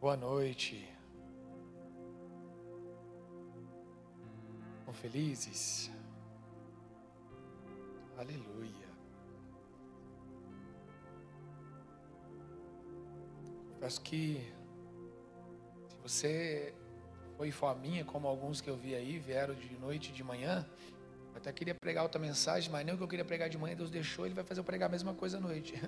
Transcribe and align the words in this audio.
Boa 0.00 0.16
noite. 0.16 0.88
Estão 4.78 4.94
felizes? 4.94 5.90
Aleluia. 8.16 8.88
Peço 13.80 14.00
que, 14.00 14.50
se 15.90 15.96
você 16.02 16.74
foi 17.36 17.50
fominha, 17.50 18.04
como 18.04 18.26
alguns 18.26 18.60
que 18.60 18.68
eu 18.68 18.76
vi 18.76 18.94
aí, 18.94 19.18
vieram 19.18 19.54
de 19.54 19.76
noite 19.78 20.10
e 20.10 20.12
de 20.12 20.22
manhã, 20.22 20.66
eu 21.32 21.38
até 21.38 21.52
queria 21.52 21.74
pregar 21.74 22.04
outra 22.04 22.20
mensagem, 22.20 22.70
mas 22.70 22.84
nem 22.84 22.94
o 22.94 22.98
que 22.98 23.02
eu 23.02 23.08
queria 23.08 23.24
pregar 23.24 23.48
de 23.48 23.58
manhã, 23.58 23.74
Deus 23.74 23.90
deixou, 23.90 24.24
Ele 24.24 24.34
vai 24.34 24.44
fazer 24.44 24.60
eu 24.60 24.64
pregar 24.64 24.88
a 24.88 24.92
mesma 24.92 25.14
coisa 25.14 25.38
à 25.38 25.40
noite. 25.40 25.74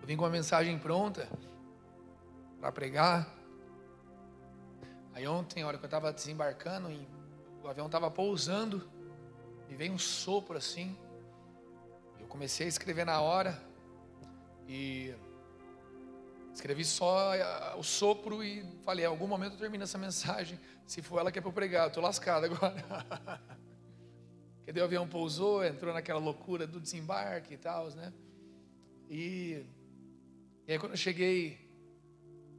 Eu 0.00 0.06
vim 0.06 0.18
com 0.18 0.24
uma 0.24 0.30
mensagem 0.30 0.78
pronta 0.78 1.26
para 2.60 2.70
pregar. 2.70 3.26
Aí 5.14 5.26
ontem, 5.26 5.62
a 5.62 5.66
hora 5.66 5.78
que 5.78 5.84
eu 5.84 5.86
estava 5.86 6.12
desembarcando, 6.12 6.90
o 7.62 7.68
avião 7.68 7.86
estava 7.86 8.10
pousando, 8.10 8.86
e 9.66 9.74
veio 9.74 9.94
um 9.94 9.98
sopro 9.98 10.58
assim. 10.58 10.94
Eu 12.20 12.26
comecei 12.26 12.66
a 12.66 12.68
escrever 12.68 13.06
na 13.06 13.20
hora 13.22 13.58
e 14.68 15.14
escrevi 16.54 16.84
só 16.84 17.32
o 17.76 17.82
sopro 17.82 18.42
e 18.42 18.64
falei, 18.84 19.04
em 19.04 19.08
algum 19.08 19.26
momento 19.26 19.54
eu 19.54 19.58
termino 19.58 19.84
essa 19.84 19.98
mensagem. 19.98 20.58
Se 20.86 21.02
for 21.02 21.18
ela 21.18 21.30
que 21.30 21.38
é 21.38 21.42
para 21.42 21.48
eu 21.50 21.52
pregar, 21.52 21.84
eu 21.84 21.88
estou 21.88 22.02
lascado 22.02 22.46
agora. 22.46 22.74
Porque 24.64 24.80
o 24.80 24.84
avião 24.84 25.06
pousou, 25.06 25.62
entrou 25.64 25.92
naquela 25.92 26.18
loucura 26.18 26.66
do 26.66 26.80
desembarque 26.80 27.54
e 27.54 27.58
tal, 27.58 27.90
né? 27.90 28.12
E 29.10 29.66
e 30.66 30.72
aí 30.72 30.78
quando 30.78 30.92
eu 30.92 30.96
cheguei, 30.96 31.58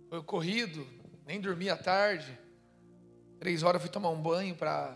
foi 0.10 0.22
corrido, 0.22 0.86
nem 1.26 1.42
dormi 1.42 1.72
à 1.72 1.78
tarde. 1.78 2.38
Três 3.40 3.64
horas 3.64 3.82
eu 3.82 3.88
fui 3.88 3.90
tomar 3.90 4.10
um 4.10 4.22
banho 4.22 4.56
para 4.56 4.96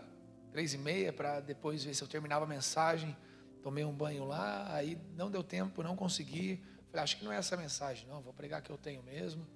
três 0.52 0.74
e 0.74 0.78
meia 0.78 1.12
para 1.12 1.40
depois 1.40 1.82
ver 1.82 1.92
se 1.92 2.02
eu 2.02 2.06
terminava 2.06 2.44
a 2.44 2.48
mensagem. 2.48 3.16
Tomei 3.62 3.84
um 3.84 3.92
banho 3.92 4.24
lá, 4.24 4.72
aí 4.72 4.96
não 5.16 5.28
deu 5.28 5.42
tempo, 5.42 5.82
não 5.82 5.96
consegui. 5.96 6.62
Falei, 6.90 7.04
acho 7.04 7.16
que 7.16 7.24
não 7.24 7.32
é 7.32 7.36
essa 7.36 7.54
a 7.54 7.58
mensagem, 7.58 8.08
não. 8.08 8.20
Vou 8.20 8.32
pregar 8.32 8.60
que 8.62 8.70
eu 8.70 8.76
tenho 8.76 9.02
mesmo. 9.02 9.46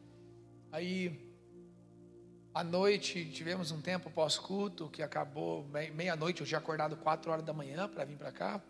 Aí 0.71 1.35
à 2.55 2.63
noite 2.63 3.29
tivemos 3.33 3.73
um 3.73 3.81
tempo 3.81 4.09
pós-culto 4.11 4.89
que 4.89 5.03
acabou 5.03 5.67
meia-noite. 5.93 6.41
Eu 6.41 6.47
tinha 6.47 6.59
acordado 6.59 6.97
quatro 6.97 7.33
horas 7.33 7.45
da 7.45 7.53
manhã 7.53 7.89
para 7.89 8.05
vir 8.05 8.17
para 8.17 8.31
cá. 8.31 8.63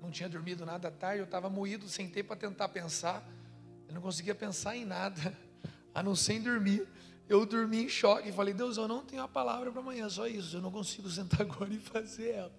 Não 0.00 0.10
tinha 0.10 0.28
dormido 0.28 0.64
nada 0.64 0.88
à 0.88 0.90
tarde. 0.90 1.18
Eu 1.18 1.24
estava 1.24 1.50
moído, 1.50 1.86
sentei 1.88 2.22
para 2.22 2.36
tentar 2.36 2.70
pensar. 2.70 3.22
Eu 3.86 3.94
não 3.94 4.00
conseguia 4.00 4.34
pensar 4.34 4.76
em 4.76 4.84
nada, 4.84 5.36
a 5.94 6.02
não 6.02 6.16
ser 6.16 6.34
em 6.34 6.42
dormir. 6.42 6.88
Eu 7.28 7.44
dormi 7.44 7.84
em 7.84 7.88
choque 7.88 8.28
e 8.28 8.32
falei, 8.32 8.54
Deus, 8.54 8.76
eu 8.76 8.88
não 8.88 9.04
tenho 9.04 9.22
a 9.22 9.28
palavra 9.28 9.70
para 9.70 9.80
amanhã, 9.80 10.08
só 10.08 10.26
isso. 10.26 10.56
Eu 10.56 10.62
não 10.62 10.70
consigo 10.70 11.08
sentar 11.10 11.42
agora 11.42 11.72
e 11.72 11.78
fazer 11.78 12.30
ela. 12.30 12.52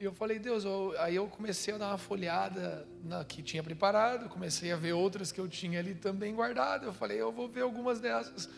E 0.00 0.04
eu 0.04 0.12
falei, 0.12 0.38
Deus, 0.38 0.64
eu, 0.64 0.94
aí 0.98 1.14
eu 1.14 1.28
comecei 1.28 1.74
a 1.74 1.78
dar 1.78 1.88
uma 1.88 1.98
folhada 1.98 2.88
na 3.04 3.24
que 3.24 3.42
tinha 3.42 3.62
preparado, 3.62 4.30
comecei 4.30 4.72
a 4.72 4.76
ver 4.76 4.94
outras 4.94 5.30
que 5.30 5.38
eu 5.38 5.46
tinha 5.46 5.78
ali 5.78 5.94
também 5.94 6.34
guardado. 6.34 6.86
Eu 6.86 6.92
falei, 6.92 7.20
eu 7.20 7.30
vou 7.30 7.48
ver 7.48 7.60
algumas 7.60 8.00
dessas. 8.00 8.48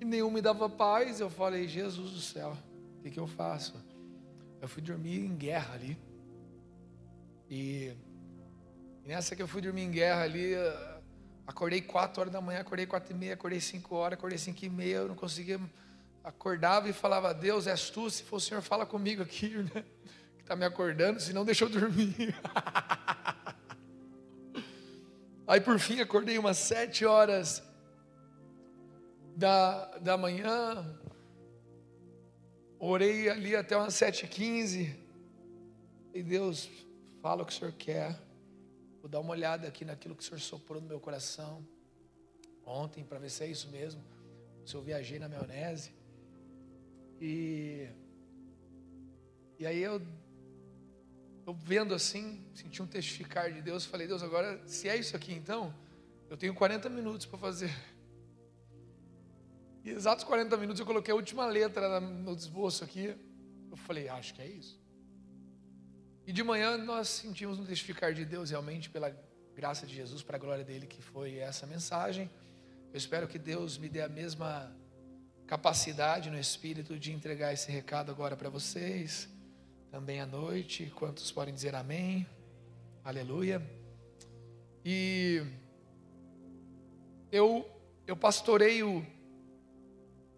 E 0.00 0.04
nenhum 0.04 0.30
me 0.30 0.40
dava 0.40 0.68
paz. 0.70 1.20
Eu 1.20 1.28
falei, 1.28 1.66
Jesus 1.66 2.12
do 2.12 2.20
céu, 2.20 2.56
o 2.98 3.02
que, 3.02 3.10
que 3.10 3.18
eu 3.20 3.26
faço? 3.26 3.74
Eu 4.60 4.68
fui 4.68 4.80
dormir 4.80 5.18
em 5.18 5.36
guerra 5.36 5.74
ali. 5.74 5.98
E 7.50 7.92
e 9.04 9.08
nessa 9.08 9.34
que 9.34 9.42
eu 9.42 9.48
fui 9.48 9.60
dormir 9.60 9.82
em 9.82 9.90
guerra 9.90 10.22
ali, 10.22 10.54
acordei 11.46 11.80
4 11.80 12.20
horas 12.20 12.32
da 12.32 12.40
manhã, 12.40 12.60
acordei 12.60 12.86
4 12.86 13.12
e 13.12 13.18
meia, 13.18 13.34
acordei 13.34 13.60
5 13.60 13.94
horas, 13.94 14.16
acordei 14.16 14.38
5 14.38 14.64
e 14.64 14.68
meia, 14.70 14.96
eu 14.96 15.08
não 15.08 15.16
conseguia. 15.16 15.60
Acordava 16.22 16.88
e 16.88 16.92
falava, 16.92 17.34
Deus, 17.34 17.66
és 17.66 17.90
tu, 17.90 18.08
se 18.08 18.22
for 18.22 18.36
o 18.36 18.40
Senhor, 18.40 18.62
fala 18.62 18.86
comigo 18.86 19.22
aqui, 19.22 19.48
né? 19.74 19.84
Está 20.52 20.58
me 20.58 20.66
acordando, 20.66 21.18
senão 21.18 21.46
deixa 21.46 21.64
eu 21.64 21.70
dormir. 21.70 22.34
Aí 25.48 25.62
por 25.62 25.78
fim 25.78 25.98
acordei 25.98 26.36
umas 26.36 26.58
7 26.58 27.06
horas 27.06 27.62
da, 29.34 29.96
da 29.96 30.18
manhã, 30.18 30.94
orei 32.78 33.30
ali 33.30 33.56
até 33.56 33.74
umas 33.74 33.94
7h15, 33.94 34.94
e 36.12 36.22
Deus, 36.22 36.68
fala 37.22 37.44
o 37.44 37.46
que 37.46 37.52
o 37.54 37.56
Senhor 37.56 37.72
quer. 37.72 38.20
Vou 39.00 39.08
dar 39.08 39.20
uma 39.20 39.30
olhada 39.30 39.66
aqui 39.66 39.86
naquilo 39.86 40.14
que 40.14 40.22
o 40.22 40.26
Senhor 40.26 40.38
soprou 40.38 40.82
no 40.82 40.86
meu 40.86 41.00
coração 41.00 41.66
ontem, 42.66 43.02
para 43.02 43.18
ver 43.18 43.30
se 43.30 43.42
é 43.42 43.46
isso 43.46 43.70
mesmo. 43.70 44.04
Se 44.66 44.74
eu 44.74 44.82
viajei 44.82 45.18
na 45.18 45.30
maionese. 45.30 45.94
E, 47.18 47.88
e 49.58 49.66
aí 49.66 49.82
eu, 49.82 49.98
eu 51.46 51.52
vendo 51.54 51.94
assim, 51.94 52.44
senti 52.54 52.82
um 52.82 52.86
testificar 52.86 53.52
de 53.52 53.60
Deus, 53.60 53.84
falei, 53.84 54.06
Deus, 54.06 54.22
agora, 54.22 54.60
se 54.66 54.88
é 54.88 54.96
isso 54.96 55.16
aqui 55.16 55.32
então, 55.32 55.74
eu 56.30 56.36
tenho 56.36 56.54
40 56.54 56.88
minutos 56.88 57.26
para 57.26 57.38
fazer. 57.38 57.70
E 59.84 59.90
exatos 59.90 60.24
40 60.24 60.56
minutos 60.56 60.78
eu 60.80 60.86
coloquei 60.86 61.12
a 61.12 61.16
última 61.16 61.44
letra 61.46 62.00
no 62.00 62.32
esboço 62.32 62.84
aqui. 62.84 63.16
Eu 63.70 63.76
falei, 63.76 64.08
acho 64.08 64.32
que 64.34 64.40
é 64.40 64.46
isso. 64.46 64.80
E 66.24 66.32
de 66.32 66.42
manhã 66.44 66.78
nós 66.78 67.08
sentimos 67.08 67.58
um 67.58 67.64
testificar 67.64 68.14
de 68.14 68.24
Deus 68.24 68.50
realmente 68.50 68.88
pela 68.88 69.10
graça 69.54 69.86
de 69.86 69.94
Jesus, 69.94 70.22
para 70.22 70.36
a 70.36 70.40
glória 70.40 70.64
dele, 70.64 70.86
que 70.86 71.02
foi 71.02 71.38
essa 71.38 71.66
mensagem. 71.66 72.30
Eu 72.92 72.96
espero 72.96 73.26
que 73.26 73.38
Deus 73.38 73.76
me 73.76 73.88
dê 73.88 74.00
a 74.02 74.08
mesma 74.08 74.74
capacidade 75.46 76.30
no 76.30 76.38
espírito 76.38 76.98
de 76.98 77.12
entregar 77.12 77.52
esse 77.52 77.70
recado 77.70 78.10
agora 78.10 78.36
para 78.36 78.48
vocês, 78.48 79.28
também 79.92 80.20
à 80.20 80.26
noite. 80.26 80.90
Quantos 80.96 81.30
podem 81.30 81.52
dizer 81.52 81.74
amém? 81.74 82.26
Aleluia. 83.04 83.60
E 84.82 85.42
eu 87.30 87.70
eu 88.06 88.16
pastoreio 88.16 89.06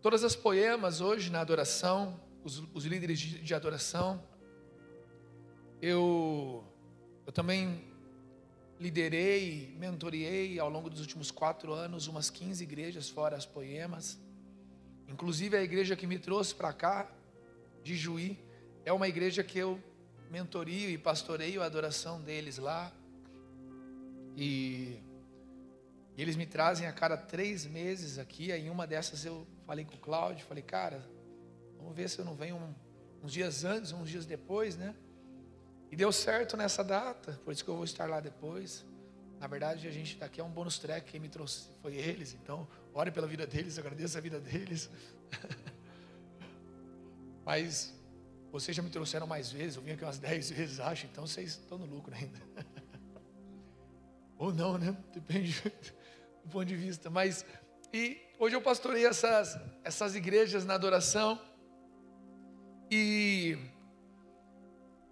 todas 0.03 0.25
as 0.25 0.35
poemas 0.35 1.01
hoje 1.01 1.31
na 1.31 1.41
adoração, 1.41 2.21
os, 2.43 2.65
os 2.75 2.85
líderes 2.85 3.21
de, 3.21 3.39
de 3.43 3.55
adoração. 3.55 4.21
Eu, 5.81 6.65
eu 7.25 7.33
também 7.33 7.81
liderei, 8.81 9.73
mentoriei 9.79 10.59
ao 10.59 10.69
longo 10.69 10.91
dos 10.91 10.99
últimos 10.99 11.31
quatro 11.31 11.73
anos 11.73 12.09
umas 12.09 12.29
15 12.29 12.65
igrejas 12.65 13.09
fora 13.09 13.37
as 13.37 13.47
poemas. 13.47 14.19
Inclusive 15.07 15.57
a 15.57 15.63
igreja 15.63 15.95
que 15.95 16.09
me 16.09 16.19
trouxe 16.19 16.53
para 16.53 16.73
cá, 16.73 17.09
de 17.85 17.95
Juí, 17.95 18.44
é 18.85 18.93
uma 18.93 19.09
igreja 19.09 19.43
que 19.43 19.59
eu 19.59 19.83
mentorio 20.31 20.91
e 20.91 20.99
pastoreio 20.99 21.63
a 21.63 21.67
adoração 21.67 22.21
deles 22.21 22.59
lá. 22.59 22.93
E, 24.37 24.99
e 26.17 26.23
eles 26.23 26.37
me 26.37 26.45
trazem 26.45 26.87
a 26.87 26.93
cada 26.93 27.17
três 27.17 27.65
meses 27.65 28.19
aqui. 28.19 28.53
Aí 28.53 28.67
em 28.67 28.71
uma 28.71 28.87
dessas 28.87 29.25
eu 29.25 29.47
falei 29.67 29.85
com 29.85 29.95
o 29.95 29.99
Cláudio, 29.99 30.45
falei, 30.45 30.63
cara, 30.63 31.03
vamos 31.79 31.95
ver 31.95 32.11
se 32.11 32.19
eu 32.19 32.25
não 32.25 32.35
venho 32.35 32.57
um, 32.57 32.75
uns 33.23 33.33
dias 33.33 33.65
antes, 33.65 33.93
uns 33.93 34.11
dias 34.11 34.27
depois, 34.27 34.77
né? 34.77 34.95
E 35.91 35.97
deu 35.97 36.11
certo 36.11 36.57
nessa 36.57 36.83
data, 36.83 37.41
por 37.45 37.53
isso 37.53 37.65
que 37.65 37.71
eu 37.71 37.77
vou 37.77 37.85
estar 37.85 38.07
lá 38.07 38.21
depois. 38.21 38.85
Na 39.39 39.47
verdade, 39.47 39.87
a 39.87 39.91
gente 39.91 40.17
daqui 40.17 40.41
é 40.41 40.45
um 40.45 40.51
bônus 40.51 40.79
track, 40.79 41.11
quem 41.11 41.21
me 41.21 41.29
trouxe 41.29 41.69
foi 41.81 41.95
eles, 41.95 42.35
então 42.35 42.67
ore 42.93 43.11
pela 43.11 43.27
vida 43.27 43.47
deles, 43.47 43.79
agradeça 43.79 44.19
a 44.19 44.21
vida 44.21 44.41
deles. 44.41 44.91
Mas 47.45 47.95
vocês 48.55 48.77
já 48.77 48.85
me 48.85 48.89
trouxeram 48.89 49.27
mais 49.27 49.51
vezes, 49.51 49.75
eu 49.75 49.83
vim 49.83 49.91
aqui 49.91 50.05
umas 50.05 50.19
10 50.21 50.51
vezes, 50.51 50.79
acho, 50.79 51.07
então 51.07 51.27
vocês 51.27 51.51
estão 51.51 51.77
no 51.77 51.87
lucro 51.87 52.15
ainda. 52.15 52.41
Ou 54.39 54.55
não, 54.55 54.79
né? 54.79 54.97
Depende 55.13 55.61
do 56.45 56.51
ponto 56.51 56.65
de 56.65 56.77
vista. 56.77 57.11
Mas, 57.11 57.45
e 57.93 58.21
hoje 58.39 58.55
eu 58.55 58.63
pastorei 58.63 59.05
essas, 59.05 59.59
essas 59.83 60.15
igrejas 60.15 60.65
na 60.65 60.75
adoração. 60.75 61.41
E 62.89 63.59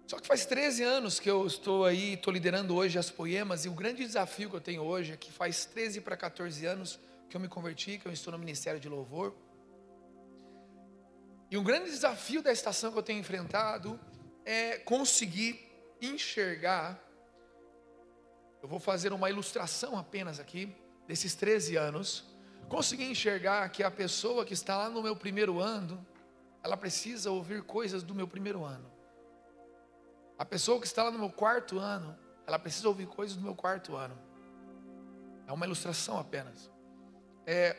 só 0.07 0.19
que 0.19 0.27
faz 0.27 0.45
13 0.45 0.83
anos 0.83 1.19
que 1.19 1.29
eu 1.29 1.45
estou 1.45 1.83
aí, 1.83 2.13
estou 2.13 2.31
liderando 2.31 2.73
hoje 2.73 2.97
as 2.97 3.09
poemas, 3.09 3.65
e 3.65 3.69
o 3.69 3.73
grande 3.73 4.05
desafio 4.05 4.49
que 4.49 4.55
eu 4.55 4.61
tenho 4.61 4.83
hoje 4.83 5.11
é 5.11 5.17
que 5.17 5.31
faz 5.31 5.65
13 5.65 5.99
para 5.99 6.15
14 6.15 6.65
anos 6.65 6.97
que 7.29 7.35
eu 7.35 7.41
me 7.41 7.49
converti, 7.49 7.97
que 7.97 8.07
eu 8.07 8.11
estou 8.11 8.31
no 8.31 8.39
Ministério 8.39 8.79
de 8.79 8.87
Louvor. 8.87 9.33
E 11.53 11.57
um 11.57 11.63
grande 11.63 11.91
desafio 11.91 12.41
da 12.41 12.51
estação 12.51 12.91
que 12.91 12.97
eu 12.97 13.03
tenho 13.03 13.19
enfrentado 13.19 13.99
é 14.43 14.79
conseguir 14.79 15.63
enxergar. 16.01 16.99
Eu 18.59 18.67
vou 18.67 18.79
fazer 18.79 19.13
uma 19.13 19.29
ilustração 19.29 19.95
apenas 19.95 20.39
aqui, 20.39 20.75
desses 21.07 21.35
13 21.35 21.75
anos. 21.75 22.25
Conseguir 22.67 23.03
enxergar 23.03 23.69
que 23.69 23.83
a 23.83 23.91
pessoa 23.91 24.43
que 24.43 24.55
está 24.55 24.75
lá 24.75 24.89
no 24.89 25.03
meu 25.03 25.15
primeiro 25.15 25.59
ano, 25.59 26.03
ela 26.63 26.75
precisa 26.75 27.29
ouvir 27.29 27.61
coisas 27.61 28.01
do 28.01 28.15
meu 28.15 28.27
primeiro 28.27 28.65
ano. 28.65 28.91
A 30.39 30.45
pessoa 30.45 30.81
que 30.81 30.87
está 30.87 31.03
lá 31.03 31.11
no 31.11 31.19
meu 31.19 31.29
quarto 31.29 31.77
ano, 31.77 32.17
ela 32.47 32.57
precisa 32.57 32.87
ouvir 32.87 33.05
coisas 33.05 33.37
do 33.37 33.43
meu 33.43 33.53
quarto 33.53 33.95
ano. 33.95 34.17
É 35.45 35.51
uma 35.51 35.67
ilustração 35.67 36.17
apenas. 36.17 36.67
É, 37.45 37.77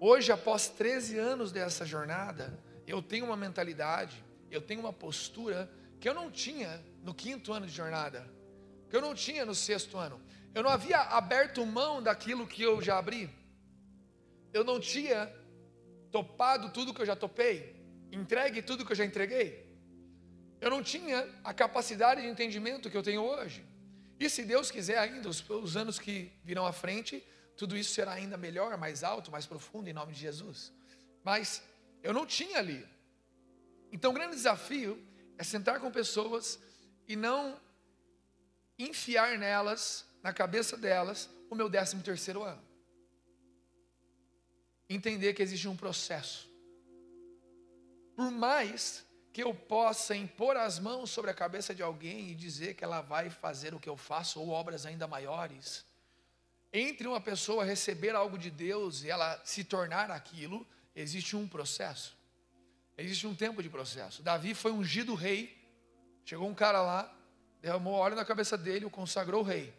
hoje, 0.00 0.32
após 0.32 0.68
13 0.68 1.18
anos 1.18 1.52
dessa 1.52 1.84
jornada, 1.84 2.58
eu 2.86 3.00
tenho 3.00 3.26
uma 3.26 3.36
mentalidade, 3.36 4.24
eu 4.50 4.60
tenho 4.60 4.80
uma 4.80 4.92
postura 4.92 5.70
que 6.00 6.08
eu 6.08 6.14
não 6.14 6.30
tinha 6.30 6.82
no 7.04 7.14
quinto 7.14 7.52
ano 7.52 7.66
de 7.66 7.72
jornada, 7.72 8.26
que 8.88 8.96
eu 8.96 9.00
não 9.00 9.14
tinha 9.14 9.44
no 9.44 9.54
sexto 9.54 9.96
ano. 9.98 10.20
Eu 10.52 10.62
não 10.62 10.70
havia 10.70 10.98
aberto 10.98 11.64
mão 11.64 12.02
daquilo 12.02 12.46
que 12.46 12.62
eu 12.62 12.82
já 12.82 12.98
abri. 12.98 13.30
Eu 14.52 14.64
não 14.64 14.80
tinha 14.80 15.32
topado 16.10 16.70
tudo 16.70 16.92
que 16.92 17.00
eu 17.00 17.06
já 17.06 17.14
topei, 17.14 17.76
entregue 18.10 18.60
tudo 18.62 18.84
que 18.84 18.90
eu 18.90 18.96
já 18.96 19.04
entreguei. 19.04 19.70
Eu 20.60 20.70
não 20.70 20.82
tinha 20.82 21.26
a 21.44 21.54
capacidade 21.54 22.22
de 22.22 22.26
entendimento 22.26 22.90
que 22.90 22.96
eu 22.96 23.02
tenho 23.02 23.22
hoje. 23.22 23.64
E 24.18 24.28
se 24.28 24.42
Deus 24.42 24.70
quiser 24.70 24.98
ainda, 24.98 25.28
os, 25.28 25.48
os 25.48 25.76
anos 25.76 25.98
que 25.98 26.32
virão 26.44 26.66
à 26.66 26.72
frente, 26.72 27.24
tudo 27.60 27.76
isso 27.76 27.92
será 27.92 28.12
ainda 28.12 28.38
melhor, 28.38 28.78
mais 28.78 29.04
alto, 29.04 29.30
mais 29.30 29.44
profundo, 29.44 29.86
em 29.86 29.92
nome 29.92 30.14
de 30.14 30.20
Jesus. 30.20 30.72
Mas 31.22 31.62
eu 32.02 32.10
não 32.10 32.24
tinha 32.24 32.56
ali. 32.56 32.88
Então, 33.92 34.12
o 34.12 34.14
grande 34.14 34.34
desafio 34.34 34.98
é 35.36 35.44
sentar 35.44 35.78
com 35.78 35.90
pessoas 35.90 36.58
e 37.06 37.14
não 37.14 37.60
enfiar 38.78 39.36
nelas, 39.36 40.06
na 40.22 40.32
cabeça 40.32 40.74
delas, 40.74 41.28
o 41.50 41.54
meu 41.54 41.68
décimo 41.68 42.02
terceiro 42.02 42.42
ano. 42.42 42.62
Entender 44.88 45.34
que 45.34 45.42
existe 45.42 45.68
um 45.68 45.76
processo. 45.76 46.50
Por 48.16 48.30
mais 48.30 49.04
que 49.34 49.42
eu 49.42 49.52
possa 49.52 50.16
impor 50.16 50.56
as 50.56 50.78
mãos 50.78 51.10
sobre 51.10 51.30
a 51.30 51.34
cabeça 51.34 51.74
de 51.74 51.82
alguém 51.82 52.30
e 52.30 52.34
dizer 52.34 52.72
que 52.72 52.84
ela 52.84 53.02
vai 53.02 53.28
fazer 53.28 53.74
o 53.74 53.78
que 53.78 53.90
eu 53.90 53.98
faço 53.98 54.40
ou 54.40 54.48
obras 54.48 54.86
ainda 54.86 55.06
maiores. 55.06 55.89
Entre 56.72 57.06
uma 57.08 57.20
pessoa 57.20 57.64
receber 57.64 58.14
algo 58.14 58.38
de 58.38 58.50
Deus 58.50 59.02
e 59.02 59.10
ela 59.10 59.40
se 59.44 59.64
tornar 59.64 60.10
aquilo, 60.10 60.66
existe 60.94 61.36
um 61.36 61.48
processo. 61.48 62.16
Existe 62.96 63.26
um 63.26 63.34
tempo 63.34 63.62
de 63.62 63.68
processo. 63.68 64.22
Davi 64.22 64.54
foi 64.54 64.70
ungido 64.70 65.14
rei. 65.14 65.58
Chegou 66.24 66.48
um 66.48 66.54
cara 66.54 66.80
lá, 66.80 67.12
derramou 67.60 67.94
óleo 67.94 68.14
na 68.14 68.24
cabeça 68.24 68.56
dele, 68.56 68.84
o 68.84 68.90
consagrou 68.90 69.42
rei. 69.42 69.74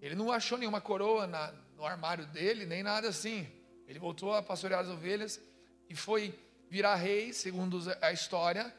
Ele 0.00 0.14
não 0.14 0.30
achou 0.30 0.56
nenhuma 0.56 0.80
coroa 0.80 1.26
na, 1.26 1.52
no 1.76 1.84
armário 1.84 2.26
dele, 2.26 2.64
nem 2.64 2.82
nada 2.82 3.08
assim. 3.08 3.48
Ele 3.88 3.98
voltou 3.98 4.32
a 4.34 4.42
pastorear 4.42 4.80
as 4.80 4.88
ovelhas 4.88 5.40
e 5.88 5.96
foi 5.96 6.38
virar 6.68 6.94
rei, 6.94 7.32
segundo 7.32 7.82
a 8.00 8.12
história, 8.12 8.72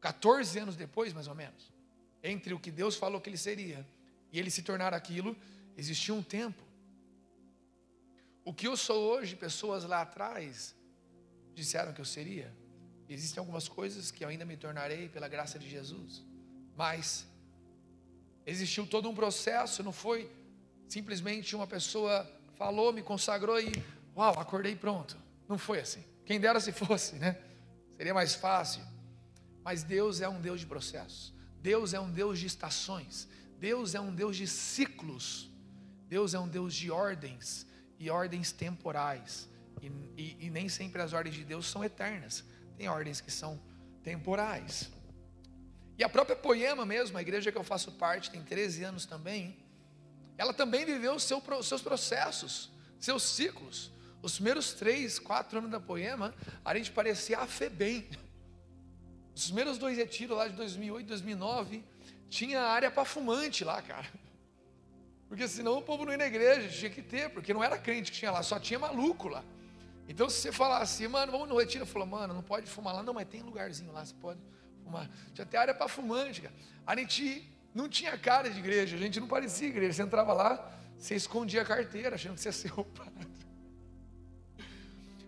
14 0.00 0.58
anos 0.60 0.76
depois, 0.76 1.12
mais 1.12 1.26
ou 1.26 1.34
menos. 1.34 1.72
Entre 2.22 2.54
o 2.54 2.60
que 2.60 2.70
Deus 2.70 2.94
falou 2.94 3.20
que 3.20 3.28
ele 3.28 3.36
seria 3.36 3.84
e 4.32 4.38
ele 4.38 4.50
se 4.50 4.62
tornar 4.62 4.94
aquilo, 4.94 5.36
existia 5.76 6.14
um 6.14 6.22
tempo. 6.22 6.62
O 8.44 8.54
que 8.54 8.66
eu 8.68 8.76
sou 8.76 9.10
hoje, 9.12 9.34
pessoas 9.34 9.84
lá 9.84 10.02
atrás 10.02 10.74
disseram 11.54 11.92
que 11.92 12.00
eu 12.00 12.04
seria. 12.04 12.54
Existem 13.08 13.40
algumas 13.40 13.68
coisas 13.68 14.10
que 14.10 14.24
eu 14.24 14.28
ainda 14.28 14.44
me 14.44 14.56
tornarei 14.56 15.08
pela 15.08 15.28
graça 15.28 15.58
de 15.58 15.68
Jesus. 15.68 16.24
Mas 16.76 17.26
existiu 18.44 18.86
todo 18.86 19.08
um 19.08 19.14
processo, 19.14 19.82
não 19.82 19.92
foi 19.92 20.30
simplesmente 20.88 21.56
uma 21.56 21.66
pessoa 21.66 22.30
falou, 22.56 22.92
me 22.92 23.02
consagrou 23.02 23.60
e 23.60 23.72
uau, 24.16 24.38
acordei 24.38 24.74
pronto. 24.74 25.16
Não 25.48 25.58
foi 25.58 25.80
assim. 25.80 26.02
Quem 26.24 26.40
dera 26.40 26.60
se 26.60 26.72
fosse, 26.72 27.16
né? 27.16 27.38
Seria 27.96 28.14
mais 28.14 28.34
fácil. 28.34 28.82
Mas 29.62 29.82
Deus 29.82 30.20
é 30.20 30.28
um 30.28 30.40
Deus 30.40 30.60
de 30.60 30.66
processos. 30.66 31.34
Deus 31.60 31.94
é 31.94 32.00
um 32.00 32.10
Deus 32.10 32.38
de 32.38 32.46
estações. 32.46 33.28
Deus 33.58 33.94
é 33.94 34.00
um 34.00 34.14
Deus 34.14 34.36
de 34.36 34.46
ciclos. 34.46 35.50
Deus 36.08 36.34
é 36.34 36.38
um 36.38 36.48
Deus 36.48 36.74
de 36.74 36.90
ordens 36.90 37.66
e 37.98 38.10
ordens 38.10 38.52
temporais. 38.52 39.48
E, 39.82 39.86
e, 40.16 40.46
e, 40.46 40.50
nem 40.50 40.68
sempre 40.68 41.02
as 41.02 41.12
ordens 41.12 41.34
de 41.34 41.44
Deus 41.44 41.66
são 41.66 41.84
eternas. 41.84 42.44
Tem 42.76 42.88
ordens 42.88 43.20
que 43.20 43.30
são 43.30 43.60
temporais. 44.02 44.90
E 45.98 46.04
a 46.04 46.08
própria 46.08 46.36
Poema 46.36 46.84
mesmo, 46.84 47.16
a 47.16 47.22
igreja 47.22 47.50
que 47.50 47.58
eu 47.58 47.64
faço 47.64 47.92
parte, 47.92 48.30
tem 48.30 48.42
13 48.42 48.84
anos 48.84 49.06
também. 49.06 49.56
Ela 50.38 50.52
também 50.52 50.84
viveu 50.84 51.18
seu, 51.18 51.42
seus 51.62 51.82
processos, 51.82 52.70
seus 52.98 53.22
ciclos. 53.22 53.90
Os 54.22 54.34
primeiros 54.34 54.74
três, 54.74 55.18
quatro 55.18 55.58
anos 55.58 55.70
da 55.70 55.80
Poema, 55.80 56.34
a 56.64 56.76
gente 56.76 56.90
parecia 56.90 57.38
a 57.38 57.46
FEBEM. 57.46 58.08
Os 59.34 59.46
primeiros 59.46 59.78
dois 59.78 59.96
retiros 59.96 60.36
lá 60.36 60.48
de 60.48 60.54
2008, 60.54 61.06
2009, 61.06 61.84
tinha 62.28 62.60
área 62.60 62.90
para 62.90 63.04
fumante 63.04 63.64
lá, 63.64 63.80
cara. 63.82 64.06
Porque 65.28 65.48
senão 65.48 65.78
o 65.78 65.82
povo 65.82 66.04
não 66.04 66.12
ia 66.12 66.18
na 66.18 66.26
igreja, 66.26 66.68
tinha 66.68 66.90
que 66.90 67.02
ter, 67.02 67.30
porque 67.30 67.52
não 67.52 67.62
era 67.62 67.76
crente 67.76 68.12
que 68.12 68.18
tinha 68.18 68.30
lá, 68.30 68.42
só 68.42 68.60
tinha 68.60 68.78
maluco 68.78 69.28
lá. 69.28 69.44
Então 70.08 70.30
se 70.30 70.40
você 70.40 70.52
falasse, 70.52 71.02
assim, 71.02 71.12
mano, 71.12 71.32
vamos 71.32 71.48
no 71.48 71.58
retiro, 71.58 71.84
falou, 71.84 72.06
mano, 72.06 72.32
não 72.32 72.42
pode 72.42 72.66
fumar 72.70 72.94
lá, 72.94 73.02
não, 73.02 73.12
mas 73.12 73.26
tem 73.26 73.42
lugarzinho 73.42 73.92
lá, 73.92 74.04
você 74.04 74.14
pode 74.14 74.40
fumar. 74.84 75.10
Tinha 75.34 75.44
até 75.44 75.58
área 75.58 75.74
para 75.74 75.88
fumante, 75.88 76.42
cara. 76.42 76.54
A 76.86 76.94
gente 76.96 77.52
não 77.74 77.88
tinha 77.88 78.16
cara 78.16 78.48
de 78.48 78.58
igreja, 78.58 78.96
a 78.96 78.98
gente 78.98 79.18
não 79.18 79.26
parecia 79.26 79.68
igreja. 79.68 79.94
Você 79.94 80.02
entrava 80.02 80.32
lá, 80.32 80.72
você 80.96 81.14
escondia 81.16 81.62
a 81.62 81.64
carteira, 81.64 82.14
achando 82.14 82.34
que 82.34 82.40
você 82.40 82.48
ia 82.48 82.52
ser 82.52 82.72
o 82.78 82.84
padre. 82.84 83.26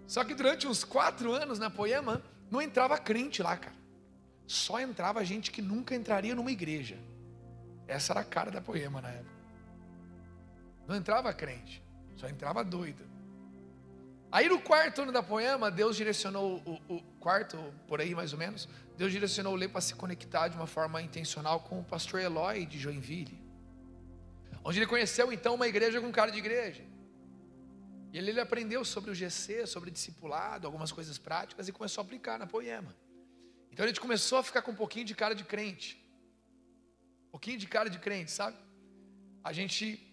Só 0.07 0.25
que 0.25 0.35
durante 0.35 0.67
uns 0.67 0.85
quatro 0.85 1.33
anos 1.33 1.59
na 1.59 1.69
Poema, 1.69 2.23
não 2.51 2.63
entrava 2.63 2.97
crente 2.97 3.43
lá, 3.43 3.57
cara. 3.57 3.77
Só 4.47 4.81
entrava 4.81 5.23
gente 5.25 5.51
que 5.51 5.61
nunca 5.61 5.95
entraria 5.95 6.35
numa 6.35 6.51
igreja. 6.51 6.97
Essa 7.87 8.15
era 8.15 8.21
a 8.21 8.25
cara 8.25 8.51
da 8.51 8.63
Poema 8.63 9.03
na 9.03 9.11
época. 9.11 9.38
Não 10.89 10.97
entrava 10.97 11.31
crente, 11.35 11.83
só 12.17 12.27
entrava 12.27 12.65
doido. 12.65 13.05
Aí 14.33 14.49
no 14.49 14.59
quarto 14.59 15.03
ano 15.03 15.13
da 15.13 15.23
Poema, 15.23 15.71
Deus 15.71 15.95
direcionou 15.95 16.63
o, 16.65 16.95
o 16.95 17.03
quarto, 17.21 17.59
por 17.87 18.01
aí 18.01 18.15
mais 18.15 18.33
ou 18.33 18.39
menos, 18.39 18.67
Deus 18.97 19.13
direcionou 19.13 19.53
o 19.53 19.57
Lê 19.57 19.69
para 19.69 19.83
se 19.83 19.95
conectar 19.95 20.49
de 20.49 20.57
uma 20.57 20.67
forma 20.67 21.03
intencional 21.03 21.61
com 21.61 21.79
o 21.79 21.85
pastor 21.85 22.21
Eloy 22.21 22.65
de 22.65 22.79
Joinville. 22.79 23.39
Onde 24.65 24.79
ele 24.79 24.87
conheceu 24.87 25.31
então 25.31 25.57
uma 25.57 25.69
igreja 25.69 26.01
com 26.01 26.11
cara 26.11 26.31
de 26.33 26.39
igreja. 26.39 26.83
E 28.11 28.17
ele, 28.17 28.31
ele 28.31 28.41
aprendeu 28.41 28.83
sobre 28.83 29.11
o 29.11 29.15
GC, 29.15 29.67
sobre 29.67 29.91
discipulado, 29.91 30.67
algumas 30.67 30.91
coisas 30.91 31.19
práticas 31.19 31.69
e 31.69 31.73
começou 31.73 32.01
a 32.01 32.05
aplicar 32.07 32.39
na 32.39 32.47
poema. 32.47 32.97
Então 33.71 33.85
a 33.85 33.89
gente 33.89 34.01
começou 34.01 34.39
a 34.39 34.43
ficar 34.43 34.63
com 34.63 34.71
um 34.71 34.75
pouquinho 34.75 35.05
de 35.05 35.15
cara 35.15 35.35
de 35.35 35.45
crente. 35.45 36.03
Um 37.29 37.31
pouquinho 37.33 37.59
de 37.59 37.67
cara 37.67 37.91
de 37.91 37.99
crente, 37.99 38.31
sabe? 38.31 38.57
A 39.45 39.53
gente 39.53 40.08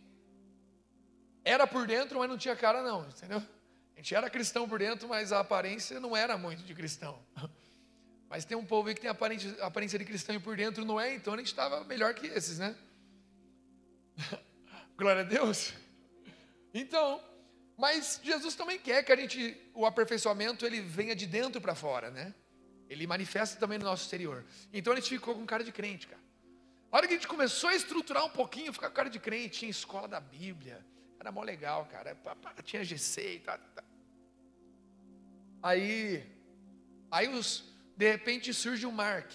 era 1.46 1.68
por 1.68 1.86
dentro, 1.86 2.18
mas 2.18 2.28
não 2.28 2.38
tinha 2.38 2.56
cara 2.56 2.82
não, 2.82 3.08
entendeu? 3.08 3.42
A 3.96 4.00
gente 4.00 4.16
era 4.16 4.30
cristão 4.30 4.68
por 4.68 4.80
dentro, 4.80 5.08
mas 5.08 5.32
a 5.32 5.40
aparência 5.40 6.00
não 6.00 6.18
era 6.18 6.38
muito 6.38 6.64
de 6.64 6.74
cristão. 6.74 7.24
Mas 8.28 8.44
tem 8.44 8.58
um 8.58 8.66
povo 8.66 8.90
aí 8.90 8.96
que 8.96 9.02
tem 9.02 9.10
aparência, 9.10 9.56
aparência 9.64 10.00
de 10.00 10.04
cristão 10.04 10.36
e 10.36 10.40
por 10.40 10.58
dentro 10.58 10.84
não 10.84 11.00
é, 11.00 11.14
então 11.14 11.36
a 11.36 11.38
gente 11.38 11.48
estava 11.48 11.84
melhor 11.84 12.14
que 12.16 12.26
esses, 12.26 12.58
né? 12.58 12.76
Glória 14.98 15.22
a 15.22 15.24
Deus. 15.24 15.74
Então, 16.74 17.24
mas 17.78 18.20
Jesus 18.24 18.56
também 18.56 18.80
quer 18.80 19.04
que 19.04 19.12
a 19.12 19.16
gente, 19.16 19.56
o 19.76 19.86
aperfeiçoamento, 19.86 20.66
ele 20.66 20.82
venha 20.82 21.16
de 21.16 21.28
dentro 21.28 21.62
para 21.62 21.76
fora, 21.76 22.10
né? 22.10 22.34
Ele 22.90 23.06
manifesta 23.06 23.60
também 23.60 23.78
no 23.78 23.86
nosso 23.86 24.04
exterior. 24.04 24.44
Então 24.74 24.92
a 24.92 24.96
gente 24.96 25.10
ficou 25.10 25.36
com 25.36 25.46
cara 25.46 25.64
de 25.64 25.72
crente, 25.72 26.08
cara. 26.08 26.22
A 26.92 26.98
hora 26.98 27.08
que 27.08 27.14
a 27.14 27.18
gente 27.18 27.28
começou 27.28 27.70
a 27.70 27.76
estruturar 27.76 28.26
um 28.26 28.30
pouquinho, 28.30 28.74
ficar 28.74 28.90
com 28.90 28.96
cara 28.96 29.10
de 29.10 29.20
crente, 29.20 29.60
tinha 29.60 29.72
escola 29.72 30.08
da 30.08 30.20
Bíblia, 30.20 30.84
era 31.26 31.32
mó 31.32 31.42
legal, 31.42 31.86
cara. 31.86 32.16
Tinha 32.64 32.84
GC 32.84 33.36
e 33.36 33.40
tal. 33.40 33.60
Aí, 35.64 36.24
aí 37.10 37.28
os, 37.28 37.64
de 37.98 38.12
repente 38.12 38.54
surge 38.54 38.86
o 38.86 38.92
Mark, 38.92 39.32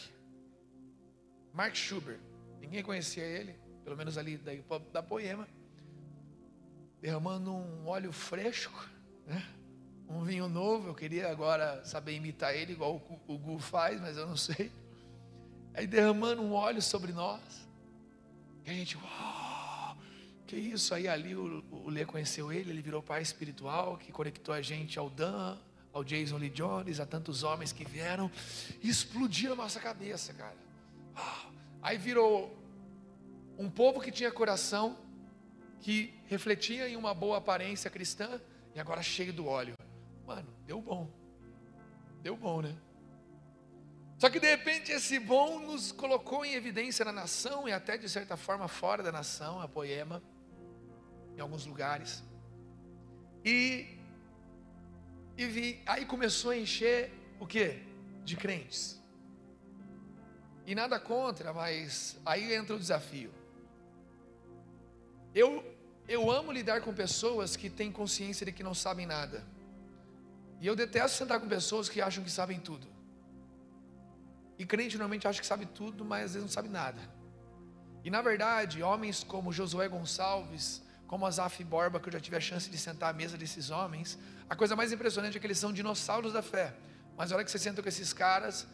Mark 1.53 1.75
Schubert. 1.75 2.21
Ninguém 2.61 2.83
conhecia 2.83 3.25
ele, 3.25 3.59
pelo 3.83 3.97
menos 3.97 4.17
ali 4.17 4.37
da, 4.37 4.53
da 4.93 5.03
Poema 5.03 5.49
derramando 7.01 7.51
um 7.51 7.87
óleo 7.87 8.13
fresco, 8.13 8.87
né? 9.27 9.43
um 10.09 10.23
vinho 10.23 10.49
novo. 10.49 10.89
Eu 10.89 10.95
queria 10.95 11.31
agora 11.31 11.83
saber 11.85 12.15
imitar 12.15 12.55
ele, 12.55 12.73
igual 12.73 12.97
o, 12.97 13.35
o 13.35 13.39
Gu 13.39 13.59
faz, 13.59 14.01
mas 14.01 14.17
eu 14.17 14.27
não 14.27 14.37
sei. 14.37 14.71
Aí 15.75 15.87
derramando 15.87 16.43
um 16.43 16.53
óleo 16.53 16.83
sobre 16.83 17.13
nós. 17.13 17.67
E 18.65 18.71
a 18.71 18.75
gente, 18.75 18.97
uau, 18.97 19.40
que 20.50 20.57
isso? 20.57 20.92
Aí 20.92 21.07
ali 21.07 21.37
o, 21.37 21.64
o 21.71 21.88
Lê 21.88 22.04
conheceu 22.04 22.52
ele, 22.52 22.71
ele 22.71 22.83
virou 22.83 23.00
pai 23.00 23.23
espiritual, 23.23 23.97
que 23.97 24.11
conectou 24.11 24.52
a 24.52 24.61
gente 24.61 24.99
ao 24.99 25.09
Dan, 25.09 25.57
ao 25.92 26.02
Jason 26.02 26.38
Lee 26.38 26.50
Jones, 26.50 26.99
a 26.99 27.07
tantos 27.07 27.45
homens 27.45 27.73
que 27.73 27.85
vieram 27.85 28.28
e 28.83 28.88
explodiram 28.88 29.52
a 29.52 29.57
nossa 29.57 29.78
cabeça, 29.78 30.35
cara. 30.35 30.57
Aí 31.80 31.97
virou 31.97 32.52
um 33.57 33.71
povo 33.71 34.00
que 34.00 34.11
tinha 34.11 34.30
coração 34.33 34.99
que 35.80 36.12
refletia 36.26 36.88
em 36.88 36.97
uma 36.97 37.14
boa 37.14 37.38
aparência 37.38 37.88
cristã 37.88 38.40
e 38.75 38.80
agora 38.80 39.02
cheio 39.02 39.33
do 39.33 39.47
óleo. 39.47 39.75
Mano, 40.26 40.49
deu 40.66 40.83
bom. 40.83 41.09
Deu 42.23 42.37
bom, 42.37 42.61
né? 42.61 42.76
Só 44.19 44.28
que 44.28 44.40
de 44.40 44.49
repente 44.49 44.90
esse 44.90 45.19
bom 45.19 45.61
nos 45.61 45.92
colocou 45.92 46.45
em 46.45 46.54
evidência 46.54 47.04
na 47.04 47.12
nação 47.12 47.69
e 47.69 47.73
até 47.73 47.97
de 47.97 48.09
certa 48.09 48.37
forma 48.37 48.66
fora 48.66 49.02
da 49.02 49.12
nação, 49.12 49.61
a 49.61 49.69
poema, 49.69 50.21
em 51.41 51.43
alguns 51.43 51.65
lugares. 51.67 52.23
E, 53.45 53.99
e 55.37 55.47
vi, 55.47 55.83
aí 55.87 56.05
começou 56.05 56.51
a 56.51 56.57
encher 56.57 57.13
o 57.39 57.47
que? 57.47 57.83
De 58.25 58.37
crentes. 58.37 59.01
E 60.67 60.75
nada 60.75 61.01
contra, 61.01 61.53
mas 61.53 62.19
aí 62.25 62.55
entra 62.55 62.77
o 62.77 62.79
desafio. 62.79 63.33
Eu, 65.35 65.65
eu 66.07 66.31
amo 66.31 66.53
lidar 66.53 66.83
com 66.83 66.93
pessoas 66.93 67.57
que 67.57 67.71
têm 67.71 67.91
consciência 67.91 68.45
de 68.45 68.53
que 68.53 68.63
não 68.63 68.75
sabem 68.75 69.07
nada. 69.07 69.45
E 70.61 70.67
eu 70.67 70.77
detesto 70.77 71.17
sentar 71.17 71.41
com 71.41 71.49
pessoas 71.49 71.89
que 71.89 72.03
acham 72.03 72.23
que 72.23 72.31
sabem 72.31 72.61
tudo. 72.61 72.87
E 74.59 74.67
crente 74.67 74.99
normalmente 74.99 75.27
acha 75.27 75.41
que 75.41 75.47
sabe 75.47 75.65
tudo, 75.65 76.05
mas 76.05 76.25
às 76.25 76.33
vezes 76.35 76.43
não 76.43 76.53
sabe 76.53 76.69
nada. 76.69 77.01
E 78.05 78.11
na 78.11 78.21
verdade, 78.21 78.83
homens 78.83 79.25
como 79.25 79.53
Josué 79.53 79.89
Gonçalves, 79.89 80.83
como 81.11 81.26
Azaf 81.26 81.64
Borba, 81.64 81.99
que 81.99 82.09
eu 82.09 82.12
já 82.12 82.21
tive 82.21 82.37
a 82.37 82.40
chance 82.40 82.71
de 82.71 82.79
sentar 82.79 83.11
à 83.11 83.12
mesa 83.12 83.37
desses 83.37 83.69
homens, 83.71 84.17
a 84.49 84.55
coisa 84.55 84.76
mais 84.76 84.93
impressionante 84.93 85.37
é 85.37 85.40
que 85.40 85.47
eles 85.49 85.59
são 85.59 85.73
dinossauros 85.73 86.33
da 86.33 86.40
fé. 86.40 86.73
Mas 87.17 87.33
a 87.33 87.35
hora 87.35 87.45
que 87.45 87.50
você 87.50 87.59
senta 87.59 87.83
com 87.83 87.88
esses 87.88 88.12
caras, 88.12 88.64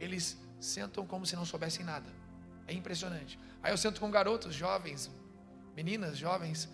eles 0.00 0.38
sentam 0.58 1.06
como 1.06 1.26
se 1.26 1.36
não 1.36 1.44
soubessem 1.44 1.84
nada. 1.84 2.10
É 2.66 2.72
impressionante. 2.72 3.38
Aí 3.62 3.70
eu 3.70 3.76
sento 3.76 4.00
com 4.00 4.10
garotos 4.10 4.54
jovens, 4.54 5.10
meninas 5.76 6.16
jovens, 6.16 6.66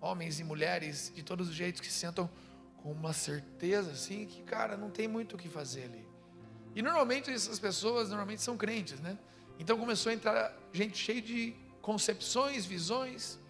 homens 0.00 0.38
e 0.38 0.44
mulheres 0.44 1.10
de 1.12 1.24
todos 1.24 1.48
os 1.48 1.54
jeitos 1.56 1.80
que 1.80 1.92
sentam 1.92 2.30
com 2.76 2.92
uma 2.92 3.12
certeza 3.12 3.90
assim 3.90 4.24
que, 4.26 4.44
cara, 4.44 4.76
não 4.76 4.88
tem 4.88 5.08
muito 5.08 5.34
o 5.34 5.36
que 5.36 5.48
fazer 5.48 5.86
ali. 5.86 6.08
E 6.76 6.80
normalmente 6.80 7.28
essas 7.28 7.58
pessoas 7.58 8.10
normalmente 8.10 8.40
são 8.40 8.56
crentes, 8.56 9.00
né? 9.00 9.18
Então 9.58 9.76
começou 9.76 10.10
a 10.10 10.14
entrar 10.14 10.56
gente 10.72 10.96
cheia 10.96 11.20
de 11.20 11.56
concepções, 11.80 12.64
visões, 12.64 13.41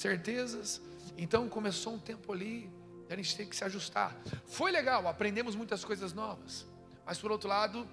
certezas. 0.00 0.80
Então 1.18 1.48
começou 1.48 1.94
um 1.94 1.98
tempo 1.98 2.32
ali, 2.32 2.70
a 3.08 3.16
gente 3.16 3.36
tem 3.36 3.46
que 3.46 3.54
se 3.54 3.64
ajustar. 3.64 4.16
Foi 4.46 4.70
legal, 4.70 5.06
aprendemos 5.06 5.54
muitas 5.54 5.84
coisas 5.84 6.12
novas. 6.12 6.66
Mas 7.04 7.18
por 7.18 7.30
outro 7.30 7.48
lado, 7.48 7.86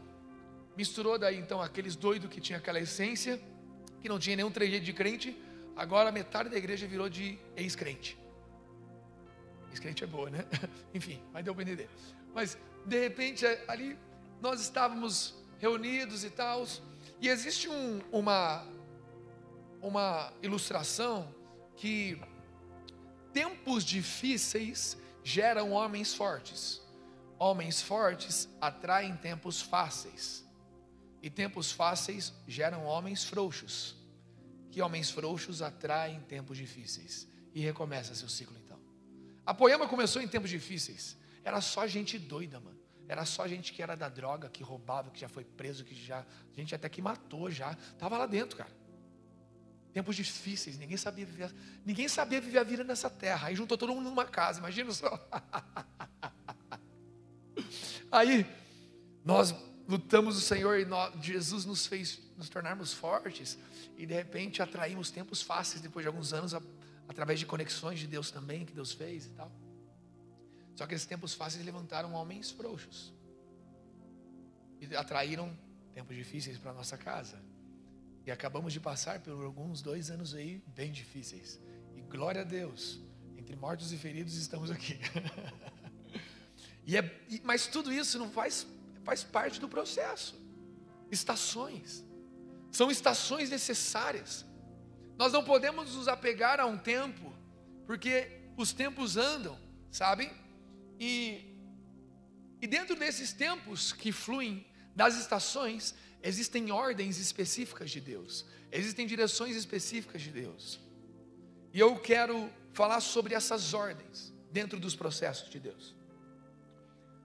misturou 0.75 1.17
daí 1.17 1.37
então 1.37 1.61
aqueles 1.61 1.95
doidos 1.95 2.29
que 2.29 2.39
tinha 2.39 2.59
aquela 2.59 2.79
essência, 2.79 3.41
que 4.01 4.07
não 4.07 4.19
tinha 4.19 4.35
nenhum 4.35 4.51
trejeito 4.51 4.85
de 4.85 4.93
crente, 4.93 5.37
agora 5.75 6.11
metade 6.11 6.49
da 6.49 6.57
igreja 6.57 6.87
virou 6.87 7.09
de 7.09 7.37
ex-crente. 7.55 8.17
Ex-crente 9.71 10.03
é 10.03 10.07
boa, 10.07 10.29
né? 10.29 10.45
Enfim, 10.93 11.21
mas 11.33 11.43
deu 11.43 11.53
para 11.53 11.63
entender. 11.63 11.89
Mas 12.33 12.57
de 12.85 12.99
repente 12.99 13.45
ali 13.67 13.97
nós 14.41 14.61
estávamos 14.61 15.35
reunidos 15.59 16.23
e 16.23 16.29
tal, 16.29 16.65
e 17.19 17.27
existe 17.27 17.67
um, 17.67 17.99
uma, 18.11 18.63
uma 19.81 20.31
ilustração 20.43 21.35
que 21.77 22.19
tempos 23.31 23.86
difíceis 23.86 24.98
geram 25.24 25.72
homens 25.72 26.13
fortes. 26.13 26.81
Homens 27.39 27.81
fortes 27.81 28.50
atraem 28.60 29.15
tempos 29.15 29.62
fáceis. 29.62 30.43
E 31.22 31.29
tempos 31.29 31.72
fáceis 31.72 32.34
geram 32.48 32.84
homens 32.84 33.24
frouxos. 33.24 33.96
Que 34.72 34.81
homens 34.81 35.12
frouxos 35.12 35.62
atraem 35.62 36.19
tempos 36.22 36.57
difíceis. 36.57 37.27
E 37.53 37.62
recomeça 37.62 38.15
seu 38.15 38.27
ciclo 38.27 38.57
então. 38.57 38.79
A 39.46 39.53
poema 39.53 39.88
começou 39.88 40.22
em 40.22 40.27
tempos 40.27 40.50
difíceis. 40.50 41.15
Era 41.43 41.62
só 41.62 41.88
gente 41.88 42.17
doida, 42.17 42.60
mano. 42.60 42.77
Era 43.07 43.24
só 43.24 43.48
gente 43.48 43.72
que 43.72 43.81
era 43.81 43.96
da 43.96 44.10
droga, 44.10 44.50
que 44.50 44.63
roubava, 44.63 45.12
que 45.12 45.19
já 45.19 45.29
foi 45.29 45.46
preso, 45.46 45.86
que 45.86 45.96
já. 45.96 46.25
Gente 46.53 46.75
até 46.75 46.89
que 46.89 47.01
matou 47.01 47.50
já. 47.50 47.74
Tava 47.98 48.17
lá 48.17 48.25
dentro, 48.25 48.57
cara. 48.57 48.76
Tempos 49.97 50.15
difíceis, 50.15 50.77
ninguém 50.77 50.95
sabia 50.95 51.25
viver, 51.25 51.51
ninguém 51.83 52.07
sabia 52.07 52.39
viver 52.39 52.59
a 52.59 52.63
vida 52.63 52.83
nessa 52.83 53.09
terra. 53.09 53.47
Aí 53.47 53.55
juntou 53.55 53.75
todo 53.75 53.95
mundo 53.95 54.07
numa 54.11 54.25
casa, 54.25 54.59
imagina 54.59 54.91
só. 54.91 55.09
Aí 58.11 58.45
nós 59.25 59.55
lutamos 59.87 60.37
o 60.37 60.39
Senhor 60.39 60.79
e 60.79 60.85
nós, 60.85 61.11
Jesus 61.25 61.65
nos 61.65 61.87
fez 61.87 62.19
nos 62.37 62.47
tornarmos 62.47 62.93
fortes 62.93 63.57
e 63.97 64.05
de 64.05 64.13
repente 64.13 64.61
atraímos 64.61 65.09
tempos 65.09 65.41
fáceis 65.41 65.81
depois 65.81 66.03
de 66.03 66.07
alguns 66.07 66.31
anos 66.31 66.53
a, 66.53 66.61
através 67.07 67.39
de 67.39 67.47
conexões 67.47 67.97
de 67.97 68.05
Deus 68.05 68.29
também 68.29 68.67
que 68.67 68.73
Deus 68.73 68.91
fez 68.91 69.25
e 69.25 69.29
tal. 69.29 69.51
Só 70.75 70.85
que 70.85 70.93
esses 70.93 71.07
tempos 71.07 71.33
fáceis 71.33 71.65
levantaram 71.65 72.13
homens 72.13 72.51
frouxos 72.51 73.11
e 74.79 74.95
atraíram 74.95 75.57
tempos 75.95 76.15
difíceis 76.15 76.59
para 76.59 76.71
nossa 76.71 76.95
casa. 76.99 77.46
E 78.27 78.31
acabamos 78.31 78.74
de 78.74 78.79
passar 78.81 79.22
por 79.22 79.41
alguns 79.46 79.81
dois 79.81 80.12
anos 80.12 80.36
aí 80.36 80.62
bem 80.75 80.91
difíceis. 80.91 81.57
E 81.96 82.01
glória 82.01 82.41
a 82.41 82.43
Deus, 82.43 83.00
entre 83.38 83.55
mortos 83.55 83.93
e 83.93 83.98
feridos 83.98 84.36
estamos 84.36 84.69
aqui. 84.69 85.00
e 86.86 86.98
é, 86.98 87.22
mas 87.46 87.67
tudo 87.67 87.89
isso 87.89 88.19
não 88.19 88.29
faz, 88.29 88.67
faz 89.05 89.24
parte 89.24 89.62
do 89.62 89.69
processo. 89.69 90.38
Estações. 91.10 92.03
São 92.69 92.91
estações 92.91 93.50
necessárias. 93.50 94.46
Nós 95.17 95.31
não 95.31 95.46
podemos 95.46 95.96
nos 95.96 96.10
apegar 96.10 96.60
a 96.60 96.65
um 96.65 96.77
tempo, 96.77 97.34
porque 97.86 98.50
os 98.57 98.74
tempos 98.74 99.15
andam, 99.15 99.57
sabem? 99.89 100.29
E, 101.00 101.55
e 102.62 102.67
dentro 102.67 102.93
desses 102.98 103.31
tempos 103.31 103.93
que 103.93 104.12
fluem 104.12 104.67
das 104.93 105.15
estações, 105.15 105.96
existem 106.21 106.71
ordens 106.71 107.17
específicas 107.17 107.91
de 107.91 108.01
Deus, 108.01 108.45
existem 108.71 109.05
direções 109.05 109.55
específicas 109.55 110.21
de 110.21 110.31
Deus. 110.31 110.79
E 111.74 111.79
eu 111.79 112.00
quero 112.00 112.50
falar 112.74 113.00
sobre 113.01 113.33
essas 113.33 113.74
ordens 113.74 114.33
dentro 114.51 114.79
dos 114.79 114.95
processos 114.95 115.50
de 115.50 115.59
Deus. 115.59 115.95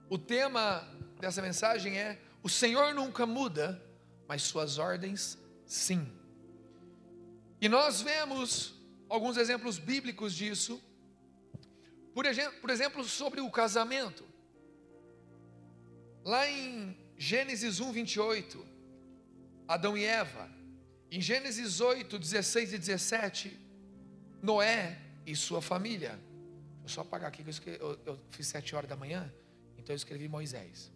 O 0.09 0.17
tema 0.17 0.87
dessa 1.19 1.41
mensagem 1.41 1.97
é: 1.97 2.19
O 2.41 2.49
Senhor 2.49 2.93
nunca 2.93 3.25
muda, 3.25 3.81
mas 4.27 4.43
Suas 4.43 4.77
ordens 4.77 5.37
sim. 5.65 6.11
E 7.59 7.69
nós 7.69 8.01
vemos 8.01 8.75
alguns 9.09 9.37
exemplos 9.37 9.77
bíblicos 9.77 10.33
disso 10.33 10.81
por 12.13 12.25
exemplo, 12.25 12.59
por 12.61 12.69
exemplo, 12.69 13.03
sobre 13.03 13.41
o 13.41 13.49
casamento. 13.49 14.23
Lá 16.23 16.47
em 16.47 16.95
Gênesis 17.17 17.79
1, 17.79 17.91
28, 17.91 18.65
Adão 19.67 19.97
e 19.97 20.03
Eva. 20.05 20.49
Em 21.11 21.21
Gênesis 21.21 21.79
8, 21.79 22.17
16 22.17 22.73
e 22.73 22.77
17, 22.77 23.59
Noé 24.41 24.99
e 25.25 25.35
sua 25.35 25.61
família. 25.61 26.19
Deixa 26.81 26.85
eu 26.85 26.89
só 26.89 27.01
apagar 27.01 27.29
aqui, 27.29 27.43
que 27.43 27.69
eu, 27.69 27.75
eu, 27.75 27.99
eu 28.05 28.19
fiz 28.31 28.47
sete 28.47 28.75
horas 28.75 28.89
da 28.89 28.95
manhã, 28.95 29.31
então 29.77 29.93
eu 29.93 29.97
escrevi 29.97 30.27
Moisés. 30.27 30.91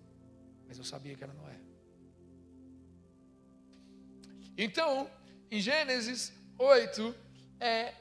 Mas 0.68 0.78
eu 0.78 0.84
sabia 0.84 1.16
que 1.16 1.24
era 1.24 1.34
Noé. 1.34 1.56
Então, 4.58 5.10
em 5.52 5.62
Gênesis 5.62 6.34
8, 6.58 7.16
é 7.60 7.94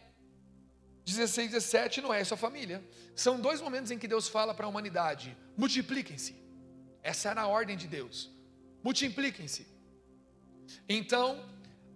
16, 1.05 1.53
17, 1.53 2.01
Noé 2.01 2.23
e 2.23 2.25
sua 2.25 2.37
família. 2.37 2.83
São 3.15 3.41
dois 3.41 3.61
momentos 3.61 3.91
em 3.91 3.99
que 3.99 4.09
Deus 4.09 4.27
fala 4.27 4.53
para 4.53 4.67
a 4.67 4.69
humanidade: 4.69 5.37
multipliquem-se. 5.57 6.35
Essa 7.03 7.31
era 7.31 7.43
a 7.43 7.47
ordem 7.47 7.77
de 7.77 7.87
Deus. 7.87 8.31
Multipliquem-se. 8.83 9.76
Então, 10.89 11.45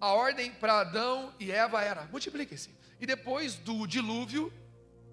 a 0.01 0.13
ordem 0.13 0.53
para 0.53 0.81
Adão 0.81 1.35
e 1.39 1.51
Eva 1.51 1.83
era: 1.83 2.07
multipliquem-se. 2.07 2.71
E 3.01 3.07
depois 3.07 3.55
do 3.57 3.87
dilúvio, 3.87 4.53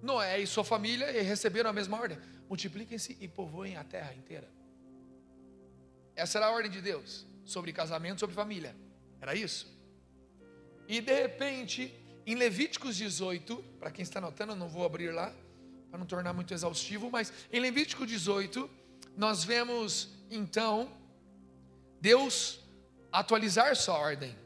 Noé 0.02 0.40
e 0.40 0.46
sua 0.46 0.64
família 0.64 1.10
receberam 1.22 1.70
a 1.70 1.72
mesma 1.72 1.98
ordem: 1.98 2.18
multipliquem-se 2.48 3.16
e 3.20 3.28
povoem 3.28 3.76
a 3.76 3.84
terra 3.84 4.14
inteira. 4.14 4.48
Essa 6.14 6.38
era 6.38 6.46
a 6.46 6.50
ordem 6.50 6.70
de 6.70 6.80
Deus 6.80 7.26
sobre 7.44 7.72
casamento, 7.72 8.20
sobre 8.20 8.34
família. 8.34 8.74
Era 9.20 9.34
isso. 9.34 9.76
E 10.88 11.00
de 11.00 11.12
repente, 11.12 11.94
em 12.26 12.34
Levíticos 12.34 12.96
18, 12.96 13.56
para 13.78 13.90
quem 13.90 14.02
está 14.02 14.18
anotando, 14.18 14.56
não 14.56 14.68
vou 14.68 14.84
abrir 14.84 15.12
lá, 15.12 15.34
para 15.90 15.98
não 15.98 16.06
tornar 16.06 16.32
muito 16.32 16.52
exaustivo, 16.52 17.10
mas 17.10 17.32
em 17.52 17.60
Levítico 17.60 18.06
18, 18.06 18.68
nós 19.16 19.44
vemos 19.44 20.08
então 20.30 20.90
Deus 22.00 22.60
atualizar 23.18 23.74
sua 23.76 23.98
ordem. 23.98 24.36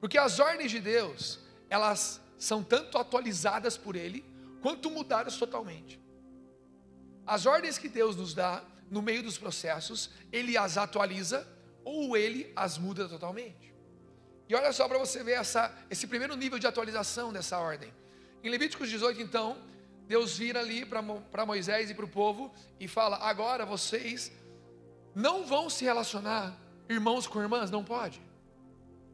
Porque 0.00 0.18
as 0.18 0.38
ordens 0.38 0.70
de 0.70 0.80
Deus, 0.80 1.38
elas 1.70 2.20
são 2.36 2.62
tanto 2.62 2.98
atualizadas 2.98 3.76
por 3.76 3.94
Ele, 3.96 4.24
quanto 4.60 4.90
mudadas 4.90 5.36
totalmente. 5.36 6.00
As 7.26 7.46
ordens 7.46 7.78
que 7.78 7.88
Deus 7.88 8.16
nos 8.16 8.34
dá 8.34 8.62
no 8.90 9.00
meio 9.00 9.22
dos 9.22 9.38
processos, 9.38 10.10
Ele 10.32 10.56
as 10.58 10.76
atualiza 10.76 11.46
ou 11.84 12.16
Ele 12.16 12.52
as 12.54 12.76
muda 12.76 13.08
totalmente. 13.08 13.72
E 14.48 14.54
olha 14.54 14.72
só 14.72 14.86
para 14.88 14.98
você 14.98 15.22
ver 15.22 15.32
essa, 15.32 15.74
esse 15.88 16.06
primeiro 16.06 16.36
nível 16.36 16.58
de 16.58 16.66
atualização 16.66 17.32
dessa 17.32 17.58
ordem. 17.58 17.92
Em 18.42 18.50
Levíticos 18.50 18.90
18, 18.90 19.22
então, 19.22 19.56
Deus 20.06 20.36
vira 20.36 20.60
ali 20.60 20.84
para 20.84 21.46
Moisés 21.46 21.90
e 21.90 21.94
para 21.94 22.04
o 22.04 22.08
povo 22.08 22.52
e 22.78 22.86
fala: 22.86 23.16
agora 23.18 23.64
vocês 23.64 24.30
não 25.14 25.46
vão 25.46 25.70
se 25.70 25.84
relacionar 25.84 26.63
irmãos 26.88 27.26
com 27.26 27.40
irmãs, 27.40 27.70
não 27.70 27.84
pode. 27.84 28.20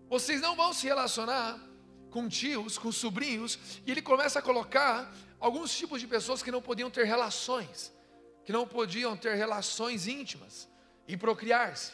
Vocês 0.09 0.41
não 0.41 0.57
vão 0.57 0.73
se 0.73 0.87
relacionar 0.87 1.59
com 2.11 2.29
tios, 2.29 2.77
com 2.77 2.91
sobrinhos, 2.91 3.59
e 3.87 3.91
ele 3.91 4.03
começa 4.03 4.39
a 4.41 4.43
colocar 4.43 5.15
alguns 5.39 5.77
tipos 5.77 6.01
de 6.01 6.07
pessoas 6.07 6.43
que 6.43 6.51
não 6.51 6.61
podiam 6.61 6.91
ter 6.91 7.05
relações, 7.05 7.93
que 8.45 8.53
não 8.53 8.67
podiam 8.67 9.17
ter 9.17 9.35
relações 9.35 10.07
íntimas 10.09 10.69
e 11.07 11.17
procriar-se. 11.17 11.93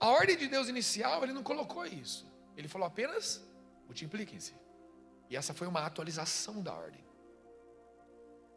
A 0.00 0.08
ordem 0.08 0.36
de 0.36 0.48
Deus 0.48 0.68
inicial, 0.68 1.22
ele 1.22 1.32
não 1.32 1.42
colocou 1.42 1.86
isso. 1.86 2.26
Ele 2.56 2.68
falou 2.68 2.86
apenas 2.86 3.40
multipliquem-se. 3.86 4.54
E 5.28 5.36
essa 5.36 5.54
foi 5.54 5.66
uma 5.66 5.84
atualização 5.84 6.62
da 6.62 6.72
ordem. 6.74 7.04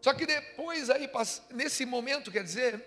Só 0.02 0.14
que 0.14 0.26
depois 0.26 0.90
aí, 0.90 1.10
nesse 1.52 1.86
momento, 1.86 2.32
quer 2.32 2.44
dizer, 2.44 2.84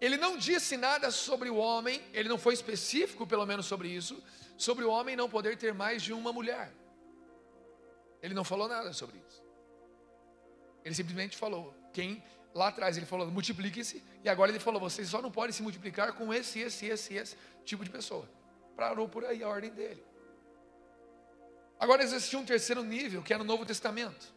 ele 0.00 0.16
não 0.16 0.36
disse 0.36 0.76
nada 0.76 1.10
sobre 1.10 1.50
o 1.50 1.56
homem, 1.56 2.00
ele 2.12 2.28
não 2.28 2.38
foi 2.38 2.54
específico, 2.54 3.26
pelo 3.26 3.44
menos, 3.44 3.66
sobre 3.66 3.88
isso, 3.88 4.22
sobre 4.56 4.84
o 4.84 4.90
homem 4.90 5.14
não 5.14 5.28
poder 5.28 5.56
ter 5.58 5.74
mais 5.74 6.02
de 6.02 6.12
uma 6.12 6.32
mulher. 6.32 6.72
Ele 8.22 8.34
não 8.34 8.44
falou 8.44 8.68
nada 8.68 8.92
sobre 8.92 9.18
isso. 9.28 9.42
Ele 10.84 10.94
simplesmente 10.94 11.36
falou: 11.36 11.74
quem 11.92 12.22
lá 12.54 12.68
atrás 12.68 12.96
ele 12.96 13.06
falou, 13.06 13.30
multipliquem-se, 13.30 14.02
e 14.24 14.28
agora 14.28 14.50
ele 14.50 14.58
falou, 14.58 14.80
vocês 14.80 15.08
só 15.08 15.22
não 15.22 15.30
podem 15.30 15.52
se 15.52 15.62
multiplicar 15.62 16.12
com 16.14 16.32
esse, 16.32 16.58
esse, 16.60 16.86
esse, 16.86 17.14
esse 17.14 17.36
tipo 17.64 17.84
de 17.84 17.90
pessoa. 17.90 18.28
Parou 18.76 19.08
por 19.08 19.24
aí 19.24 19.42
a 19.42 19.48
ordem 19.48 19.70
dele. 19.70 20.02
Agora 21.78 22.02
existia 22.02 22.38
um 22.38 22.44
terceiro 22.44 22.82
nível, 22.82 23.22
que 23.22 23.32
é 23.32 23.38
no 23.38 23.44
Novo 23.44 23.64
Testamento. 23.64 24.34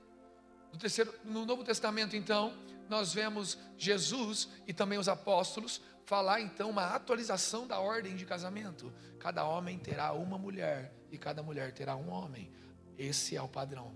No, 0.71 0.79
terceiro, 0.79 1.13
no 1.25 1.45
Novo 1.45 1.63
Testamento, 1.63 2.15
então, 2.15 2.53
nós 2.89 3.13
vemos 3.13 3.57
Jesus 3.77 4.49
e 4.67 4.73
também 4.73 4.97
os 4.97 5.07
apóstolos 5.07 5.81
falar 6.05 6.41
então 6.41 6.69
uma 6.69 6.87
atualização 6.87 7.65
da 7.67 7.79
ordem 7.79 8.15
de 8.15 8.25
casamento. 8.25 8.93
Cada 9.19 9.45
homem 9.45 9.79
terá 9.79 10.11
uma 10.13 10.37
mulher 10.37 10.93
e 11.11 11.17
cada 11.17 11.41
mulher 11.41 11.71
terá 11.71 11.95
um 11.95 12.09
homem. 12.09 12.51
Esse 12.97 13.35
é 13.35 13.41
o 13.41 13.47
padrão. 13.47 13.95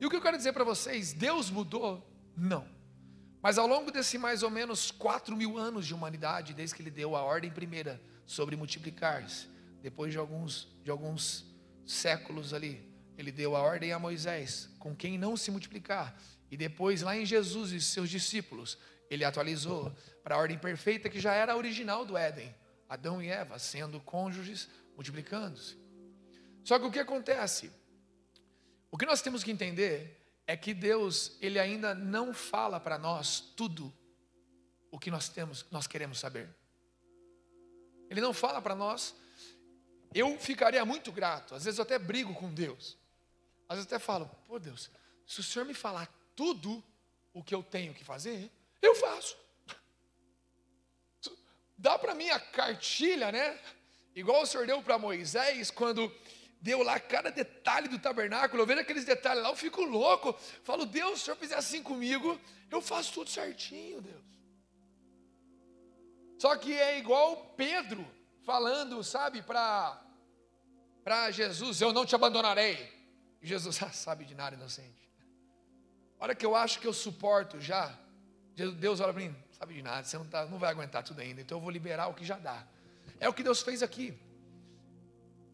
E 0.00 0.06
o 0.06 0.10
que 0.10 0.16
eu 0.16 0.20
quero 0.20 0.36
dizer 0.36 0.52
para 0.52 0.64
vocês, 0.64 1.12
Deus 1.12 1.48
mudou? 1.48 2.06
Não. 2.36 2.66
Mas 3.40 3.58
ao 3.58 3.66
longo 3.66 3.90
desse 3.90 4.18
mais 4.18 4.42
ou 4.42 4.50
menos 4.50 4.90
quatro 4.90 5.36
mil 5.36 5.58
anos 5.58 5.86
de 5.86 5.94
humanidade, 5.94 6.54
desde 6.54 6.74
que 6.74 6.82
ele 6.82 6.90
deu 6.90 7.16
a 7.16 7.22
ordem 7.22 7.50
primeira 7.50 8.00
sobre 8.26 8.56
multiplicar-se, 8.56 9.48
depois 9.80 10.12
de 10.12 10.18
alguns, 10.18 10.68
de 10.84 10.90
alguns 10.90 11.44
séculos 11.84 12.54
ali, 12.54 12.88
ele 13.16 13.32
deu 13.32 13.56
a 13.56 13.60
ordem 13.60 13.92
a 13.92 13.98
Moisés, 13.98 14.70
com 14.78 14.94
quem 14.94 15.18
não 15.18 15.36
se 15.36 15.50
multiplicar. 15.50 16.16
E 16.52 16.56
depois, 16.58 17.00
lá 17.00 17.16
em 17.16 17.24
Jesus 17.24 17.72
e 17.72 17.80
seus 17.80 18.10
discípulos, 18.10 18.76
ele 19.08 19.24
atualizou 19.24 19.90
para 20.22 20.34
a 20.34 20.38
ordem 20.38 20.58
perfeita 20.58 21.08
que 21.08 21.18
já 21.18 21.32
era 21.32 21.54
a 21.54 21.56
original 21.56 22.04
do 22.04 22.14
Éden. 22.14 22.54
Adão 22.86 23.22
e 23.22 23.28
Eva 23.28 23.58
sendo 23.58 23.98
cônjuges, 24.00 24.68
multiplicando-se. 24.94 25.78
Só 26.62 26.78
que 26.78 26.84
o 26.84 26.90
que 26.90 26.98
acontece? 26.98 27.72
O 28.90 28.98
que 28.98 29.06
nós 29.06 29.22
temos 29.22 29.42
que 29.42 29.50
entender 29.50 30.22
é 30.46 30.54
que 30.54 30.74
Deus, 30.74 31.38
ele 31.40 31.58
ainda 31.58 31.94
não 31.94 32.34
fala 32.34 32.78
para 32.78 32.98
nós 32.98 33.40
tudo 33.56 33.90
o 34.90 34.98
que 34.98 35.10
nós 35.10 35.30
temos, 35.30 35.64
nós 35.70 35.86
queremos 35.86 36.18
saber. 36.18 36.54
Ele 38.10 38.20
não 38.20 38.34
fala 38.34 38.60
para 38.60 38.74
nós. 38.74 39.14
Eu 40.12 40.38
ficaria 40.38 40.84
muito 40.84 41.10
grato, 41.12 41.54
às 41.54 41.64
vezes 41.64 41.78
eu 41.78 41.82
até 41.82 41.98
brigo 41.98 42.34
com 42.34 42.52
Deus. 42.52 42.98
Às 43.66 43.78
vezes 43.78 43.90
eu 43.90 43.96
até 43.96 44.04
falo, 44.04 44.30
pô 44.46 44.58
Deus, 44.58 44.90
se 45.26 45.40
o 45.40 45.42
Senhor 45.42 45.64
me 45.64 45.72
falar 45.72 46.06
tudo 46.34 46.82
o 47.32 47.42
que 47.42 47.54
eu 47.54 47.62
tenho 47.62 47.94
que 47.94 48.04
fazer, 48.04 48.50
eu 48.80 48.94
faço. 48.94 49.36
Dá 51.76 51.98
para 51.98 52.14
mim 52.14 52.28
a 52.28 52.38
cartilha, 52.38 53.32
né? 53.32 53.58
Igual 54.14 54.42
o 54.42 54.46
Senhor 54.46 54.66
deu 54.66 54.82
para 54.82 54.98
Moisés 54.98 55.70
quando 55.70 56.14
deu 56.60 56.82
lá 56.82 57.00
cada 57.00 57.30
detalhe 57.30 57.88
do 57.88 57.98
tabernáculo, 57.98 58.62
eu 58.62 58.66
vejo 58.66 58.80
aqueles 58.80 59.04
detalhes 59.04 59.42
lá, 59.42 59.48
eu 59.48 59.56
fico 59.56 59.82
louco. 59.82 60.32
Falo, 60.62 60.86
Deus, 60.86 61.18
se 61.18 61.22
o 61.22 61.24
Senhor 61.24 61.36
fizer 61.36 61.56
assim 61.56 61.82
comigo, 61.82 62.40
eu 62.70 62.80
faço 62.80 63.12
tudo 63.12 63.30
certinho, 63.30 64.00
Deus. 64.00 64.22
Só 66.38 66.56
que 66.56 66.72
é 66.72 66.98
igual 66.98 67.54
Pedro 67.56 68.06
falando, 68.44 69.02
sabe, 69.02 69.42
para 69.42 71.30
Jesus, 71.30 71.80
eu 71.80 71.92
não 71.92 72.06
te 72.06 72.14
abandonarei. 72.14 72.92
Jesus, 73.40 73.82
ah, 73.82 73.90
sabe 73.90 74.24
de 74.24 74.34
nada, 74.34 74.54
inocente. 74.54 75.10
Hora 76.22 76.36
que 76.36 76.46
eu 76.46 76.54
acho 76.54 76.78
que 76.78 76.86
eu 76.86 76.92
suporto 76.92 77.60
já, 77.60 77.92
Deus 78.78 79.00
olha 79.00 79.12
para 79.12 79.22
mim, 79.24 79.34
sabe 79.58 79.74
de 79.74 79.82
nada, 79.82 80.04
você 80.04 80.16
não, 80.16 80.24
tá, 80.24 80.46
não 80.46 80.56
vai 80.56 80.70
aguentar 80.70 81.02
tudo 81.02 81.20
ainda, 81.20 81.40
então 81.40 81.58
eu 81.58 81.60
vou 81.60 81.68
liberar 81.68 82.06
o 82.06 82.14
que 82.14 82.24
já 82.24 82.38
dá. 82.38 82.64
É 83.18 83.28
o 83.28 83.32
que 83.32 83.42
Deus 83.42 83.60
fez 83.60 83.82
aqui. 83.82 84.16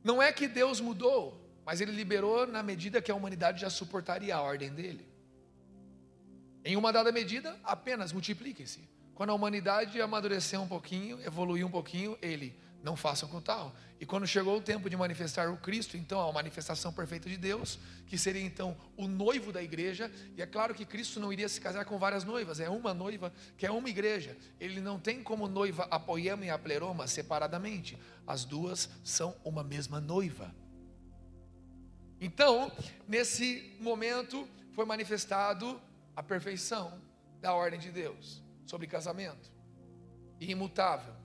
Não 0.04 0.22
é 0.22 0.30
que 0.30 0.46
Deus 0.46 0.78
mudou, 0.78 1.42
mas 1.64 1.80
Ele 1.80 1.92
liberou 1.92 2.46
na 2.46 2.62
medida 2.62 3.00
que 3.00 3.10
a 3.10 3.14
humanidade 3.14 3.62
já 3.62 3.70
suportaria 3.70 4.36
a 4.36 4.42
ordem 4.42 4.68
dele. 4.68 5.08
Em 6.62 6.76
uma 6.76 6.92
dada 6.92 7.10
medida, 7.10 7.58
apenas 7.64 8.12
multipliquem-se. 8.12 8.86
Quando 9.14 9.30
a 9.30 9.34
humanidade 9.34 9.98
amadurecer 10.02 10.60
um 10.60 10.68
pouquinho, 10.68 11.18
evoluir 11.22 11.64
um 11.64 11.70
pouquinho, 11.70 12.18
Ele 12.20 12.54
não 12.82 12.96
façam 12.96 13.28
com 13.28 13.40
tal. 13.40 13.74
E 14.00 14.06
quando 14.06 14.26
chegou 14.26 14.56
o 14.56 14.60
tempo 14.60 14.88
de 14.88 14.96
manifestar 14.96 15.50
o 15.50 15.56
Cristo, 15.56 15.96
então 15.96 16.20
a 16.20 16.32
manifestação 16.32 16.92
perfeita 16.92 17.28
de 17.28 17.36
Deus, 17.36 17.78
que 18.06 18.16
seria 18.16 18.42
então 18.42 18.76
o 18.96 19.08
noivo 19.08 19.52
da 19.52 19.62
igreja, 19.62 20.10
e 20.36 20.42
é 20.42 20.46
claro 20.46 20.74
que 20.74 20.84
Cristo 20.84 21.18
não 21.18 21.32
iria 21.32 21.48
se 21.48 21.60
casar 21.60 21.84
com 21.84 21.98
várias 21.98 22.24
noivas, 22.24 22.60
é 22.60 22.68
uma 22.68 22.94
noiva 22.94 23.32
que 23.56 23.66
é 23.66 23.70
uma 23.70 23.88
igreja. 23.88 24.36
Ele 24.60 24.80
não 24.80 24.98
tem 24.98 25.22
como 25.22 25.48
noiva 25.48 25.88
a 25.90 25.98
poema 25.98 26.44
e 26.44 26.50
a 26.50 26.58
pleroma 26.58 27.06
separadamente. 27.06 27.98
As 28.26 28.44
duas 28.44 28.88
são 29.02 29.34
uma 29.44 29.64
mesma 29.64 30.00
noiva. 30.00 30.54
Então, 32.20 32.70
nesse 33.06 33.76
momento 33.80 34.48
foi 34.72 34.84
manifestado 34.84 35.80
a 36.14 36.22
perfeição 36.22 37.00
da 37.40 37.52
ordem 37.54 37.78
de 37.78 37.90
Deus 37.90 38.42
sobre 38.66 38.86
casamento, 38.86 39.50
imutável 40.40 41.17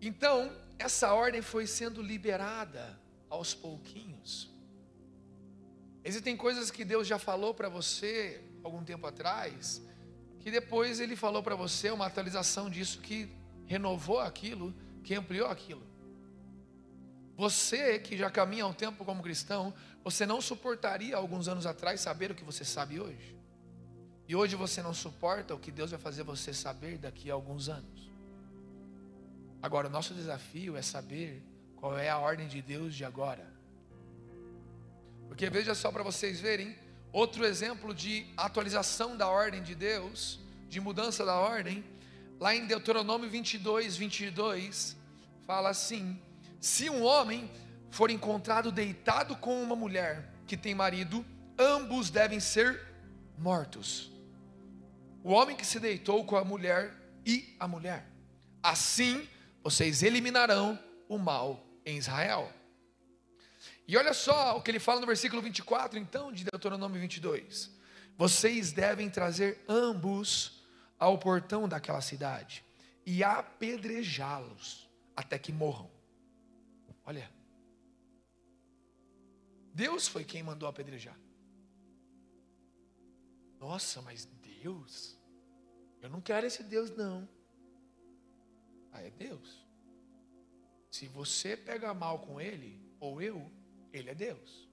então, 0.00 0.50
essa 0.78 1.12
ordem 1.12 1.42
foi 1.42 1.66
sendo 1.66 2.00
liberada 2.00 2.98
aos 3.28 3.54
pouquinhos. 3.54 4.50
Existem 6.02 6.36
coisas 6.36 6.70
que 6.70 6.84
Deus 6.84 7.06
já 7.06 7.18
falou 7.18 7.52
para 7.52 7.68
você 7.68 8.42
algum 8.64 8.82
tempo 8.82 9.06
atrás, 9.06 9.82
que 10.40 10.50
depois 10.50 11.00
Ele 11.00 11.14
falou 11.14 11.42
para 11.42 11.54
você 11.54 11.90
uma 11.90 12.06
atualização 12.06 12.70
disso 12.70 13.00
que 13.00 13.30
renovou 13.66 14.18
aquilo, 14.18 14.74
que 15.04 15.14
ampliou 15.14 15.48
aquilo. 15.48 15.82
Você 17.36 17.98
que 17.98 18.16
já 18.16 18.30
caminha 18.30 18.64
há 18.64 18.66
um 18.66 18.72
tempo 18.72 19.04
como 19.04 19.22
cristão, 19.22 19.72
você 20.02 20.26
não 20.26 20.40
suportaria 20.40 21.16
alguns 21.16 21.46
anos 21.46 21.66
atrás 21.66 22.00
saber 22.00 22.30
o 22.30 22.34
que 22.34 22.44
você 22.44 22.64
sabe 22.64 22.98
hoje. 22.98 23.36
E 24.26 24.34
hoje 24.34 24.56
você 24.56 24.82
não 24.82 24.94
suporta 24.94 25.54
o 25.54 25.58
que 25.58 25.70
Deus 25.70 25.90
vai 25.90 26.00
fazer 26.00 26.22
você 26.22 26.54
saber 26.54 26.98
daqui 26.98 27.30
a 27.30 27.34
alguns 27.34 27.68
anos. 27.68 28.09
Agora, 29.62 29.88
o 29.88 29.90
nosso 29.90 30.14
desafio 30.14 30.76
é 30.76 30.82
saber 30.82 31.42
qual 31.76 31.98
é 31.98 32.08
a 32.08 32.18
ordem 32.18 32.48
de 32.48 32.62
Deus 32.62 32.94
de 32.94 33.04
agora. 33.04 33.46
Porque 35.28 35.48
veja 35.48 35.74
só 35.74 35.92
para 35.92 36.02
vocês 36.02 36.40
verem, 36.40 36.76
outro 37.12 37.44
exemplo 37.44 37.94
de 37.94 38.26
atualização 38.36 39.16
da 39.16 39.28
ordem 39.28 39.62
de 39.62 39.74
Deus, 39.74 40.40
de 40.68 40.80
mudança 40.80 41.24
da 41.24 41.34
ordem, 41.34 41.84
lá 42.38 42.54
em 42.54 42.66
Deuteronômio 42.66 43.28
22, 43.28 43.96
22, 43.96 44.96
fala 45.46 45.70
assim: 45.70 46.20
Se 46.60 46.88
um 46.88 47.02
homem 47.02 47.50
for 47.90 48.10
encontrado 48.10 48.72
deitado 48.72 49.36
com 49.36 49.62
uma 49.62 49.76
mulher 49.76 50.32
que 50.46 50.56
tem 50.56 50.74
marido, 50.74 51.24
ambos 51.58 52.08
devem 52.10 52.40
ser 52.40 52.80
mortos. 53.36 54.10
O 55.22 55.32
homem 55.32 55.54
que 55.54 55.66
se 55.66 55.78
deitou 55.78 56.24
com 56.24 56.36
a 56.36 56.44
mulher 56.44 56.94
e 57.26 57.54
a 57.60 57.68
mulher. 57.68 58.06
Assim, 58.62 59.28
vocês 59.62 60.02
eliminarão 60.02 60.78
o 61.08 61.18
mal 61.18 61.64
em 61.84 61.98
Israel. 61.98 62.52
E 63.86 63.96
olha 63.96 64.14
só 64.14 64.56
o 64.56 64.62
que 64.62 64.70
ele 64.70 64.78
fala 64.78 65.00
no 65.00 65.06
versículo 65.06 65.42
24, 65.42 65.98
então, 65.98 66.32
de 66.32 66.44
Deuteronômio 66.44 67.00
22. 67.00 67.70
Vocês 68.16 68.72
devem 68.72 69.10
trazer 69.10 69.64
ambos 69.68 70.62
ao 70.98 71.18
portão 71.18 71.68
daquela 71.68 72.00
cidade 72.00 72.64
e 73.04 73.24
apedrejá-los 73.24 74.88
até 75.16 75.38
que 75.38 75.52
morram. 75.52 75.90
Olha, 77.04 77.30
Deus 79.74 80.06
foi 80.06 80.24
quem 80.24 80.42
mandou 80.42 80.68
apedrejar. 80.68 81.18
Nossa, 83.58 84.00
mas 84.02 84.26
Deus? 84.62 85.18
Eu 86.00 86.08
não 86.08 86.20
quero 86.20 86.46
esse 86.46 86.62
Deus, 86.62 86.90
não. 86.90 87.28
Ah, 88.92 89.02
é 89.02 89.10
Deus. 89.10 89.64
Se 90.90 91.06
você 91.06 91.56
pega 91.56 91.94
mal 91.94 92.20
com 92.20 92.40
ele, 92.40 92.80
ou 92.98 93.22
eu, 93.22 93.50
ele 93.92 94.10
é 94.10 94.14
Deus. 94.14 94.68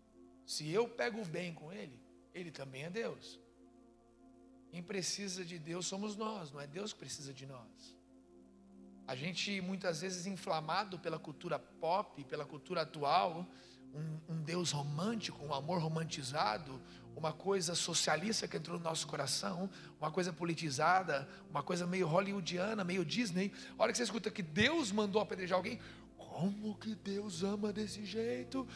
Se 0.45 0.69
eu 0.69 0.87
pego 0.89 1.23
bem 1.25 1.53
com 1.53 1.71
ele, 1.71 1.99
ele 2.33 2.51
também 2.51 2.83
é 2.83 2.89
Deus. 2.89 3.39
Quem 4.69 4.81
precisa 4.81 5.45
de 5.45 5.57
Deus 5.57 5.85
somos 5.87 6.15
nós, 6.15 6.51
não 6.51 6.59
é 6.59 6.67
Deus 6.67 6.93
que 6.93 6.99
precisa 6.99 7.33
de 7.33 7.45
nós. 7.45 7.95
A 9.07 9.15
gente 9.15 9.61
muitas 9.61 10.01
vezes 10.01 10.25
inflamado 10.25 10.99
pela 10.99 11.17
cultura 11.17 11.57
pop, 11.57 12.23
pela 12.25 12.45
cultura 12.45 12.81
atual, 12.81 13.47
um, 13.97 14.33
um, 14.33 14.41
Deus 14.43 14.71
romântico, 14.71 15.43
um 15.43 15.53
amor 15.53 15.81
romantizado, 15.81 16.79
uma 17.15 17.33
coisa 17.33 17.73
socialista 17.73 18.47
que 18.47 18.55
entrou 18.57 18.77
no 18.77 18.83
nosso 18.83 19.07
coração, 19.07 19.69
uma 19.99 20.11
coisa 20.11 20.31
politizada, 20.31 21.27
uma 21.49 21.63
coisa 21.63 21.87
meio 21.87 22.07
hollywoodiana, 22.07 22.83
meio 22.83 23.03
Disney. 23.03 23.51
A 23.77 23.83
hora 23.83 23.91
que 23.91 23.97
você 23.97 24.03
escuta 24.03 24.29
que 24.29 24.43
Deus 24.43 24.91
mandou 24.91 25.19
apedrejar 25.19 25.57
alguém, 25.57 25.79
como 26.15 26.75
que 26.75 26.93
Deus 26.93 27.41
ama 27.41 27.73
desse 27.73 28.05
jeito? 28.05 28.67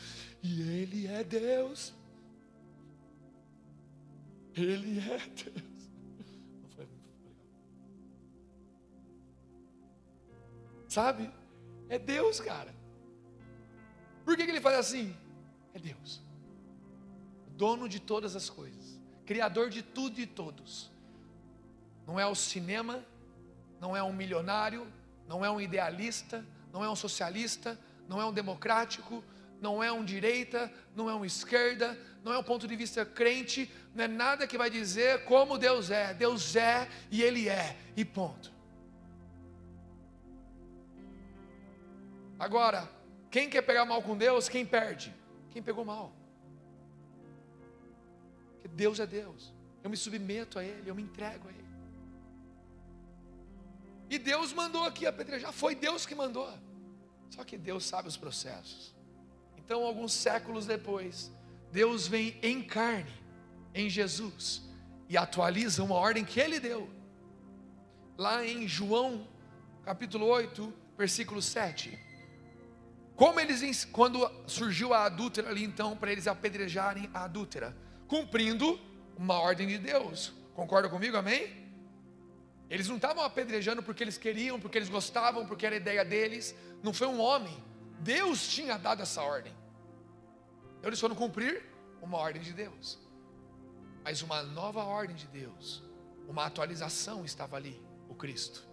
E 0.41 0.61
Ele 0.61 1.05
é 1.05 1.23
Deus. 1.23 1.93
Ele 4.55 4.99
é 4.99 5.17
Deus. 5.29 5.71
Sabe? 10.87 11.31
É 11.87 11.97
Deus, 11.97 12.41
cara. 12.41 12.80
Por 14.23 14.35
que, 14.35 14.45
que 14.45 14.51
ele 14.51 14.61
faz 14.61 14.77
assim? 14.77 15.15
É 15.73 15.79
Deus. 15.79 16.21
Dono 17.49 17.87
de 17.87 17.99
todas 17.99 18.35
as 18.35 18.49
coisas. 18.49 18.99
Criador 19.25 19.69
de 19.69 19.81
tudo 19.81 20.19
e 20.19 20.25
todos. 20.25 20.91
Não 22.05 22.19
é 22.19 22.25
o 22.25 22.35
cinema, 22.35 23.03
não 23.79 23.95
é 23.95 24.03
um 24.03 24.13
milionário, 24.13 24.87
não 25.27 25.45
é 25.45 25.49
um 25.49 25.61
idealista, 25.61 26.45
não 26.73 26.83
é 26.83 26.89
um 26.89 26.95
socialista, 26.95 27.79
não 28.07 28.21
é 28.21 28.25
um 28.25 28.33
democrático, 28.33 29.23
não 29.61 29.83
é 29.83 29.91
um 29.91 30.03
direita, 30.03 30.71
não 30.95 31.09
é 31.09 31.15
um 31.15 31.23
esquerda, 31.23 31.97
não 32.23 32.33
é 32.33 32.37
um 32.37 32.43
ponto 32.43 32.67
de 32.67 32.75
vista 32.75 33.05
crente, 33.05 33.71
não 33.93 34.03
é 34.03 34.07
nada 34.07 34.47
que 34.47 34.57
vai 34.57 34.69
dizer 34.69 35.23
como 35.25 35.57
Deus 35.57 35.91
é. 35.91 36.13
Deus 36.13 36.55
é 36.55 36.89
e 37.09 37.21
Ele 37.21 37.47
é, 37.47 37.77
e 37.95 38.03
ponto. 38.03 38.51
Agora, 42.39 42.89
quem 43.31 43.49
quer 43.49 43.61
pegar 43.61 43.85
mal 43.85 44.03
com 44.03 44.15
Deus, 44.17 44.49
quem 44.49 44.65
perde? 44.65 45.15
Quem 45.51 45.63
pegou 45.63 45.85
mal. 45.85 46.13
Porque 48.51 48.67
Deus 48.67 48.99
é 48.99 49.07
Deus. 49.07 49.53
Eu 49.81 49.89
me 49.89 49.95
submeto 49.95 50.59
a 50.59 50.63
Ele, 50.63 50.89
eu 50.89 50.93
me 50.93 51.01
entrego 51.01 51.47
a 51.47 51.51
Ele. 51.51 51.61
E 54.09 54.19
Deus 54.19 54.51
mandou 54.51 54.83
aqui 54.83 55.07
apedrejar, 55.07 55.53
foi 55.53 55.73
Deus 55.73 56.05
que 56.05 56.13
mandou. 56.13 56.51
Só 57.29 57.45
que 57.45 57.57
Deus 57.57 57.85
sabe 57.85 58.09
os 58.09 58.17
processos. 58.17 58.93
Então, 59.57 59.85
alguns 59.85 60.11
séculos 60.11 60.65
depois, 60.65 61.31
Deus 61.71 62.07
vem 62.07 62.37
em 62.43 62.61
carne, 62.61 63.13
em 63.73 63.89
Jesus, 63.89 64.61
e 65.07 65.15
atualiza 65.15 65.81
uma 65.81 65.95
ordem 65.95 66.25
que 66.25 66.41
Ele 66.41 66.59
deu. 66.59 66.89
Lá 68.17 68.45
em 68.45 68.67
João, 68.67 69.25
capítulo 69.85 70.25
8, 70.25 70.73
versículo 70.97 71.41
7. 71.41 72.10
Como 73.21 73.39
eles, 73.39 73.85
quando 73.85 74.17
surgiu 74.47 74.95
a 74.95 75.05
adúltera 75.05 75.47
ali, 75.51 75.63
então, 75.63 75.95
para 75.95 76.11
eles 76.11 76.25
apedrejarem 76.25 77.07
a 77.13 77.25
adúltera, 77.25 77.77
cumprindo 78.07 78.79
uma 79.15 79.39
ordem 79.39 79.67
de 79.67 79.77
Deus. 79.77 80.33
Concorda 80.55 80.89
comigo, 80.89 81.15
amém? 81.15 81.55
Eles 82.67 82.87
não 82.87 82.95
estavam 82.95 83.23
apedrejando 83.23 83.83
porque 83.83 84.03
eles 84.03 84.17
queriam, 84.17 84.59
porque 84.59 84.75
eles 84.75 84.89
gostavam, 84.89 85.45
porque 85.45 85.67
era 85.67 85.75
a 85.75 85.77
ideia 85.77 86.03
deles. 86.03 86.55
Não 86.81 86.91
foi 86.91 87.05
um 87.05 87.21
homem. 87.21 87.55
Deus 87.99 88.47
tinha 88.47 88.75
dado 88.79 89.03
essa 89.03 89.21
ordem. 89.21 89.53
Então 90.79 90.89
eles 90.89 90.99
foram 90.99 91.13
cumprir 91.13 91.63
uma 92.01 92.17
ordem 92.17 92.41
de 92.41 92.53
Deus. 92.53 92.97
Mas 94.03 94.23
uma 94.23 94.41
nova 94.41 94.83
ordem 94.83 95.15
de 95.15 95.27
Deus, 95.27 95.83
uma 96.27 96.47
atualização 96.47 97.23
estava 97.23 97.55
ali, 97.55 97.79
o 98.09 98.15
Cristo. 98.15 98.67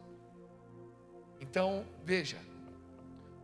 Então, 1.38 1.84
veja, 2.02 2.38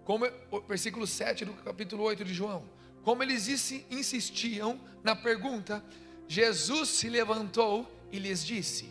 como 0.05 0.27
o 0.51 0.61
versículo 0.61 1.07
7 1.07 1.45
do 1.45 1.53
capítulo 1.55 2.03
8 2.05 2.25
de 2.25 2.35
João, 2.35 2.69
como 3.03 3.23
eles 3.23 3.49
insistiam 3.91 4.81
na 5.03 5.15
pergunta, 5.17 5.85
Jesus 6.27 6.89
se 6.91 7.09
levantou 7.09 7.91
e 8.11 8.19
lhes 8.19 8.45
disse: 8.45 8.91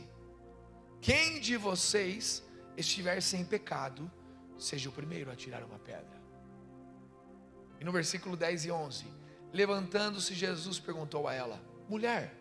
Quem 1.02 1.40
de 1.40 1.58
vocês 1.58 2.44
estiver 2.78 3.22
sem 3.22 3.44
pecado, 3.46 4.12
seja 4.58 4.90
o 4.90 4.92
primeiro 4.92 5.32
a 5.32 5.36
tirar 5.36 5.64
uma 5.64 5.80
pedra. 5.80 6.22
E 7.80 7.84
no 7.84 7.92
versículo 7.92 8.38
10 8.38 8.66
e 8.66 8.72
11, 8.72 9.06
levantando-se 9.52 10.34
Jesus 10.34 10.80
perguntou 10.80 11.28
a 11.28 11.34
ela: 11.34 11.62
Mulher, 11.90 12.34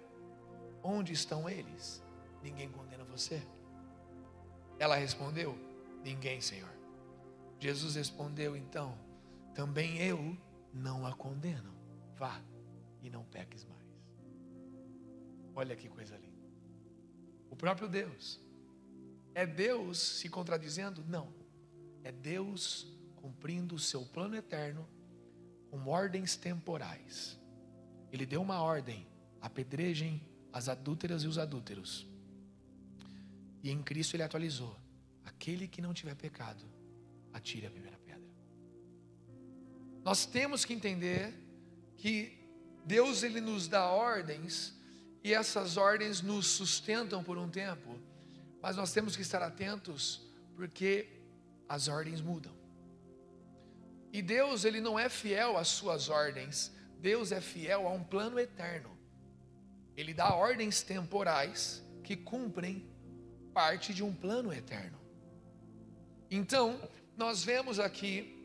onde 0.82 1.12
estão 1.12 1.48
eles? 1.48 2.02
Ninguém 2.42 2.68
condena 2.68 3.04
você? 3.04 3.42
Ela 4.78 4.96
respondeu: 4.96 5.56
Ninguém, 6.04 6.40
Senhor. 6.40 6.81
Jesus 7.62 7.94
respondeu 7.94 8.56
então: 8.56 8.98
Também 9.54 9.98
eu 9.98 10.36
não 10.74 11.06
a 11.06 11.14
condeno. 11.14 11.72
Vá 12.16 12.42
e 13.00 13.08
não 13.08 13.22
peques 13.24 13.64
mais. 13.64 13.86
Olha 15.54 15.76
que 15.76 15.88
coisa 15.88 16.16
linda. 16.16 16.42
O 17.48 17.54
próprio 17.54 17.88
Deus. 17.88 18.40
É 19.32 19.46
Deus 19.46 19.98
se 19.98 20.28
contradizendo? 20.28 21.04
Não. 21.06 21.32
É 22.02 22.10
Deus 22.10 22.92
cumprindo 23.14 23.76
o 23.76 23.78
seu 23.78 24.04
plano 24.06 24.34
eterno 24.34 24.84
com 25.70 25.86
ordens 25.86 26.34
temporais. 26.34 27.38
Ele 28.10 28.26
deu 28.26 28.42
uma 28.42 28.60
ordem: 28.60 29.06
apedrejem 29.40 30.20
as 30.52 30.68
adúlteras 30.68 31.22
e 31.22 31.28
os 31.28 31.38
adúlteros. 31.38 32.08
E 33.62 33.70
em 33.70 33.80
Cristo 33.84 34.16
ele 34.16 34.24
atualizou: 34.24 34.76
aquele 35.24 35.68
que 35.68 35.80
não 35.80 35.94
tiver 35.94 36.16
pecado, 36.16 36.81
atire 37.32 37.66
a 37.66 37.70
primeira 37.70 37.98
pedra. 37.98 38.28
Nós 40.04 40.26
temos 40.26 40.64
que 40.64 40.74
entender 40.74 41.32
que 41.96 42.38
Deus 42.84 43.22
ele 43.22 43.40
nos 43.40 43.68
dá 43.68 43.86
ordens 43.86 44.74
e 45.22 45.32
essas 45.32 45.76
ordens 45.76 46.20
nos 46.20 46.46
sustentam 46.46 47.22
por 47.22 47.38
um 47.38 47.48
tempo, 47.48 47.98
mas 48.60 48.76
nós 48.76 48.92
temos 48.92 49.14
que 49.14 49.22
estar 49.22 49.42
atentos 49.42 50.20
porque 50.56 51.08
as 51.68 51.88
ordens 51.88 52.20
mudam. 52.20 52.52
E 54.12 54.20
Deus 54.20 54.64
ele 54.64 54.80
não 54.80 54.98
é 54.98 55.08
fiel 55.08 55.56
às 55.56 55.68
suas 55.68 56.08
ordens, 56.08 56.72
Deus 56.98 57.32
é 57.32 57.40
fiel 57.40 57.86
a 57.86 57.90
um 57.90 58.02
plano 58.02 58.38
eterno. 58.38 58.90
Ele 59.96 60.12
dá 60.12 60.34
ordens 60.34 60.82
temporais 60.82 61.82
que 62.02 62.16
cumprem 62.16 62.88
parte 63.54 63.94
de 63.94 64.02
um 64.02 64.14
plano 64.14 64.52
eterno. 64.52 64.98
Então, 66.30 66.80
nós 67.16 67.44
vemos 67.44 67.78
aqui 67.78 68.38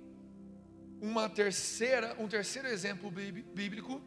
uma 1.01 1.29
terceira, 1.29 2.15
um 2.19 2.27
terceiro 2.27 2.67
exemplo 2.67 3.09
bíblico, 3.11 4.01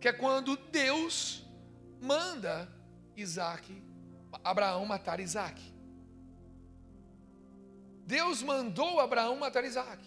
que 0.00 0.08
é 0.08 0.12
quando 0.12 0.56
Deus 0.56 1.42
manda 2.00 2.68
Isaac, 3.16 3.82
Abraão 4.42 4.84
matar 4.84 5.20
Isaac. 5.20 5.60
Deus 8.06 8.42
mandou 8.42 9.00
Abraão 9.00 9.36
matar 9.36 9.64
Isaac. 9.64 10.04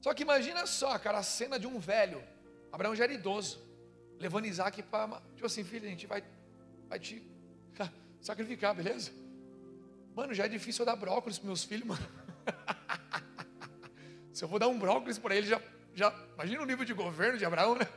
Só 0.00 0.12
que 0.12 0.22
imagina 0.22 0.66
só, 0.66 0.98
cara, 0.98 1.18
a 1.18 1.22
cena 1.22 1.58
de 1.58 1.66
um 1.66 1.78
velho. 1.78 2.22
Abraão 2.70 2.94
já 2.94 3.04
era 3.04 3.12
idoso, 3.12 3.58
levando 4.18 4.46
Isaac 4.46 4.82
para. 4.82 5.20
Tipo 5.34 5.46
assim, 5.46 5.64
filho, 5.64 5.86
a 5.86 5.90
gente 5.90 6.06
vai, 6.06 6.22
vai 6.88 7.00
te 7.00 7.22
sacrificar, 8.20 8.74
beleza? 8.74 9.10
Mano, 10.14 10.34
já 10.34 10.44
é 10.44 10.48
difícil 10.48 10.82
eu 10.82 10.86
dar 10.86 10.96
brócolis 10.96 11.38
para 11.38 11.46
meus 11.46 11.64
filhos, 11.64 11.86
mano. 11.86 12.06
Se 14.38 14.44
eu 14.44 14.48
vou 14.48 14.60
dar 14.60 14.68
um 14.68 14.78
brócolis 14.78 15.18
para 15.18 15.34
ele, 15.34 15.48
já, 15.48 15.60
já. 15.92 16.14
Imagina 16.34 16.62
o 16.62 16.64
nível 16.64 16.84
de 16.84 16.94
governo 16.94 17.36
de 17.36 17.44
Abraão, 17.44 17.74
né? 17.74 17.88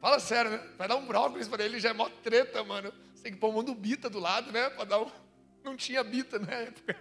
Fala 0.00 0.20
sério, 0.20 0.52
né? 0.52 0.58
Vai 0.78 0.86
dar 0.86 0.94
um 0.94 1.04
brócolis 1.04 1.48
para 1.48 1.64
ele, 1.64 1.80
já 1.80 1.90
é 1.90 1.92
mó 1.92 2.08
treta, 2.22 2.62
mano. 2.62 2.92
Você 3.12 3.24
tem 3.24 3.32
que 3.32 3.40
pôr 3.40 3.48
um 3.48 3.54
mundo 3.54 3.74
bita 3.74 4.08
do 4.08 4.20
lado, 4.20 4.52
né? 4.52 4.70
Para 4.70 4.84
dar 4.84 5.02
um. 5.02 5.10
Não 5.64 5.76
tinha 5.76 6.04
bita 6.04 6.38
na 6.38 6.52
época. 6.52 6.96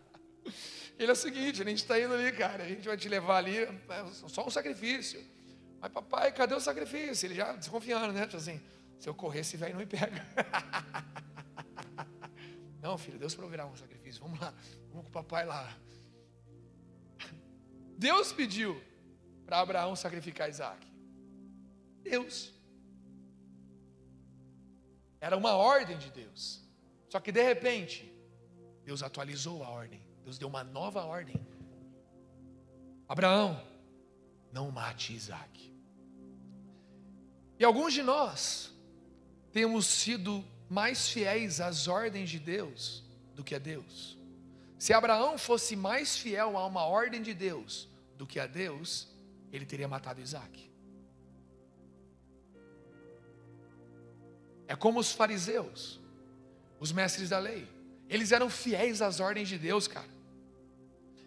Ele 0.98 1.10
é 1.10 1.12
o 1.12 1.16
seguinte, 1.16 1.60
a 1.60 1.64
gente 1.66 1.82
está 1.82 2.00
indo 2.00 2.14
ali, 2.14 2.32
cara, 2.32 2.64
a 2.64 2.68
gente 2.68 2.88
vai 2.88 2.96
te 2.96 3.06
levar 3.06 3.36
ali, 3.36 3.58
é 3.58 3.70
só 4.28 4.46
um 4.46 4.48
sacrifício. 4.48 5.22
Mas 5.78 5.92
papai, 5.92 6.32
cadê 6.32 6.54
o 6.54 6.60
sacrifício? 6.60 7.26
Ele 7.26 7.34
já 7.34 7.52
desconfiando, 7.52 8.14
né? 8.14 8.24
Tipo 8.24 8.38
assim, 8.38 8.62
se 8.98 9.10
eu 9.10 9.14
correr, 9.14 9.40
esse 9.40 9.58
velho 9.58 9.74
não 9.74 9.80
me 9.80 9.86
pega. 9.86 10.24
Não, 12.80 12.96
filho, 12.96 13.18
Deus 13.18 13.34
proverá 13.34 13.66
um 13.66 13.76
sacrifício. 13.76 14.22
Vamos 14.22 14.40
lá, 14.40 14.54
vamos 14.88 15.02
com 15.02 15.10
o 15.10 15.12
papai 15.12 15.44
lá. 15.44 15.76
Deus 17.96 18.32
pediu 18.32 18.80
para 19.44 19.60
Abraão 19.60 19.96
sacrificar 19.96 20.48
Isaac. 20.48 20.86
Deus. 22.02 22.52
Era 25.20 25.36
uma 25.36 25.52
ordem 25.52 25.96
de 25.98 26.10
Deus. 26.10 26.62
Só 27.08 27.18
que 27.20 27.32
de 27.32 27.42
repente, 27.42 28.12
Deus 28.84 29.02
atualizou 29.02 29.64
a 29.64 29.70
ordem. 29.70 30.00
Deus 30.24 30.38
deu 30.38 30.48
uma 30.48 30.62
nova 30.62 31.04
ordem. 31.04 31.36
Abraão, 33.08 33.62
não 34.52 34.70
mate 34.70 35.14
Isaac. 35.14 35.74
E 37.58 37.64
alguns 37.64 37.94
de 37.94 38.02
nós 38.02 38.72
temos 39.52 39.86
sido 39.86 40.44
mais 40.68 41.08
fiéis 41.08 41.60
às 41.60 41.88
ordens 41.88 42.28
de 42.28 42.38
Deus 42.38 43.04
do 43.34 43.42
que 43.42 43.54
a 43.54 43.58
Deus. 43.58 44.15
Se 44.78 44.92
Abraão 44.92 45.38
fosse 45.38 45.74
mais 45.74 46.16
fiel 46.16 46.56
a 46.56 46.66
uma 46.66 46.84
ordem 46.84 47.22
de 47.22 47.32
Deus 47.32 47.88
do 48.16 48.26
que 48.26 48.38
a 48.38 48.46
Deus, 48.46 49.08
ele 49.52 49.64
teria 49.64 49.88
matado 49.88 50.20
Isaac. 50.20 50.70
É 54.68 54.74
como 54.74 54.98
os 54.98 55.12
fariseus, 55.12 56.00
os 56.78 56.92
mestres 56.92 57.30
da 57.30 57.38
lei. 57.38 57.68
Eles 58.08 58.32
eram 58.32 58.50
fiéis 58.50 59.00
às 59.00 59.20
ordens 59.20 59.48
de 59.48 59.58
Deus, 59.58 59.88
cara. 59.88 60.08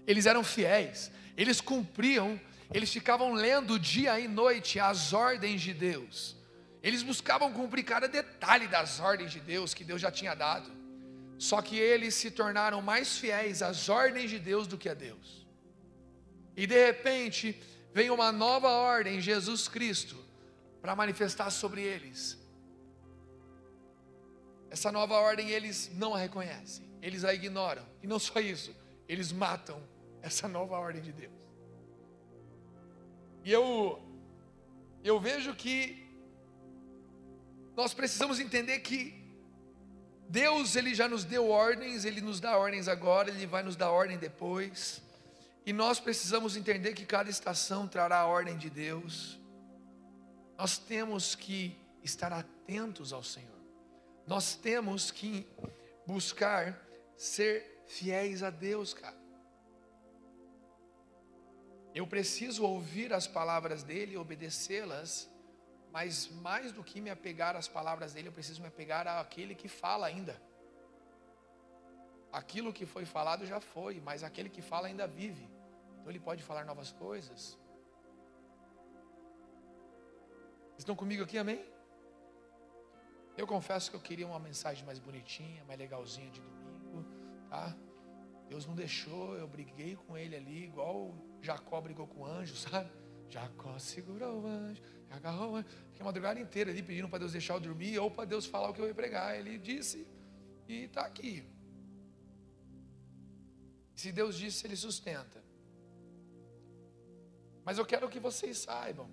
Eles 0.06 0.26
eram 0.26 0.44
fiéis, 0.44 1.12
eles 1.36 1.62
cumpriam, 1.62 2.40
eles 2.72 2.92
ficavam 2.92 3.34
lendo 3.34 3.80
dia 3.80 4.20
e 4.20 4.28
noite 4.28 4.80
as 4.80 5.14
ordens 5.14 5.62
de 5.62 5.74
Deus. 5.74 6.36
Eles 6.82 7.04
buscavam 7.04 7.52
cumprir 7.52 7.84
cada 7.84 8.08
detalhe 8.08 8.68
das 8.68 9.00
ordens 9.00 9.32
de 9.32 9.40
Deus 9.40 9.74
que 9.74 9.84
Deus 9.84 10.00
já 10.00 10.12
tinha 10.12 10.36
dado. 10.36 10.79
Só 11.40 11.62
que 11.62 11.80
eles 11.80 12.16
se 12.16 12.30
tornaram 12.30 12.82
mais 12.82 13.18
fiéis 13.18 13.62
às 13.62 13.88
ordens 13.88 14.30
de 14.30 14.38
Deus 14.38 14.68
do 14.68 14.78
que 14.78 14.90
a 14.90 14.94
Deus. 14.94 15.48
E 16.56 16.68
de 16.68 16.86
repente, 16.86 17.58
vem 17.94 18.10
uma 18.10 18.30
nova 18.30 18.68
ordem, 18.68 19.22
Jesus 19.22 19.70
Cristo, 19.70 20.18
para 20.82 20.94
manifestar 20.98 21.50
sobre 21.50 21.82
eles. 21.82 22.38
Essa 24.70 24.92
nova 24.92 25.16
ordem 25.16 25.50
eles 25.50 25.90
não 25.96 26.14
a 26.14 26.20
reconhecem, 26.20 26.86
eles 27.02 27.24
a 27.24 27.34
ignoram. 27.34 27.86
E 28.04 28.08
não 28.08 28.20
só 28.20 28.42
isso, 28.42 28.76
eles 29.08 29.32
matam 29.32 29.82
essa 30.22 30.46
nova 30.46 30.78
ordem 30.78 31.02
de 31.02 31.14
Deus. 31.14 31.40
E 33.46 33.52
eu 33.52 34.04
eu 35.02 35.18
vejo 35.22 35.56
que 35.56 36.06
nós 37.78 37.94
precisamos 37.94 38.42
entender 38.42 38.80
que 38.80 39.19
Deus 40.30 40.76
ele 40.76 40.94
já 40.94 41.08
nos 41.08 41.26
deu 41.26 41.50
ordens, 41.50 42.06
ele 42.06 42.22
nos 42.22 42.40
dá 42.40 42.56
ordens 42.56 42.88
agora, 42.88 43.32
ele 43.32 43.48
vai 43.48 43.64
nos 43.64 43.76
dar 43.76 43.90
ordem 43.90 44.16
depois. 44.16 45.02
E 45.66 45.74
nós 45.74 46.00
precisamos 46.00 46.56
entender 46.56 46.94
que 46.94 47.04
cada 47.04 47.32
estação 47.32 47.88
trará 47.88 48.20
a 48.20 48.28
ordem 48.28 48.56
de 48.56 48.70
Deus. 48.70 49.40
Nós 50.56 50.78
temos 50.78 51.34
que 51.34 51.76
estar 52.04 52.32
atentos 52.32 53.12
ao 53.12 53.24
Senhor. 53.24 53.60
Nós 54.28 54.54
temos 54.54 55.10
que 55.10 55.48
buscar 56.06 56.80
ser 57.18 57.84
fiéis 57.88 58.44
a 58.44 58.52
Deus, 58.52 58.94
cara. 58.94 59.18
Eu 61.96 62.06
preciso 62.06 62.64
ouvir 62.64 63.12
as 63.14 63.26
palavras 63.26 63.82
dele 63.82 64.14
e 64.14 64.18
obedecê-las, 64.18 65.28
mas 65.92 66.30
mais 66.48 66.72
do 66.72 66.84
que 66.84 67.02
me 67.02 67.10
apegar 67.10 67.56
às 67.56 67.68
palavras 67.68 68.14
dele, 68.14 68.28
eu 68.28 68.32
preciso 68.32 68.62
me 68.62 68.68
apegar 68.68 69.08
àquele 69.08 69.56
que 69.56 69.68
fala 69.68 70.08
ainda. 70.08 70.40
Aquilo 72.32 72.72
que 72.72 72.86
foi 72.86 73.06
falado 73.06 73.46
já 73.46 73.60
foi, 73.60 74.00
mas 74.00 74.24
aquele 74.24 74.50
que 74.50 74.62
fala 74.62 74.88
ainda 74.88 75.08
vive. 75.08 75.50
Então 76.00 76.12
ele 76.12 76.20
pode 76.20 76.44
falar 76.44 76.64
novas 76.64 76.92
coisas. 76.92 77.58
Estão 80.78 80.96
comigo 80.96 81.24
aqui, 81.24 81.38
amém? 81.38 81.66
Eu 83.36 83.48
confesso 83.48 83.90
que 83.90 83.96
eu 83.96 84.02
queria 84.02 84.28
uma 84.28 84.40
mensagem 84.40 84.86
mais 84.86 85.00
bonitinha, 85.00 85.64
mais 85.66 85.80
legalzinha 85.80 86.30
de 86.30 86.42
domingo, 86.42 87.06
tá? 87.50 87.76
Deus 88.48 88.66
não 88.66 88.76
deixou, 88.76 89.36
eu 89.36 89.48
briguei 89.48 89.96
com 89.96 90.18
ele 90.18 90.36
ali, 90.36 90.66
igual 90.66 91.14
Jacó 91.42 91.80
brigou 91.82 92.08
com 92.08 92.22
o 92.22 92.26
anjo, 92.26 92.56
sabe? 92.68 92.92
Jacó 93.30 93.78
segurou 93.78 94.42
o 94.42 94.48
anjo, 94.48 94.82
agarrou. 95.10 95.64
Fiquei 95.64 96.02
a 96.02 96.06
madrugada 96.06 96.40
inteira 96.40 96.72
ali 96.72 96.82
pedindo 96.82 97.10
para 97.10 97.20
Deus 97.20 97.32
deixar 97.32 97.56
eu 97.56 97.60
dormir 97.60 97.98
ou 98.00 98.10
para 98.10 98.26
Deus 98.26 98.46
falar 98.46 98.70
o 98.70 98.74
que 98.74 98.82
eu 98.82 98.88
ia 98.88 98.94
pregar. 98.94 99.38
Ele 99.38 99.58
disse 99.58 100.08
e 100.68 100.84
está 100.84 101.02
aqui. 101.02 101.44
Se 103.96 104.12
Deus 104.12 104.38
disse, 104.38 104.66
Ele 104.66 104.76
sustenta. 104.76 105.44
Mas 107.66 107.78
eu 107.78 107.86
quero 107.86 108.10
que 108.10 108.20
vocês 108.20 108.58
saibam 108.58 109.10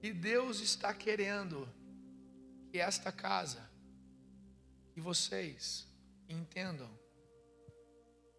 que 0.00 0.12
Deus 0.12 0.60
está 0.60 0.94
querendo 0.94 1.68
que 2.70 2.78
esta 2.78 3.10
casa, 3.10 3.68
que 4.92 5.00
vocês 5.00 5.86
entendam 6.28 6.90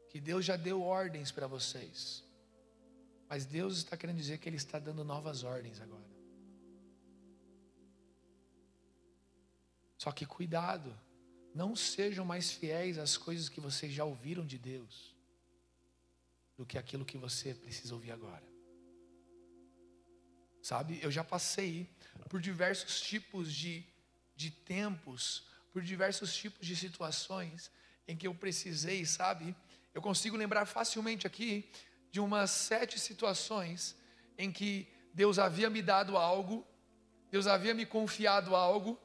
que 0.09 0.19
Deus 0.21 0.45
já 0.45 0.55
deu 0.55 0.81
ordens 0.81 1.31
para 1.31 1.45
vocês. 1.45 2.24
Mas 3.27 3.45
Deus 3.45 3.77
está 3.77 3.97
querendo 3.97 4.17
dizer 4.17 4.37
que 4.37 4.47
Ele 4.47 4.57
está 4.57 4.79
dando 4.79 5.03
novas 5.03 5.43
ordens 5.43 5.81
agora. 5.81 6.15
Só 9.97 10.11
que 10.11 10.25
cuidado, 10.25 10.95
não 11.53 11.75
sejam 11.75 12.23
mais 12.25 12.51
fiéis 12.51 12.97
às 12.97 13.17
coisas 13.17 13.49
que 13.49 13.59
vocês 13.59 13.91
já 13.91 14.03
ouviram 14.03 14.45
de 14.45 14.57
Deus, 14.57 15.15
do 16.57 16.65
que 16.65 16.77
aquilo 16.77 17.05
que 17.05 17.17
você 17.17 17.53
precisa 17.53 17.93
ouvir 17.93 18.11
agora. 18.11 18.43
Sabe, 20.61 20.99
eu 21.01 21.11
já 21.11 21.23
passei 21.23 21.89
por 22.29 22.41
diversos 22.41 23.01
tipos 23.01 23.53
de, 23.53 23.85
de 24.35 24.51
tempos, 24.51 25.47
por 25.71 25.81
diversos 25.81 26.35
tipos 26.35 26.65
de 26.65 26.75
situações 26.75 27.71
em 28.07 28.15
que 28.15 28.27
eu 28.27 28.35
precisei, 28.35 29.05
sabe, 29.05 29.55
eu 29.93 30.01
consigo 30.01 30.37
lembrar 30.37 30.65
facilmente 30.65 31.25
aqui 31.25 31.69
de 32.15 32.21
umas 32.21 32.49
sete 32.49 32.97
situações 32.97 33.93
em 34.37 34.49
que 34.49 34.87
Deus 35.13 35.37
havia 35.37 35.69
me 35.69 35.81
dado 35.81 36.15
algo, 36.15 36.65
Deus 37.29 37.45
havia 37.45 37.73
me 37.73 37.85
confiado 37.85 38.55
algo, 38.55 38.97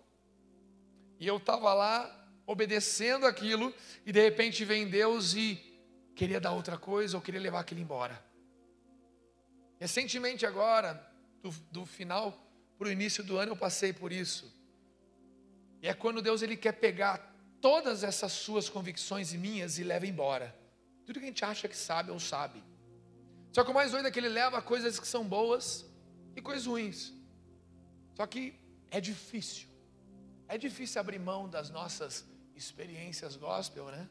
e 1.18 1.26
eu 1.26 1.38
estava 1.38 1.74
lá 1.74 1.92
obedecendo 2.46 3.26
aquilo, 3.26 3.74
e 4.06 4.12
de 4.12 4.22
repente 4.22 4.64
vem 4.64 4.88
Deus 4.88 5.34
e 5.34 5.60
queria 6.14 6.40
dar 6.40 6.52
outra 6.52 6.78
coisa 6.78 7.16
ou 7.16 7.20
queria 7.20 7.40
levar 7.40 7.58
aquilo 7.58 7.80
embora. 7.80 8.24
Recentemente, 9.80 10.46
agora, 10.46 11.04
do, 11.42 11.50
do 11.72 11.84
final 11.84 12.40
para 12.78 12.86
o 12.86 12.92
início 12.92 13.24
do 13.24 13.38
ano, 13.38 13.50
eu 13.50 13.56
passei 13.56 13.92
por 13.92 14.12
isso. 14.12 14.54
E 15.82 15.88
é 15.88 15.94
quando 15.94 16.22
Deus 16.22 16.42
ele 16.42 16.56
quer 16.56 16.74
pegar 16.74 17.34
todas 17.60 18.04
essas 18.04 18.30
suas 18.30 18.68
convicções 18.68 19.32
e 19.32 19.36
minhas 19.36 19.80
e 19.80 19.82
leva 19.82 20.06
embora. 20.06 20.56
Tudo 21.04 21.18
que 21.18 21.24
a 21.24 21.28
gente 21.28 21.44
acha 21.44 21.66
que 21.66 21.76
sabe 21.76 22.12
ou 22.12 22.20
sabe. 22.20 22.69
Só 23.52 23.64
que 23.64 23.70
o 23.70 23.74
mais 23.74 23.90
doido 23.90 24.06
é 24.06 24.10
que 24.10 24.18
ele 24.18 24.28
leva 24.28 24.62
coisas 24.62 24.98
que 24.98 25.06
são 25.06 25.26
boas 25.26 25.84
e 26.36 26.40
coisas 26.40 26.66
ruins. 26.66 27.12
Só 28.14 28.26
que 28.26 28.54
é 28.90 29.00
difícil. 29.00 29.68
É 30.48 30.56
difícil 30.58 31.00
abrir 31.00 31.18
mão 31.18 31.48
das 31.48 31.70
nossas 31.70 32.24
experiências 32.54 33.36
gospel, 33.36 33.86
né? 33.86 34.08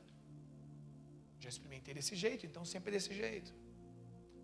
Já 1.40 1.50
experimentei 1.50 1.94
desse 1.94 2.16
jeito, 2.16 2.46
então 2.46 2.66
sempre 2.66 2.92
desse 2.92 3.14
jeito. 3.14 3.54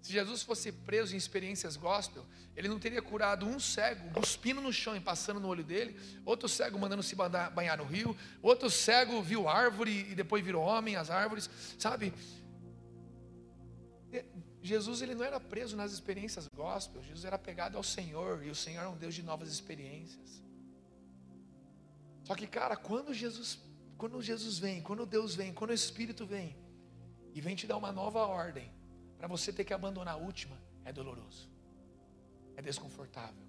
Se 0.01 0.11
Jesus 0.11 0.43
fosse 0.43 0.71
preso 0.71 1.15
em 1.15 1.17
experiências 1.17 1.75
gospel, 1.75 2.23
ele 2.55 2.67
não 2.67 2.77
teria 2.77 3.01
curado 3.01 3.43
um 3.45 3.59
cego, 3.59 4.11
cuspindo 4.11 4.61
no 4.61 4.71
chão 4.71 4.95
e 4.95 4.99
passando 4.99 5.39
no 5.39 5.47
olho 5.47 5.63
dele, 5.63 5.99
outro 6.23 6.47
cego 6.47 6.77
mandando 6.77 7.01
se 7.01 7.15
banhar 7.15 7.79
no 7.79 7.85
rio, 7.85 8.15
outro 8.39 8.69
cego 8.69 9.19
viu 9.23 9.49
árvore 9.49 10.07
e 10.11 10.13
depois 10.13 10.45
virou 10.45 10.63
homem, 10.63 10.95
as 10.95 11.09
árvores, 11.09 11.49
sabe? 11.79 12.13
Jesus 14.65 15.03
ele 15.03 15.13
não 15.13 15.23
era 15.23 15.39
preso 15.39 15.77
nas 15.77 15.91
experiências 15.91 16.47
gospel, 16.55 17.03
Jesus 17.03 17.23
era 17.23 17.37
pegado 17.37 17.77
ao 17.77 17.83
Senhor 17.83 18.43
e 18.43 18.49
o 18.49 18.55
Senhor 18.55 18.83
é 18.83 18.87
um 18.87 18.97
Deus 18.97 19.13
de 19.13 19.21
novas 19.21 19.49
experiências. 19.49 20.41
Só 22.23 22.33
que, 22.33 22.47
cara, 22.47 22.75
quando 22.75 23.13
Jesus, 23.13 23.59
quando 23.95 24.19
Jesus 24.23 24.57
vem, 24.57 24.81
quando 24.81 25.05
Deus 25.05 25.35
vem, 25.35 25.53
quando 25.53 25.69
o 25.69 25.73
Espírito 25.73 26.25
vem 26.25 26.57
e 27.35 27.39
vem 27.39 27.55
te 27.55 27.67
dar 27.67 27.77
uma 27.77 27.91
nova 27.91 28.25
ordem, 28.25 28.71
para 29.19 29.27
você 29.27 29.53
ter 29.53 29.63
que 29.63 29.73
abandonar 29.73 30.15
a 30.15 30.17
última, 30.17 30.57
é 30.83 30.91
doloroso, 30.91 31.47
é 32.55 32.61
desconfortável. 32.61 33.45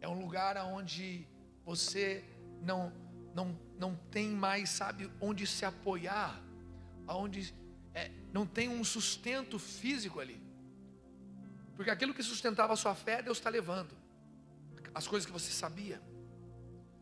É 0.00 0.06
um 0.06 0.20
lugar 0.20 0.56
onde 0.58 1.26
você 1.64 2.24
não, 2.60 2.92
não, 3.34 3.58
não 3.76 3.96
tem 4.12 4.28
mais, 4.28 4.70
sabe, 4.70 5.10
onde 5.20 5.44
se 5.44 5.64
apoiar, 5.64 6.40
aonde 7.08 7.52
é, 7.94 8.10
não 8.32 8.46
tem 8.46 8.68
um 8.68 8.84
sustento 8.84 9.58
físico 9.58 10.20
ali. 10.20 10.40
Porque 11.76 11.90
aquilo 11.90 12.14
que 12.14 12.22
sustentava 12.22 12.72
a 12.72 12.76
sua 12.76 12.94
fé, 12.94 13.22
Deus 13.22 13.38
está 13.38 13.50
levando. 13.50 13.94
As 14.94 15.06
coisas 15.06 15.26
que 15.26 15.32
você 15.32 15.50
sabia. 15.50 16.00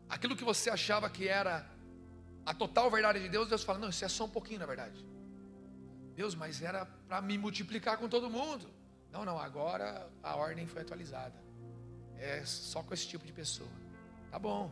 Aquilo 0.09 0.35
que 0.35 0.43
você 0.43 0.69
achava 0.69 1.09
que 1.09 1.27
era 1.27 1.69
a 2.45 2.53
total 2.53 2.89
verdade 2.89 3.19
de 3.19 3.29
Deus, 3.29 3.47
Deus 3.47 3.63
fala: 3.63 3.79
não, 3.79 3.89
isso 3.89 4.03
é 4.03 4.09
só 4.09 4.25
um 4.25 4.29
pouquinho 4.29 4.59
na 4.59 4.65
verdade. 4.65 5.05
Deus, 6.15 6.35
mas 6.35 6.61
era 6.61 6.85
para 6.85 7.21
me 7.21 7.37
multiplicar 7.37 7.97
com 7.97 8.07
todo 8.07 8.29
mundo. 8.29 8.69
Não, 9.11 9.25
não, 9.25 9.37
agora 9.37 10.09
a 10.23 10.35
ordem 10.35 10.65
foi 10.67 10.81
atualizada. 10.81 11.35
É 12.17 12.45
só 12.45 12.83
com 12.83 12.93
esse 12.93 13.07
tipo 13.07 13.25
de 13.25 13.33
pessoa. 13.33 13.69
Tá 14.29 14.37
bom. 14.37 14.71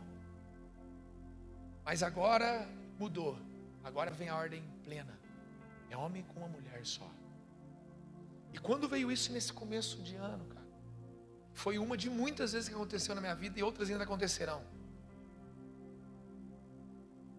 Mas 1.84 2.02
agora 2.02 2.66
mudou. 2.98 3.38
Agora 3.82 4.10
vem 4.10 4.28
a 4.28 4.36
ordem 4.36 4.62
plena. 4.84 5.19
É 5.90 5.96
homem 5.96 6.22
com 6.22 6.40
uma 6.40 6.48
mulher 6.48 6.86
só. 6.86 7.08
E 8.52 8.58
quando 8.58 8.88
veio 8.88 9.12
isso 9.12 9.32
nesse 9.32 9.52
começo 9.52 10.02
de 10.02 10.16
ano, 10.16 10.44
cara? 10.46 10.60
foi 11.60 11.78
uma 11.78 11.96
de 11.96 12.08
muitas 12.08 12.52
vezes 12.52 12.68
que 12.68 12.74
aconteceu 12.74 13.14
na 13.14 13.20
minha 13.20 13.34
vida 13.34 13.58
e 13.58 13.62
outras 13.62 13.90
ainda 13.90 14.04
acontecerão. 14.04 14.62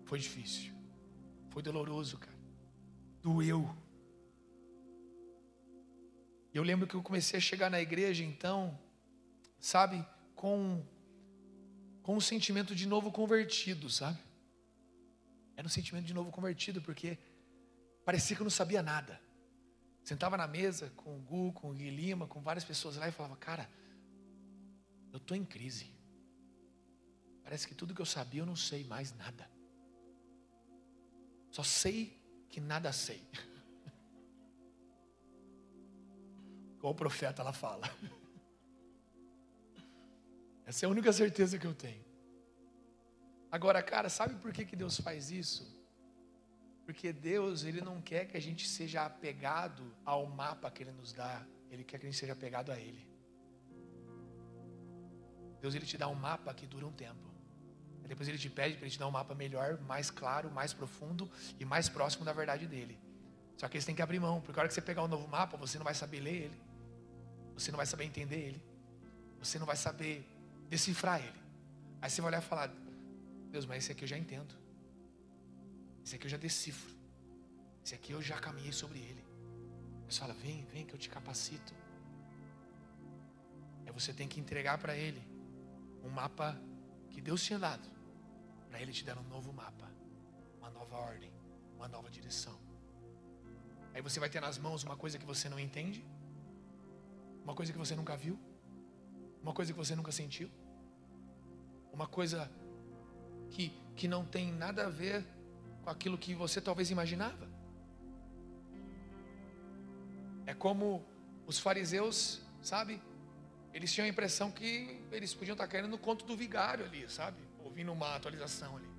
Foi 0.05 0.19
difícil. 0.19 0.73
Foi 1.49 1.63
doloroso, 1.63 2.17
cara. 2.17 2.37
Doeu. 3.21 3.75
Eu 6.53 6.63
lembro 6.63 6.85
que 6.87 6.95
eu 6.95 7.01
comecei 7.01 7.37
a 7.37 7.41
chegar 7.41 7.69
na 7.71 7.81
igreja, 7.81 8.23
então, 8.23 8.77
sabe, 9.59 10.05
com, 10.35 10.85
com 12.03 12.17
um 12.17 12.21
sentimento 12.21 12.75
de 12.75 12.85
novo 12.85 13.11
convertido, 13.11 13.89
sabe? 13.89 14.19
Era 15.55 15.65
um 15.65 15.69
sentimento 15.69 16.05
de 16.05 16.13
novo 16.13 16.29
convertido, 16.31 16.81
porque 16.81 17.17
parecia 18.11 18.35
que 18.35 18.41
eu 18.41 18.43
não 18.43 18.51
sabia 18.51 18.83
nada. 18.83 19.21
Sentava 20.03 20.35
na 20.35 20.45
mesa 20.45 20.91
com 20.97 21.15
o 21.15 21.19
Gu, 21.21 21.53
com 21.53 21.69
o 21.69 21.73
Gui 21.73 21.89
Lima, 21.89 22.27
com 22.27 22.41
várias 22.41 22.65
pessoas 22.65 22.97
lá 22.97 23.07
e 23.07 23.11
falava, 23.11 23.37
cara, 23.37 23.69
eu 25.13 25.17
estou 25.17 25.37
em 25.37 25.45
crise. 25.45 25.95
Parece 27.41 27.65
que 27.65 27.73
tudo 27.73 27.95
que 27.95 28.01
eu 28.01 28.05
sabia 28.05 28.41
eu 28.41 28.45
não 28.45 28.57
sei 28.57 28.83
mais 28.83 29.15
nada. 29.15 29.49
Só 31.51 31.63
sei 31.63 32.21
que 32.49 32.59
nada 32.59 32.91
sei. 32.91 33.25
Igual 36.75 36.91
o 36.91 36.97
profeta 36.97 37.41
ela 37.41 37.53
fala. 37.53 37.89
Essa 40.67 40.85
é 40.85 40.87
a 40.87 40.89
única 40.89 41.13
certeza 41.13 41.57
que 41.57 41.65
eu 41.65 41.73
tenho. 41.73 42.03
Agora, 43.49 43.81
cara, 43.81 44.09
sabe 44.09 44.35
por 44.35 44.51
que, 44.51 44.65
que 44.65 44.75
Deus 44.75 44.99
faz 44.99 45.31
isso? 45.31 45.80
Porque 46.91 47.13
Deus, 47.13 47.63
Ele 47.63 47.79
não 47.79 48.01
quer 48.01 48.25
que 48.25 48.35
a 48.35 48.41
gente 48.41 48.67
seja 48.67 49.05
apegado 49.05 49.95
ao 50.03 50.25
mapa 50.25 50.69
que 50.69 50.83
Ele 50.83 50.91
nos 50.91 51.13
dá. 51.13 51.41
Ele 51.69 51.85
quer 51.85 51.97
que 51.97 52.05
a 52.05 52.09
gente 52.09 52.19
seja 52.19 52.33
apegado 52.33 52.69
a 52.69 52.77
Ele. 52.77 53.07
Deus, 55.61 55.73
Ele 55.73 55.85
te 55.85 55.97
dá 55.97 56.09
um 56.09 56.15
mapa 56.15 56.53
que 56.53 56.67
dura 56.67 56.85
um 56.85 56.91
tempo. 56.91 57.31
Depois 58.05 58.27
Ele 58.27 58.37
te 58.37 58.49
pede 58.49 58.75
para 58.75 58.83
Ele 58.83 58.91
te 58.91 58.99
dar 58.99 59.07
um 59.07 59.11
mapa 59.11 59.33
melhor, 59.33 59.79
mais 59.79 60.11
claro, 60.11 60.51
mais 60.51 60.73
profundo 60.73 61.31
e 61.57 61.63
mais 61.63 61.87
próximo 61.87 62.25
da 62.25 62.33
verdade 62.33 62.67
dEle. 62.67 62.99
Só 63.55 63.69
que 63.69 63.79
você 63.79 63.85
tem 63.85 63.95
que 63.95 64.01
abrir 64.01 64.19
mão, 64.19 64.41
porque 64.41 64.59
a 64.59 64.63
hora 64.63 64.67
que 64.67 64.73
você 64.73 64.81
pegar 64.81 65.01
um 65.01 65.07
novo 65.07 65.29
mapa, 65.29 65.55
você 65.55 65.77
não 65.77 65.85
vai 65.85 65.93
saber 65.93 66.19
ler 66.19 66.43
ele. 66.43 66.61
Você 67.53 67.71
não 67.71 67.77
vai 67.77 67.85
saber 67.85 68.03
entender 68.03 68.35
ele. 68.35 68.61
Você 69.39 69.57
não 69.57 69.65
vai 69.65 69.77
saber 69.77 70.27
decifrar 70.69 71.21
ele. 71.21 71.41
Aí 72.01 72.09
você 72.09 72.19
vai 72.19 72.31
olhar 72.31 72.41
e 72.41 72.45
falar: 72.45 72.69
Deus, 73.49 73.65
mas 73.65 73.77
esse 73.77 73.93
aqui 73.93 74.03
eu 74.03 74.09
já 74.09 74.17
entendo. 74.17 74.60
Esse 76.03 76.15
aqui 76.15 76.25
eu 76.25 76.29
já 76.29 76.37
decifro. 76.37 76.93
Esse 77.83 77.95
aqui 77.95 78.11
eu 78.11 78.21
já 78.21 78.39
caminhei 78.39 78.71
sobre 78.71 78.99
ele. 78.99 79.23
Você 80.07 80.19
fala: 80.19 80.33
Vem, 80.33 80.65
vem 80.65 80.85
que 80.85 80.93
eu 80.93 80.99
te 80.99 81.09
capacito. 81.09 81.73
Aí 83.85 83.91
você 83.91 84.13
tem 84.13 84.27
que 84.27 84.39
entregar 84.39 84.77
para 84.77 84.95
ele 84.95 85.21
um 86.03 86.09
mapa 86.09 86.57
que 87.09 87.21
Deus 87.21 87.43
tinha 87.43 87.59
dado. 87.59 87.87
Para 88.69 88.81
ele 88.81 88.91
te 88.91 89.03
dar 89.03 89.17
um 89.17 89.23
novo 89.23 89.51
mapa, 89.51 89.91
uma 90.57 90.69
nova 90.69 90.95
ordem, 90.95 91.31
uma 91.75 91.87
nova 91.87 92.09
direção. 92.09 92.57
Aí 93.93 94.01
você 94.01 94.19
vai 94.19 94.29
ter 94.29 94.39
nas 94.39 94.57
mãos 94.57 94.83
uma 94.83 94.95
coisa 94.95 95.17
que 95.17 95.25
você 95.25 95.49
não 95.49 95.59
entende 95.59 96.05
uma 97.43 97.55
coisa 97.55 97.71
que 97.71 97.77
você 97.77 97.95
nunca 97.95 98.15
viu, 98.15 98.39
uma 99.41 99.53
coisa 99.53 99.71
que 99.73 99.77
você 99.77 99.95
nunca 99.95 100.11
sentiu, 100.11 100.49
uma 101.91 102.07
coisa 102.07 102.49
que, 103.49 103.69
que 103.95 104.07
não 104.07 104.25
tem 104.25 104.51
nada 104.51 104.85
a 104.85 104.89
ver 104.89 105.25
com 105.83 105.89
aquilo 105.89 106.17
que 106.17 106.33
você 106.33 106.61
talvez 106.61 106.91
imaginava. 106.91 107.47
É 110.45 110.53
como 110.53 111.03
os 111.45 111.59
fariseus, 111.59 112.41
sabe? 112.61 113.01
Eles 113.73 113.91
tinham 113.93 114.05
a 114.05 114.09
impressão 114.09 114.51
que 114.51 114.99
eles 115.11 115.33
podiam 115.33 115.53
estar 115.53 115.67
caindo 115.67 115.87
no 115.87 115.97
conto 115.97 116.25
do 116.25 116.35
vigário 116.35 116.85
ali, 116.85 117.09
sabe? 117.09 117.37
Ouvindo 117.63 117.91
uma 117.91 118.15
atualização 118.15 118.77
ali. 118.77 118.91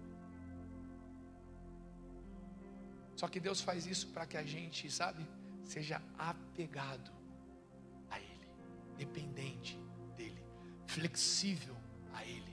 Só 3.16 3.28
que 3.28 3.38
Deus 3.38 3.60
faz 3.60 3.86
isso 3.86 4.08
para 4.08 4.26
que 4.26 4.36
a 4.36 4.42
gente, 4.42 4.90
sabe, 4.90 5.26
seja 5.64 6.00
apegado 6.18 7.22
dependente 9.04 9.76
dele, 10.16 10.42
flexível 10.86 11.76
a 12.14 12.24
ele. 12.24 12.51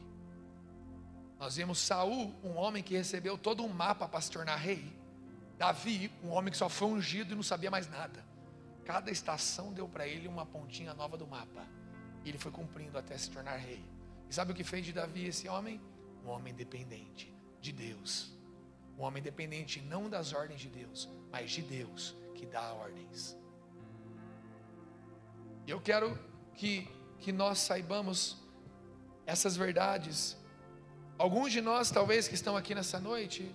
Nós 1.39 1.55
vemos 1.55 1.79
Saul, 1.79 2.35
um 2.43 2.57
homem 2.57 2.83
que 2.83 2.95
recebeu 2.95 3.37
todo 3.37 3.63
um 3.63 3.69
mapa 3.69 4.07
para 4.07 4.19
se 4.19 4.29
tornar 4.29 4.57
rei. 4.57 4.93
Davi, 5.57 6.11
um 6.21 6.29
homem 6.29 6.51
que 6.51 6.57
só 6.57 6.67
foi 6.67 6.89
ungido 6.89 7.33
e 7.33 7.35
não 7.35 7.43
sabia 7.43 7.71
mais 7.71 7.89
nada. 7.89 8.25
Cada 8.83 9.09
estação 9.09 9.71
deu 9.71 9.87
para 9.87 10.05
ele 10.05 10.27
uma 10.27 10.45
pontinha 10.45 10.93
nova 10.93 11.15
do 11.17 11.25
mapa. 11.25 11.65
E 12.25 12.29
ele 12.29 12.37
foi 12.37 12.51
cumprindo 12.51 12.97
até 12.97 13.17
se 13.17 13.31
tornar 13.31 13.55
rei. 13.55 13.83
E 14.29 14.35
sabe 14.35 14.51
o 14.51 14.55
que 14.55 14.63
fez 14.63 14.85
de 14.85 14.91
Davi 14.91 15.25
esse 15.25 15.47
homem? 15.47 15.81
Um 16.25 16.29
homem 16.29 16.53
dependente 16.53 17.33
de 17.61 17.71
Deus. 17.71 18.37
Um 18.97 19.03
homem 19.03 19.23
dependente 19.23 19.81
não 19.81 20.09
das 20.09 20.33
ordens 20.33 20.59
de 20.59 20.69
Deus, 20.69 21.09
mas 21.31 21.51
de 21.51 21.61
Deus 21.61 22.15
que 22.35 22.45
dá 22.45 22.73
ordens. 22.73 23.37
Eu 25.65 25.79
quero 25.79 26.17
que, 26.53 26.87
que 27.19 27.31
nós 27.31 27.59
saibamos 27.59 28.37
essas 29.25 29.55
verdades. 29.55 30.35
Alguns 31.19 31.51
de 31.51 31.61
nós, 31.69 31.91
talvez, 31.91 32.27
que 32.29 32.35
estão 32.35 32.55
aqui 32.55 32.73
nessa 32.73 32.99
noite, 32.99 33.53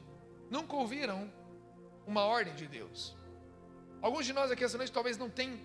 nunca 0.51 0.77
ouviram 0.77 1.33
uma 2.07 2.23
ordem 2.23 2.55
de 2.55 2.67
Deus. 2.67 3.17
Alguns 4.03 4.27
de 4.27 4.35
nós 4.35 4.51
aqui 4.51 4.63
essa 4.63 4.77
noite 4.77 4.93
talvez 4.93 5.17
não 5.17 5.31
tenham 5.31 5.59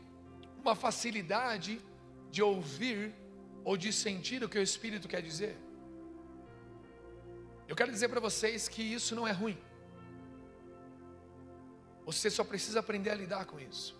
uma 0.61 0.75
facilidade 0.75 1.81
de 2.31 2.41
ouvir 2.41 3.13
ou 3.65 3.75
de 3.75 3.91
sentir 3.91 4.41
o 4.43 4.49
que 4.49 4.57
o 4.57 4.61
Espírito 4.61 5.09
quer 5.09 5.21
dizer. 5.21 5.57
Eu 7.67 7.75
quero 7.75 7.91
dizer 7.91 8.07
para 8.09 8.21
vocês 8.21 8.67
que 8.67 8.81
isso 8.81 9.13
não 9.13 9.27
é 9.27 9.31
ruim. 9.31 9.57
Você 12.05 12.29
só 12.29 12.43
precisa 12.43 12.79
aprender 12.79 13.11
a 13.11 13.15
lidar 13.15 13.45
com 13.45 13.59
isso. 13.59 13.95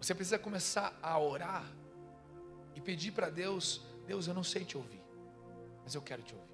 Você 0.00 0.14
precisa 0.14 0.38
começar 0.38 0.98
a 1.00 1.18
orar 1.18 1.64
e 2.74 2.80
pedir 2.80 3.12
para 3.12 3.30
Deus: 3.30 3.80
Deus, 4.06 4.26
eu 4.26 4.34
não 4.34 4.44
sei 4.44 4.64
te 4.64 4.76
ouvir, 4.76 5.01
mas 5.82 5.94
eu 5.94 6.02
quero 6.02 6.22
te 6.22 6.34
ouvir. 6.34 6.52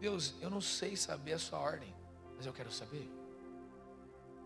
Deus, 0.00 0.34
eu 0.40 0.48
não 0.48 0.60
sei 0.60 0.96
saber 0.96 1.34
a 1.34 1.38
sua 1.38 1.58
ordem, 1.58 1.94
mas 2.36 2.46
eu 2.46 2.52
quero 2.52 2.72
saber. 2.72 3.10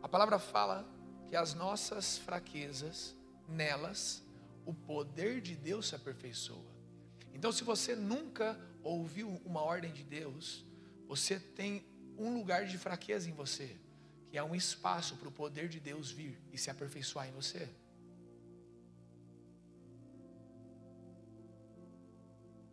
A 0.02 0.08
palavra 0.08 0.38
fala 0.38 0.86
que 1.28 1.36
as 1.36 1.54
nossas 1.54 2.18
fraquezas, 2.18 3.14
nelas, 3.48 4.22
o 4.66 4.74
poder 4.74 5.40
de 5.40 5.54
Deus 5.54 5.88
se 5.88 5.94
aperfeiçoa. 5.94 6.74
Então, 7.32 7.52
se 7.52 7.64
você 7.64 7.94
nunca 7.94 8.58
ouviu 8.82 9.28
uma 9.44 9.62
ordem 9.62 9.92
de 9.92 10.02
Deus, 10.02 10.64
você 11.06 11.38
tem 11.38 11.84
um 12.16 12.36
lugar 12.36 12.66
de 12.66 12.78
fraqueza 12.78 13.28
em 13.28 13.32
você, 13.32 13.76
que 14.30 14.38
é 14.38 14.42
um 14.42 14.54
espaço 14.54 15.16
para 15.16 15.28
o 15.28 15.32
poder 15.32 15.68
de 15.68 15.80
Deus 15.80 16.10
vir 16.10 16.38
e 16.52 16.58
se 16.58 16.70
aperfeiçoar 16.70 17.28
em 17.28 17.32
você. 17.32 17.68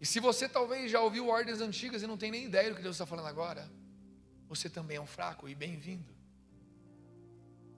E 0.01 0.05
se 0.05 0.19
você 0.19 0.49
talvez 0.49 0.89
já 0.89 0.99
ouviu 0.99 1.27
ordens 1.27 1.61
antigas 1.61 2.01
e 2.01 2.07
não 2.07 2.17
tem 2.17 2.31
nem 2.31 2.45
ideia 2.45 2.71
do 2.71 2.75
que 2.75 2.81
Deus 2.81 2.95
está 2.95 3.05
falando 3.05 3.27
agora, 3.27 3.71
você 4.49 4.67
também 4.67 4.97
é 4.97 5.01
um 5.01 5.05
fraco 5.05 5.47
e 5.47 5.53
bem-vindo. 5.53 6.11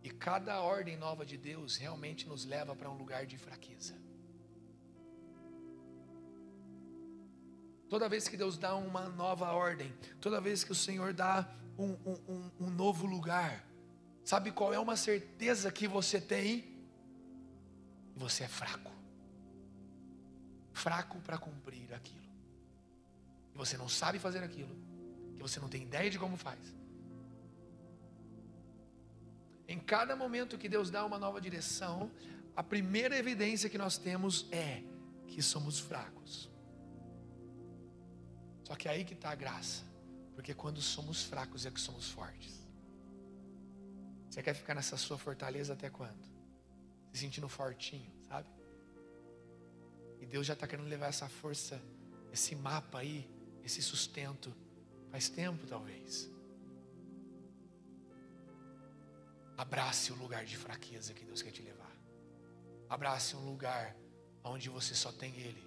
E 0.01 0.09
cada 0.09 0.61
ordem 0.61 0.95
nova 0.95 1.25
de 1.25 1.37
Deus 1.37 1.75
realmente 1.75 2.25
nos 2.25 2.45
leva 2.45 2.73
para 2.77 2.89
um 2.89 2.95
lugar 2.95 3.25
de 3.25 3.37
fraqueza. 3.37 4.01
Toda 7.89 8.07
vez 8.07 8.29
que 8.29 8.37
Deus 8.37 8.57
dá 8.57 8.73
uma 8.73 9.09
nova 9.09 9.51
ordem, 9.51 9.93
toda 10.21 10.39
vez 10.39 10.63
que 10.63 10.71
o 10.71 10.75
Senhor 10.75 11.11
dá 11.11 11.53
um, 11.77 11.91
um, 12.05 12.51
um, 12.57 12.69
novo 12.69 13.05
lugar, 13.05 13.67
sabe 14.23 14.49
qual 14.49 14.73
é 14.73 14.79
uma 14.79 14.95
certeza 14.95 15.69
que 15.69 15.89
você 15.89 16.21
tem? 16.21 16.87
Você 18.15 18.45
é 18.45 18.47
fraco 18.47 18.92
fraco 20.73 21.19
para 21.21 21.37
cumprir 21.37 21.93
aquilo. 21.93 22.21
Que 23.51 23.57
você 23.57 23.77
não 23.77 23.87
sabe 23.87 24.19
fazer 24.19 24.43
aquilo, 24.43 24.75
que 25.35 25.41
você 25.41 25.59
não 25.59 25.69
tem 25.69 25.83
ideia 25.83 26.09
de 26.09 26.19
como 26.19 26.35
faz. 26.35 26.59
Em 29.67 29.79
cada 29.79 30.15
momento 30.15 30.57
que 30.57 30.67
Deus 30.67 30.89
dá 30.89 31.05
uma 31.05 31.17
nova 31.17 31.39
direção, 31.39 32.11
a 32.55 32.63
primeira 32.63 33.17
evidência 33.17 33.69
que 33.69 33.77
nós 33.77 33.97
temos 33.97 34.47
é 34.51 34.83
que 35.27 35.41
somos 35.41 35.79
fracos. 35.79 36.51
Só 38.63 38.75
que 38.75 38.87
é 38.87 38.91
aí 38.91 39.03
que 39.03 39.13
está 39.13 39.31
a 39.31 39.35
graça, 39.35 39.83
porque 40.35 40.53
quando 40.53 40.81
somos 40.81 41.23
fracos 41.23 41.65
é 41.65 41.71
que 41.71 41.79
somos 41.79 42.09
fortes. 42.09 42.63
Você 44.29 44.41
quer 44.41 44.53
ficar 44.53 44.73
nessa 44.73 44.97
sua 44.97 45.17
fortaleza 45.17 45.73
até 45.73 45.89
quando? 45.89 46.23
Se 47.11 47.19
sentindo 47.19 47.47
fortinho? 47.47 48.11
E 48.22 48.22
Deus 50.33 50.47
já 50.47 50.53
está 50.53 50.65
querendo 50.65 50.87
levar 50.87 51.09
essa 51.09 51.29
força, 51.29 51.79
esse 52.31 52.55
mapa 52.55 52.97
aí, 52.97 53.29
esse 53.63 53.83
sustento, 53.83 54.51
faz 55.11 55.29
tempo 55.29 55.67
talvez. 55.67 56.27
Abrace 59.55 60.11
o 60.11 60.15
lugar 60.15 60.43
de 60.43 60.57
fraqueza 60.57 61.13
que 61.13 61.23
Deus 61.23 61.43
quer 61.43 61.51
te 61.51 61.61
levar. 61.61 61.95
Abrace 62.89 63.35
um 63.35 63.45
lugar 63.45 63.95
onde 64.43 64.69
você 64.69 64.95
só 64.95 65.11
tem 65.11 65.35
Ele. 65.35 65.63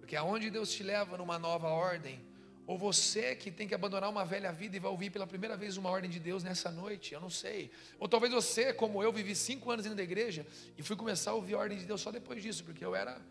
Porque 0.00 0.16
aonde 0.16 0.50
Deus 0.50 0.72
te 0.72 0.82
leva 0.82 1.16
numa 1.16 1.38
nova 1.38 1.68
ordem, 1.68 2.20
ou 2.66 2.76
você 2.76 3.36
que 3.36 3.48
tem 3.48 3.68
que 3.68 3.76
abandonar 3.76 4.10
uma 4.10 4.24
velha 4.24 4.50
vida 4.50 4.76
e 4.76 4.80
vai 4.80 4.90
ouvir 4.90 5.10
pela 5.10 5.24
primeira 5.24 5.56
vez 5.56 5.76
uma 5.76 5.88
ordem 5.88 6.10
de 6.10 6.18
Deus 6.18 6.42
nessa 6.42 6.68
noite, 6.68 7.14
eu 7.14 7.20
não 7.20 7.30
sei. 7.30 7.70
Ou 7.96 8.08
talvez 8.08 8.32
você, 8.32 8.72
como 8.72 9.04
eu, 9.04 9.12
vivi 9.12 9.36
cinco 9.36 9.70
anos 9.70 9.84
dentro 9.84 9.98
da 9.98 10.02
igreja 10.02 10.44
e 10.76 10.82
fui 10.82 10.96
começar 10.96 11.30
a 11.30 11.34
ouvir 11.34 11.54
a 11.54 11.58
ordem 11.58 11.78
de 11.78 11.84
Deus 11.84 12.00
só 12.00 12.10
depois 12.10 12.42
disso, 12.42 12.64
porque 12.64 12.84
eu 12.84 12.96
era 12.96 13.22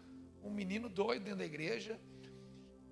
um 0.49 0.53
menino 0.53 0.89
doido 0.89 1.23
dentro 1.23 1.39
da 1.39 1.45
igreja. 1.45 1.99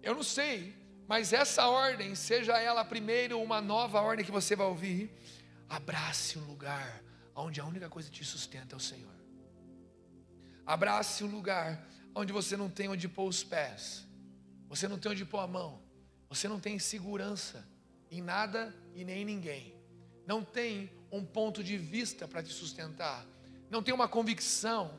Eu 0.02 0.16
não 0.16 0.24
sei, 0.24 0.76
mas 1.08 1.34
essa 1.34 1.68
ordem, 1.68 2.16
seja 2.16 2.58
ela 2.60 2.86
primeiro 2.86 3.42
uma 3.42 3.62
nova 3.62 4.00
ordem 4.02 4.26
que 4.26 4.32
você 4.32 4.56
vai 4.56 4.68
ouvir, 4.68 5.12
abrace 5.68 6.38
um 6.38 6.46
lugar 6.46 7.04
onde 7.36 7.60
a 7.60 7.66
única 7.66 7.90
coisa 7.90 8.10
que 8.10 8.18
te 8.18 8.26
sustenta 8.26 8.76
é 8.76 8.78
o 8.78 8.80
Senhor. 8.80 9.16
Abrace 10.66 11.24
um 11.24 11.28
lugar 11.28 11.88
onde 12.14 12.34
você 12.34 12.58
não 12.58 12.70
tem 12.70 12.90
onde 12.90 13.08
pôr 13.08 13.28
os 13.28 13.44
pés, 13.44 14.08
você 14.68 14.88
não 14.88 14.98
tem 14.98 15.12
onde 15.12 15.26
pôr 15.26 15.40
a 15.40 15.48
mão 15.48 15.88
você 16.30 16.48
não 16.48 16.60
tem 16.60 16.78
segurança 16.78 17.68
em 18.12 18.22
nada 18.22 18.76
e 18.94 19.04
nem 19.04 19.22
em 19.22 19.26
ninguém. 19.26 19.76
Não 20.26 20.44
tem 20.44 20.92
um 21.12 21.24
ponto 21.24 21.64
de 21.64 21.78
vista 21.78 22.28
para 22.28 22.44
te 22.44 22.52
sustentar. 22.52 23.26
Não 23.70 23.82
tem 23.82 23.94
uma 23.94 24.08
convicção 24.08 24.98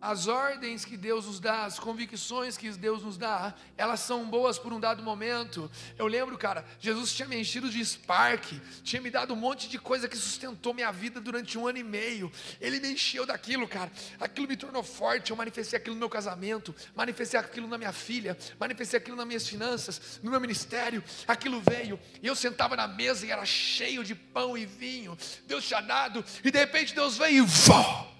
as 0.00 0.26
ordens 0.26 0.84
que 0.84 0.96
Deus 0.96 1.26
nos 1.26 1.38
dá, 1.38 1.64
as 1.64 1.78
convicções 1.78 2.56
que 2.56 2.70
Deus 2.70 3.02
nos 3.02 3.18
dá, 3.18 3.54
elas 3.76 4.00
são 4.00 4.24
boas 4.24 4.58
por 4.58 4.72
um 4.72 4.80
dado 4.80 5.02
momento. 5.02 5.70
Eu 5.98 6.06
lembro, 6.06 6.38
cara, 6.38 6.64
Jesus 6.78 7.12
tinha 7.12 7.28
me 7.28 7.36
enchido 7.36 7.68
de 7.68 7.84
spark, 7.84 8.44
tinha 8.82 9.02
me 9.02 9.10
dado 9.10 9.34
um 9.34 9.36
monte 9.36 9.68
de 9.68 9.78
coisa 9.78 10.08
que 10.08 10.16
sustentou 10.16 10.72
minha 10.72 10.90
vida 10.90 11.20
durante 11.20 11.58
um 11.58 11.66
ano 11.66 11.78
e 11.78 11.84
meio. 11.84 12.32
Ele 12.60 12.80
me 12.80 12.92
encheu 12.92 13.26
daquilo, 13.26 13.68
cara. 13.68 13.92
Aquilo 14.18 14.48
me 14.48 14.56
tornou 14.56 14.82
forte. 14.82 15.30
Eu 15.30 15.36
manifestei 15.36 15.78
aquilo 15.78 15.94
no 15.94 16.00
meu 16.00 16.08
casamento, 16.08 16.74
manifestei 16.94 17.38
aquilo 17.38 17.68
na 17.68 17.76
minha 17.76 17.92
filha, 17.92 18.36
manifestei 18.58 18.98
aquilo 18.98 19.16
nas 19.16 19.26
minhas 19.26 19.46
finanças, 19.46 20.18
no 20.22 20.30
meu 20.30 20.40
ministério. 20.40 21.04
Aquilo 21.28 21.60
veio 21.60 22.00
e 22.22 22.26
eu 22.26 22.34
sentava 22.34 22.74
na 22.74 22.88
mesa 22.88 23.26
e 23.26 23.30
era 23.30 23.44
cheio 23.44 24.02
de 24.02 24.14
pão 24.14 24.56
e 24.56 24.64
vinho. 24.64 25.16
Deus 25.46 25.66
tinha 25.66 25.80
dado 25.80 26.24
e 26.42 26.50
de 26.50 26.58
repente 26.58 26.94
Deus 26.94 27.18
veio 27.18 27.44
e 27.44 27.46
vó, 27.46 28.10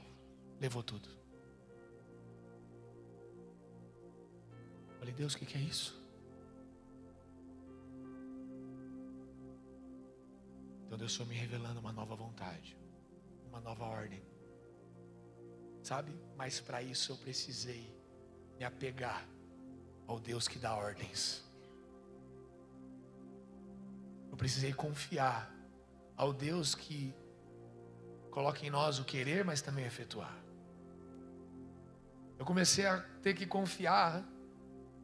levou 0.61 0.83
tudo. 0.83 1.20
Falei, 5.01 5.15
Deus, 5.15 5.33
o 5.33 5.39
que, 5.39 5.47
que 5.47 5.57
é 5.57 5.61
isso? 5.63 5.99
Então 10.85 10.99
Deus 10.99 11.17
foi 11.17 11.25
me 11.25 11.35
revelando 11.35 11.81
uma 11.81 11.91
nova 11.91 12.15
vontade, 12.15 12.77
uma 13.49 13.61
nova 13.61 13.87
ordem. 13.87 14.23
Sabe? 15.83 16.13
Mas 16.37 16.61
para 16.61 16.83
isso 16.83 17.13
eu 17.13 17.17
precisei 17.17 17.91
me 18.59 18.65
apegar 18.65 19.27
ao 20.07 20.21
Deus 20.21 20.47
que 20.47 20.59
dá 20.59 20.75
ordens. 20.75 21.43
Eu 24.31 24.37
precisei 24.37 24.75
confiar 24.75 25.51
ao 26.15 26.31
Deus 26.31 26.75
que 26.75 27.15
coloca 28.31 28.67
em 28.67 28.69
nós 28.69 28.99
o 28.99 29.05
querer, 29.05 29.47
mas 29.47 29.63
também 29.63 29.87
efetuar. 29.87 30.37
Eu 32.39 32.45
comecei 32.45 32.85
a 32.85 33.01
ter 33.23 33.33
que 33.33 33.47
confiar 33.47 34.23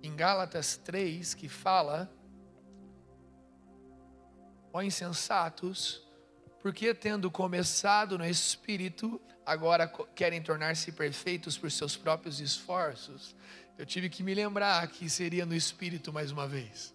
em 0.07 0.15
Gálatas 0.15 0.77
3, 0.77 1.35
que 1.35 1.49
fala: 1.49 2.11
Ó 4.73 4.81
insensatos, 4.81 6.07
porque 6.63 6.95
tendo 6.95 7.31
começado 7.31 8.17
no 8.17 8.25
espírito, 8.25 9.21
agora 9.45 9.87
querem 10.15 10.43
tornar-se 10.43 10.93
perfeitos 10.93 11.59
por 11.59 11.71
seus 11.71 11.97
próprios 11.97 12.41
esforços. 12.41 13.35
Eu 13.77 13.85
tive 13.85 14.09
que 14.09 14.23
me 14.23 14.35
lembrar 14.35 14.87
que 14.89 15.11
seria 15.11 15.45
no 15.45 15.55
espírito 15.55 16.13
mais 16.13 16.31
uma 16.31 16.47
vez. 16.47 16.95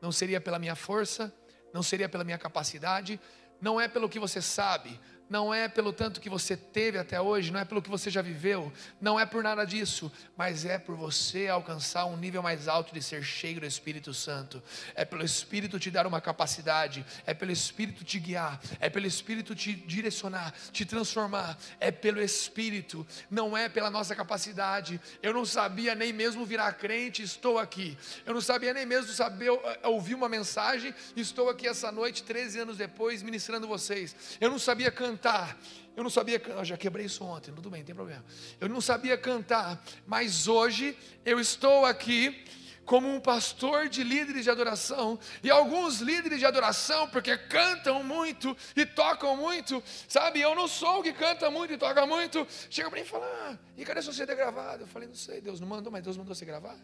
Não 0.00 0.12
seria 0.12 0.40
pela 0.40 0.58
minha 0.58 0.74
força, 0.74 1.34
não 1.74 1.82
seria 1.82 2.08
pela 2.08 2.24
minha 2.24 2.38
capacidade, 2.38 3.20
não 3.60 3.80
é 3.80 3.88
pelo 3.88 4.08
que 4.08 4.18
você 4.18 4.40
sabe, 4.40 4.98
não 5.28 5.52
é 5.52 5.68
pelo 5.68 5.92
tanto 5.92 6.20
que 6.20 6.30
você 6.30 6.56
teve 6.56 6.98
até 6.98 7.20
hoje, 7.20 7.52
não 7.52 7.60
é 7.60 7.64
pelo 7.64 7.82
que 7.82 7.90
você 7.90 8.10
já 8.10 8.22
viveu, 8.22 8.72
não 9.00 9.20
é 9.20 9.26
por 9.26 9.42
nada 9.42 9.64
disso, 9.64 10.10
mas 10.36 10.64
é 10.64 10.78
por 10.78 10.96
você 10.96 11.48
alcançar 11.48 12.06
um 12.06 12.16
nível 12.16 12.42
mais 12.42 12.66
alto 12.68 12.94
de 12.94 13.02
ser 13.02 13.22
cheio 13.22 13.60
do 13.60 13.66
Espírito 13.66 14.14
Santo. 14.14 14.62
É 14.94 15.04
pelo 15.04 15.24
Espírito 15.24 15.78
te 15.78 15.90
dar 15.90 16.06
uma 16.06 16.20
capacidade, 16.20 17.04
é 17.26 17.34
pelo 17.34 17.52
Espírito 17.52 18.04
te 18.04 18.18
guiar, 18.18 18.60
é 18.80 18.88
pelo 18.88 19.06
Espírito 19.06 19.54
te 19.54 19.74
direcionar, 19.74 20.54
te 20.72 20.84
transformar, 20.84 21.58
é 21.78 21.90
pelo 21.90 22.20
Espírito, 22.20 23.06
não 23.30 23.56
é 23.56 23.68
pela 23.68 23.90
nossa 23.90 24.14
capacidade. 24.14 25.00
Eu 25.22 25.34
não 25.34 25.44
sabia 25.44 25.94
nem 25.94 26.12
mesmo 26.12 26.46
virar 26.46 26.72
crente, 26.72 27.22
estou 27.22 27.58
aqui. 27.58 27.98
Eu 28.24 28.32
não 28.32 28.40
sabia 28.40 28.72
nem 28.72 28.86
mesmo 28.86 29.12
saber 29.12 29.50
eh, 29.50 29.88
ouvir 29.88 30.14
uma 30.14 30.28
mensagem, 30.28 30.94
estou 31.14 31.50
aqui 31.50 31.66
essa 31.66 31.92
noite, 31.92 32.22
13 32.22 32.60
anos 32.60 32.76
depois, 32.76 33.22
ministrando 33.22 33.68
vocês. 33.68 34.16
Eu 34.40 34.50
não 34.50 34.58
sabia 34.58 34.90
cantar 34.90 35.17
cantar. 35.18 35.58
Eu 35.96 36.04
não 36.04 36.10
sabia, 36.10 36.40
eu 36.40 36.64
já 36.64 36.76
quebrei 36.76 37.06
isso 37.06 37.24
ontem, 37.24 37.52
tudo 37.52 37.68
bem, 37.68 37.80
não 37.80 37.86
tem 37.86 37.94
problema. 37.94 38.24
Eu 38.60 38.68
não 38.68 38.80
sabia 38.80 39.18
cantar, 39.18 39.82
mas 40.06 40.46
hoje 40.46 40.96
eu 41.24 41.40
estou 41.40 41.84
aqui 41.84 42.44
como 42.84 43.06
um 43.06 43.20
pastor 43.20 43.88
de 43.88 44.02
líderes 44.02 44.44
de 44.44 44.50
adoração, 44.50 45.18
e 45.42 45.50
alguns 45.50 46.00
líderes 46.00 46.38
de 46.38 46.46
adoração, 46.46 47.06
porque 47.10 47.36
cantam 47.36 48.02
muito 48.02 48.56
e 48.74 48.86
tocam 48.86 49.36
muito, 49.36 49.82
sabe? 50.08 50.40
Eu 50.40 50.54
não 50.54 50.66
sou 50.66 51.00
o 51.00 51.02
que 51.02 51.12
canta 51.12 51.50
muito 51.50 51.74
e 51.74 51.76
toca 51.76 52.06
muito. 52.06 52.46
Chega 52.70 52.88
para 52.88 52.98
mim 52.98 53.04
e 53.04 53.08
fala: 53.08 53.26
ah, 53.26 53.58
e 53.76 53.84
cadê 53.84 54.00
seu 54.00 54.12
CD 54.12 54.34
gravado? 54.34 54.84
Eu 54.84 54.86
falei: 54.86 55.06
não 55.06 55.14
sei, 55.14 55.40
Deus 55.42 55.60
não 55.60 55.68
mandou, 55.68 55.92
mas 55.92 56.02
Deus 56.02 56.16
mandou 56.16 56.34
você 56.34 56.46
gravar. 56.46 56.78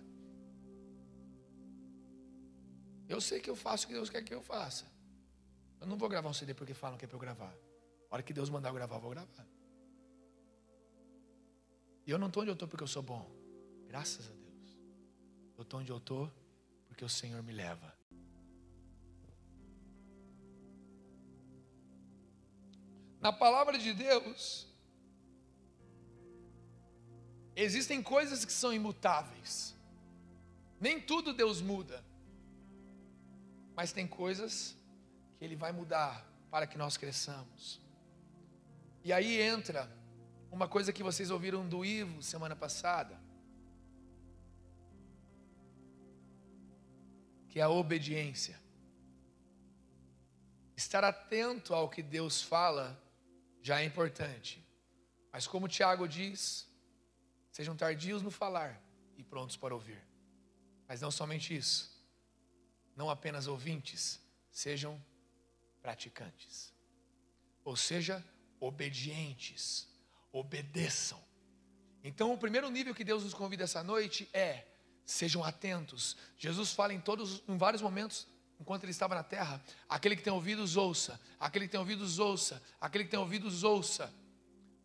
Eu 3.09 3.21
sei 3.21 3.41
que 3.41 3.49
eu 3.49 3.57
faço 3.57 3.85
o 3.85 3.89
que 3.89 3.95
Deus 3.95 4.11
quer 4.11 4.23
que 4.23 4.35
eu 4.35 4.43
faça. 4.43 4.85
Eu 5.81 5.87
não 5.87 5.97
vou 5.97 6.09
gravar 6.09 6.29
um 6.29 6.35
CD 6.35 6.53
porque 6.53 6.75
falam 6.75 6.99
que 6.99 7.07
é 7.07 7.09
para 7.09 7.17
eu 7.17 7.21
gravar. 7.21 7.55
A 8.15 8.17
hora 8.17 8.23
que 8.23 8.33
Deus 8.33 8.49
mandar 8.49 8.69
eu 8.69 8.75
gravar, 8.75 8.95
eu 8.95 9.01
vou 9.01 9.11
gravar. 9.11 9.45
E 12.07 12.11
eu 12.13 12.17
não 12.17 12.29
estou 12.29 12.43
onde 12.43 12.51
eu 12.53 12.53
estou 12.53 12.69
porque 12.69 12.85
eu 12.85 12.87
sou 12.87 13.03
bom. 13.03 13.29
Graças 13.89 14.31
a 14.31 14.33
Deus. 14.33 14.79
Eu 15.59 15.63
estou 15.63 15.81
onde 15.81 15.91
eu 15.91 15.97
estou 15.97 16.33
porque 16.87 17.05
o 17.05 17.09
Senhor 17.09 17.43
me 17.43 17.53
leva. 17.53 17.93
Na 23.21 23.33
palavra 23.33 23.77
de 23.77 23.93
Deus, 23.93 24.69
existem 27.57 28.01
coisas 28.01 28.45
que 28.45 28.53
são 28.53 28.73
imutáveis. 28.73 29.75
Nem 30.81 31.01
tudo 31.01 31.35
Deus 31.35 31.61
muda. 31.61 32.05
Mas 33.75 33.93
tem 33.93 34.07
coisas 34.07 34.77
que 35.37 35.45
Ele 35.45 35.57
vai 35.57 35.73
mudar 35.73 36.25
para 36.49 36.65
que 36.65 36.79
nós 36.79 36.97
cresçamos. 36.97 37.83
E 39.05 39.13
aí 39.13 39.39
entra 39.39 39.87
uma 40.51 40.67
coisa 40.67 40.91
que 40.91 41.03
vocês 41.03 41.31
ouviram 41.31 41.69
do 41.69 41.85
Ivo 41.85 42.23
semana 42.23 42.57
passada, 42.57 43.21
que 47.51 47.61
é 47.61 47.63
a 47.63 47.69
obediência. 47.69 48.59
Estar 50.75 51.05
atento 51.05 51.75
ao 51.75 51.91
que 51.91 52.03
Deus 52.03 52.41
fala 52.41 52.99
já 53.61 53.83
é 53.83 53.85
importante. 53.85 54.67
Mas 55.31 55.47
como 55.47 55.69
Tiago 55.69 56.09
diz, 56.09 56.67
sejam 57.53 57.77
tardios 57.77 58.23
no 58.23 58.31
falar 58.31 58.83
e 59.19 59.23
prontos 59.23 59.57
para 59.57 59.75
ouvir. 59.75 60.03
Mas 60.89 61.03
não 61.03 61.11
somente 61.11 61.55
isso. 61.55 61.93
Não 62.97 63.11
apenas 63.11 63.47
ouvintes, 63.49 64.19
sejam 64.51 64.99
praticantes. 65.83 66.73
Ou 67.63 67.77
seja, 67.77 68.25
obedientes, 68.67 69.89
obedeçam. 70.33 71.23
Então, 72.03 72.33
o 72.33 72.39
primeiro 72.39 72.71
nível 72.71 72.95
que 72.95 73.05
Deus 73.05 73.25
nos 73.25 73.35
convida 73.35 73.65
essa 73.65 73.83
noite 73.83 74.29
é: 74.33 74.65
sejam 75.05 75.45
atentos. 75.45 76.17
Jesus 76.37 76.73
fala 76.73 76.93
em 76.93 77.01
todos, 77.01 77.43
em 77.49 77.57
vários 77.57 77.83
momentos, 77.83 78.27
enquanto 78.61 78.85
ele 78.85 78.93
estava 78.93 79.15
na 79.15 79.23
terra: 79.23 79.63
aquele 79.89 80.17
que 80.17 80.23
tem 80.23 80.33
ouvidos, 80.33 80.77
ouça, 80.77 81.21
aquele 81.39 81.67
que 81.67 81.73
tem 81.73 81.81
ouvidos, 81.81 82.19
ouça, 82.19 82.63
aquele 82.81 83.05
que 83.05 83.11
tem 83.11 83.21
ouvidos, 83.21 83.63
ouça. 83.65 84.13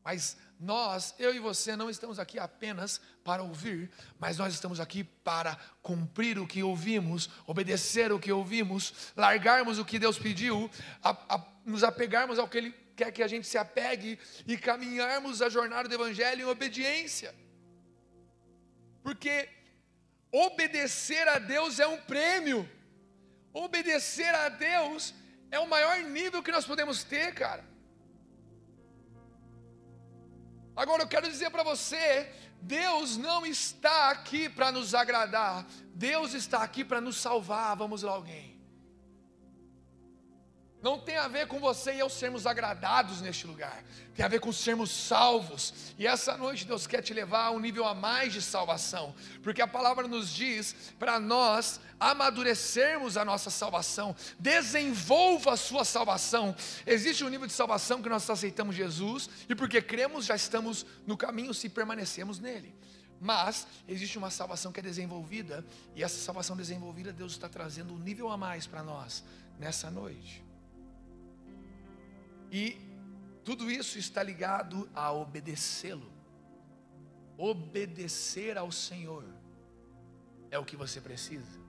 Mas 0.04 0.38
nós, 0.60 1.14
eu 1.20 1.34
e 1.36 1.40
você, 1.40 1.76
não 1.76 1.90
estamos 1.90 2.20
aqui 2.20 2.40
apenas 2.40 3.00
para 3.24 3.44
ouvir, 3.44 3.92
mas 4.18 4.38
nós 4.38 4.54
estamos 4.54 4.80
aqui 4.80 5.04
para 5.04 5.58
cumprir 5.82 6.40
o 6.40 6.48
que 6.48 6.64
ouvimos, 6.64 7.30
obedecer 7.46 8.12
o 8.12 8.20
que 8.20 8.32
ouvimos, 8.32 9.14
largarmos 9.16 9.78
o 9.78 9.86
que 9.86 10.00
Deus 10.00 10.18
pediu, 10.18 10.70
a, 11.04 11.36
a, 11.36 11.46
nos 11.66 11.84
apegarmos 11.84 12.40
ao 12.40 12.48
que 12.48 12.58
Ele 12.58 12.72
quer 13.00 13.12
que 13.16 13.24
a 13.28 13.32
gente 13.34 13.48
se 13.52 13.58
apegue 13.66 14.12
e 14.52 14.58
caminharmos 14.70 15.42
a 15.42 15.50
jornada 15.58 15.88
do 15.88 15.96
Evangelho 16.00 16.42
em 16.42 16.52
obediência. 16.56 17.32
Porque 19.06 19.36
obedecer 20.32 21.26
a 21.36 21.40
Deus 21.54 21.80
é 21.80 21.88
um 21.88 22.00
prêmio, 22.14 22.60
obedecer 23.54 24.34
a 24.36 24.50
Deus 24.50 25.14
é 25.52 25.60
o 25.60 25.68
maior 25.76 25.98
nível 26.18 26.44
que 26.44 26.56
nós 26.58 26.66
podemos 26.72 27.04
ter, 27.04 27.34
cara. 27.34 27.64
Agora 30.76 31.04
eu 31.04 31.08
quero 31.08 31.28
dizer 31.34 31.50
para 31.50 31.64
você, 31.64 32.32
Deus 32.62 33.18
não 33.18 33.46
está 33.46 34.10
aqui 34.12 34.48
para 34.48 34.72
nos 34.72 34.94
agradar, 34.94 35.66
Deus 35.94 36.34
está 36.34 36.60
aqui 36.64 36.84
para 36.86 37.02
nos 37.02 37.18
salvar. 37.18 37.76
Vamos 37.76 38.02
lá, 38.04 38.12
alguém. 38.12 38.49
Não 40.82 40.98
tem 40.98 41.18
a 41.18 41.28
ver 41.28 41.46
com 41.48 41.60
você 41.60 41.94
e 41.94 42.00
eu 42.00 42.10
sermos 42.10 42.48
agradados 42.48 43.20
neste 43.20 43.46
lugar. 43.46 43.84
Tem 44.16 44.26
a 44.26 44.30
ver 44.30 44.40
com 44.40 44.52
sermos 44.52 44.90
salvos. 44.90 45.94
E 45.98 46.08
essa 46.08 46.38
noite 46.38 46.66
Deus 46.66 46.88
quer 46.88 47.02
te 47.02 47.14
levar 47.14 47.48
a 47.48 47.52
um 47.52 47.60
nível 47.60 47.86
a 47.86 47.94
mais 47.94 48.32
de 48.32 48.42
salvação. 48.42 49.14
Porque 49.44 49.62
a 49.62 49.68
palavra 49.68 50.08
nos 50.08 50.34
diz 50.34 50.94
para 50.98 51.20
nós 51.20 51.82
amadurecermos 52.00 53.18
a 53.18 53.26
nossa 53.26 53.50
salvação. 53.50 54.16
Desenvolva 54.40 55.54
a 55.54 55.58
sua 55.58 55.84
salvação. 55.84 56.56
Existe 56.88 57.26
um 57.26 57.30
nível 57.30 57.48
de 57.48 57.54
salvação 57.54 58.02
que 58.02 58.08
nós 58.08 58.30
aceitamos 58.30 58.74
Jesus. 58.74 59.30
E 59.50 59.56
porque 59.56 59.82
cremos, 59.82 60.26
já 60.26 60.36
estamos 60.36 60.86
no 61.06 61.18
caminho 61.18 61.54
se 61.54 61.68
permanecemos 61.68 62.40
nele. 62.40 62.74
Mas 63.20 63.68
existe 63.86 64.18
uma 64.18 64.30
salvação 64.30 64.72
que 64.72 64.80
é 64.80 64.84
desenvolvida. 64.84 65.66
E 65.94 66.06
essa 66.06 66.24
salvação 66.24 66.56
desenvolvida, 66.56 67.12
Deus 67.12 67.34
está 67.34 67.50
trazendo 67.50 67.94
um 67.94 68.00
nível 68.00 68.30
a 68.30 68.38
mais 68.38 68.66
para 68.66 68.82
nós 68.82 69.26
nessa 69.60 69.92
noite. 69.92 70.49
E 72.52 72.78
tudo 73.44 73.70
isso 73.70 73.98
está 73.98 74.22
ligado 74.22 74.90
a 74.94 75.12
obedecê-lo. 75.12 76.12
Obedecer 77.38 78.58
ao 78.58 78.72
Senhor 78.72 79.24
é 80.52 80.60
o 80.60 80.66
que 80.66 80.76
você 80.76 81.00
precisa. 81.00 81.60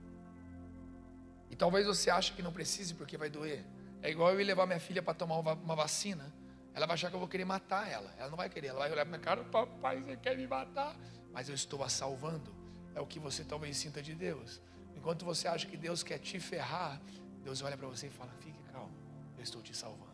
E 1.50 1.56
talvez 1.56 1.86
você 1.86 2.10
ache 2.10 2.32
que 2.32 2.42
não 2.42 2.52
precise 2.52 2.94
porque 2.94 3.16
vai 3.16 3.28
doer. 3.28 3.64
É 4.02 4.10
igual 4.10 4.32
eu 4.32 4.40
ir 4.40 4.44
levar 4.44 4.66
minha 4.66 4.80
filha 4.80 5.02
para 5.02 5.14
tomar 5.14 5.38
uma 5.38 5.76
vacina. 5.76 6.32
Ela 6.74 6.86
vai 6.86 6.94
achar 6.94 7.10
que 7.10 7.16
eu 7.16 7.20
vou 7.20 7.28
querer 7.28 7.44
matar 7.44 7.88
ela. 7.90 8.12
Ela 8.16 8.30
não 8.30 8.36
vai 8.36 8.48
querer. 8.48 8.68
Ela 8.68 8.78
vai 8.78 8.90
olhar 8.90 9.04
para 9.04 9.10
minha 9.10 9.20
cara, 9.20 9.44
papai, 9.44 10.00
você 10.00 10.16
quer 10.16 10.36
me 10.36 10.46
matar? 10.46 10.96
Mas 11.32 11.48
eu 11.48 11.54
estou 11.54 11.82
a 11.82 11.88
salvando. 11.88 12.54
É 12.94 13.00
o 13.00 13.06
que 13.06 13.18
você 13.18 13.44
talvez 13.44 13.76
sinta 13.76 14.02
de 14.02 14.14
Deus. 14.14 14.60
Enquanto 14.96 15.24
você 15.24 15.48
acha 15.48 15.66
que 15.66 15.76
Deus 15.76 16.02
quer 16.02 16.18
te 16.18 16.38
ferrar, 16.38 17.00
Deus 17.42 17.62
olha 17.62 17.76
para 17.76 17.86
você 17.86 18.06
e 18.06 18.10
fala: 18.10 18.30
fique 18.40 18.62
calmo, 18.72 18.92
eu 19.36 19.42
estou 19.42 19.62
te 19.62 19.76
salvando. 19.76 20.09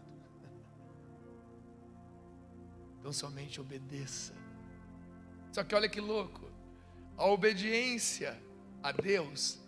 Então 3.06 3.12
somente 3.12 3.60
obedeça. 3.60 4.34
Só 5.52 5.62
que 5.62 5.76
olha 5.76 5.88
que 5.88 6.00
louco. 6.00 6.50
A 7.16 7.24
obediência 7.26 8.36
a 8.82 8.90
Deus, 8.90 9.60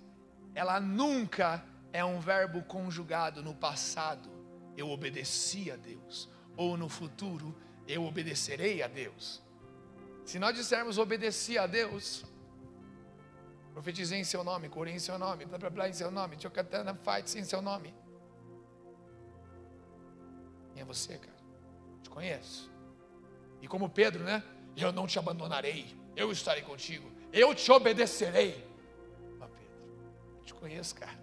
ela 0.57 0.81
nunca 0.81 1.65
é 1.93 2.05
um 2.05 2.19
verbo 2.19 2.65
conjugado 2.65 3.41
no 3.41 3.55
passado. 3.55 4.29
Eu 4.77 4.91
obedeci 4.91 5.71
a 5.71 5.77
Deus. 5.77 6.29
Ou 6.57 6.77
no 6.77 6.89
futuro, 6.89 7.57
eu 7.87 8.03
obedecerei 8.03 8.83
a 8.83 8.89
Deus. 8.89 9.41
Se 10.25 10.41
nós 10.41 10.57
dissermos 10.57 10.99
obedeci 10.99 11.57
a 11.57 11.69
Deus, 11.69 12.25
profetizei 13.73 14.19
em 14.19 14.25
seu 14.25 14.43
nome, 14.43 14.69
curei 14.69 14.95
em 14.95 14.99
seu 14.99 15.17
nome, 15.17 15.47
blá 15.47 15.59
blá 15.59 15.71
blá 15.71 15.89
em 15.89 15.93
seu 15.93 16.11
nome, 16.11 16.37
Chocatana 16.41 16.93
fight 16.93 17.39
em 17.39 17.45
seu 17.45 17.63
nome. 17.63 17.95
Quem 20.73 20.83
é 20.83 20.85
você, 20.85 21.17
cara? 21.19 21.39
Te 22.03 22.11
conheço. 22.11 22.78
E 23.61 23.69
como 23.69 23.89
Pedro, 23.89 24.25
né? 24.25 24.43
Eu 24.77 24.93
não 24.93 25.07
te 25.07 25.19
abandonarei, 25.19 25.87
eu 26.15 26.31
estarei 26.31 26.63
contigo, 26.63 27.11
eu 27.33 27.55
te 27.55 27.71
obedecerei. 27.73 28.65
Mas 29.39 29.51
Pedro, 29.51 30.45
te 30.45 30.55
conheço, 30.55 30.95
cara. 30.95 31.19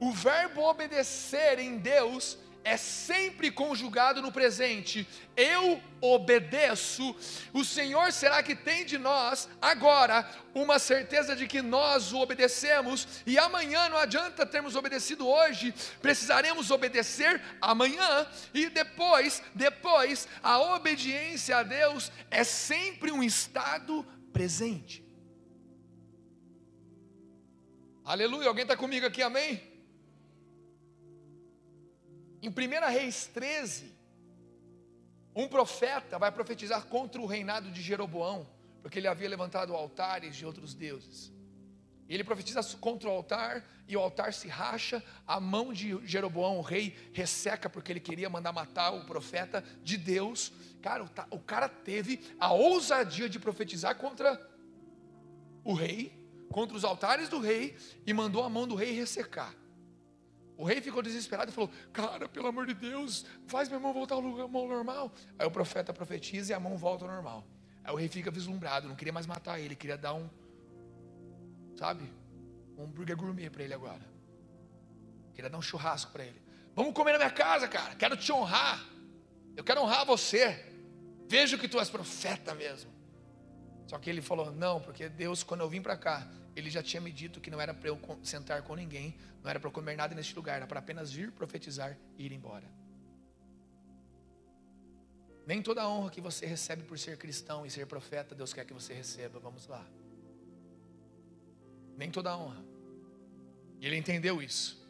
O 0.00 0.12
verbo 0.12 0.62
obedecer 0.62 1.58
em 1.58 1.78
Deus 1.78 2.38
é 2.68 2.76
sempre 2.76 3.50
conjugado 3.50 4.20
no 4.20 4.30
presente. 4.30 5.08
Eu 5.34 5.82
obedeço. 6.02 7.16
O 7.50 7.64
Senhor 7.64 8.12
será 8.12 8.42
que 8.42 8.54
tem 8.54 8.84
de 8.84 8.98
nós 8.98 9.48
agora 9.60 10.28
uma 10.54 10.78
certeza 10.78 11.34
de 11.34 11.46
que 11.46 11.62
nós 11.62 12.12
o 12.12 12.18
obedecemos 12.18 13.22
e 13.24 13.38
amanhã 13.38 13.88
não 13.88 13.96
adianta 13.96 14.44
termos 14.44 14.76
obedecido 14.76 15.26
hoje, 15.26 15.72
precisaremos 16.02 16.70
obedecer 16.70 17.40
amanhã 17.58 18.26
e 18.52 18.68
depois, 18.68 19.42
depois 19.54 20.28
a 20.42 20.60
obediência 20.60 21.56
a 21.56 21.62
Deus 21.62 22.12
é 22.30 22.44
sempre 22.44 23.10
um 23.10 23.22
estado 23.22 24.04
presente. 24.30 25.02
Aleluia, 28.04 28.48
alguém 28.48 28.62
está 28.64 28.76
comigo 28.76 29.06
aqui, 29.06 29.22
amém? 29.22 29.77
Em 32.40 32.48
1 32.48 32.52
Reis 32.90 33.26
13, 33.26 33.92
um 35.34 35.48
profeta 35.48 36.18
vai 36.18 36.30
profetizar 36.30 36.86
contra 36.86 37.20
o 37.20 37.26
reinado 37.26 37.70
de 37.70 37.82
Jeroboão, 37.82 38.48
porque 38.82 38.98
ele 38.98 39.08
havia 39.08 39.28
levantado 39.28 39.74
altares 39.74 40.36
de 40.36 40.46
outros 40.46 40.74
deuses. 40.74 41.32
Ele 42.08 42.24
profetiza 42.24 42.62
contra 42.78 43.08
o 43.08 43.12
altar 43.12 43.64
e 43.86 43.96
o 43.96 44.00
altar 44.00 44.32
se 44.32 44.48
racha, 44.48 45.02
a 45.26 45.38
mão 45.38 45.72
de 45.72 45.98
Jeroboão, 46.06 46.58
o 46.58 46.62
rei, 46.62 46.96
resseca 47.12 47.68
porque 47.68 47.92
ele 47.92 48.00
queria 48.00 48.30
mandar 48.30 48.52
matar 48.52 48.90
o 48.90 49.04
profeta 49.04 49.62
de 49.82 49.98
Deus. 49.98 50.52
Cara, 50.80 51.04
o 51.30 51.38
cara 51.38 51.68
teve 51.68 52.34
a 52.40 52.52
ousadia 52.52 53.28
de 53.28 53.38
profetizar 53.38 53.94
contra 53.96 54.40
o 55.62 55.74
rei, 55.74 56.12
contra 56.50 56.76
os 56.76 56.84
altares 56.84 57.28
do 57.28 57.38
rei 57.38 57.76
e 58.06 58.12
mandou 58.14 58.42
a 58.42 58.48
mão 58.48 58.66
do 58.66 58.74
rei 58.74 58.92
ressecar. 58.92 59.54
O 60.58 60.64
rei 60.64 60.80
ficou 60.80 61.00
desesperado 61.00 61.52
e 61.52 61.54
falou: 61.54 61.70
Cara, 61.92 62.28
pelo 62.28 62.48
amor 62.48 62.66
de 62.66 62.74
Deus, 62.74 63.24
faz 63.46 63.68
meu 63.68 63.78
irmão 63.78 63.92
voltar 63.92 64.16
ao 64.16 64.20
lugar 64.20 64.48
normal. 64.48 65.12
Aí 65.38 65.46
o 65.46 65.50
profeta 65.52 65.92
profetiza 65.92 66.52
e 66.52 66.54
a 66.54 66.58
mão 66.58 66.76
volta 66.76 67.04
ao 67.04 67.10
normal. 67.10 67.46
Aí 67.84 67.92
o 67.92 67.96
rei 67.96 68.08
fica 68.08 68.28
vislumbrado, 68.28 68.88
não 68.88 68.96
queria 68.96 69.12
mais 69.12 69.24
matar 69.24 69.60
ele, 69.60 69.76
queria 69.76 69.96
dar 69.96 70.14
um, 70.14 70.28
sabe, 71.76 72.12
um 72.76 72.82
hambúrguer 72.82 73.16
gourmet 73.16 73.48
para 73.48 73.62
ele 73.62 73.72
agora. 73.72 74.04
Queria 75.32 75.48
dar 75.48 75.58
um 75.58 75.62
churrasco 75.62 76.10
para 76.10 76.24
ele. 76.24 76.42
Vamos 76.74 76.92
comer 76.92 77.12
na 77.12 77.18
minha 77.18 77.30
casa, 77.30 77.68
cara. 77.68 77.94
Quero 77.94 78.16
te 78.16 78.32
honrar. 78.32 78.84
Eu 79.56 79.62
quero 79.62 79.80
honrar 79.80 80.04
você. 80.04 80.66
Vejo 81.28 81.56
que 81.56 81.68
tu 81.68 81.78
és 81.78 81.88
profeta 81.88 82.52
mesmo. 82.52 82.90
Só 83.86 83.96
que 83.96 84.10
ele 84.10 84.20
falou: 84.20 84.50
Não, 84.50 84.80
porque 84.80 85.08
Deus, 85.08 85.44
quando 85.44 85.60
eu 85.60 85.68
vim 85.68 85.80
para 85.80 85.96
cá, 85.96 86.28
ele 86.58 86.70
já 86.70 86.82
tinha 86.82 87.00
me 87.00 87.12
dito 87.12 87.40
que 87.40 87.50
não 87.50 87.60
era 87.60 87.72
para 87.72 87.88
eu 87.88 88.00
sentar 88.22 88.62
com 88.62 88.74
ninguém, 88.74 89.16
não 89.42 89.50
era 89.50 89.60
para 89.60 89.70
comer 89.70 89.96
nada 89.96 90.14
neste 90.14 90.34
lugar, 90.34 90.56
era 90.56 90.66
para 90.66 90.80
apenas 90.80 91.12
vir 91.12 91.30
profetizar 91.30 91.96
e 92.16 92.26
ir 92.26 92.32
embora. 92.32 92.66
Nem 95.46 95.62
toda 95.62 95.82
a 95.82 95.88
honra 95.88 96.10
que 96.10 96.20
você 96.20 96.44
recebe 96.44 96.82
por 96.82 96.98
ser 96.98 97.16
cristão 97.16 97.64
e 97.64 97.70
ser 97.70 97.86
profeta, 97.86 98.34
Deus 98.34 98.52
quer 98.52 98.66
que 98.66 98.74
você 98.74 98.92
receba. 98.92 99.38
Vamos 99.38 99.66
lá. 99.66 99.86
Nem 101.96 102.10
toda 102.10 102.30
a 102.30 102.36
honra. 102.36 102.62
E 103.80 103.86
ele 103.86 103.96
entendeu 103.96 104.42
isso. 104.42 104.86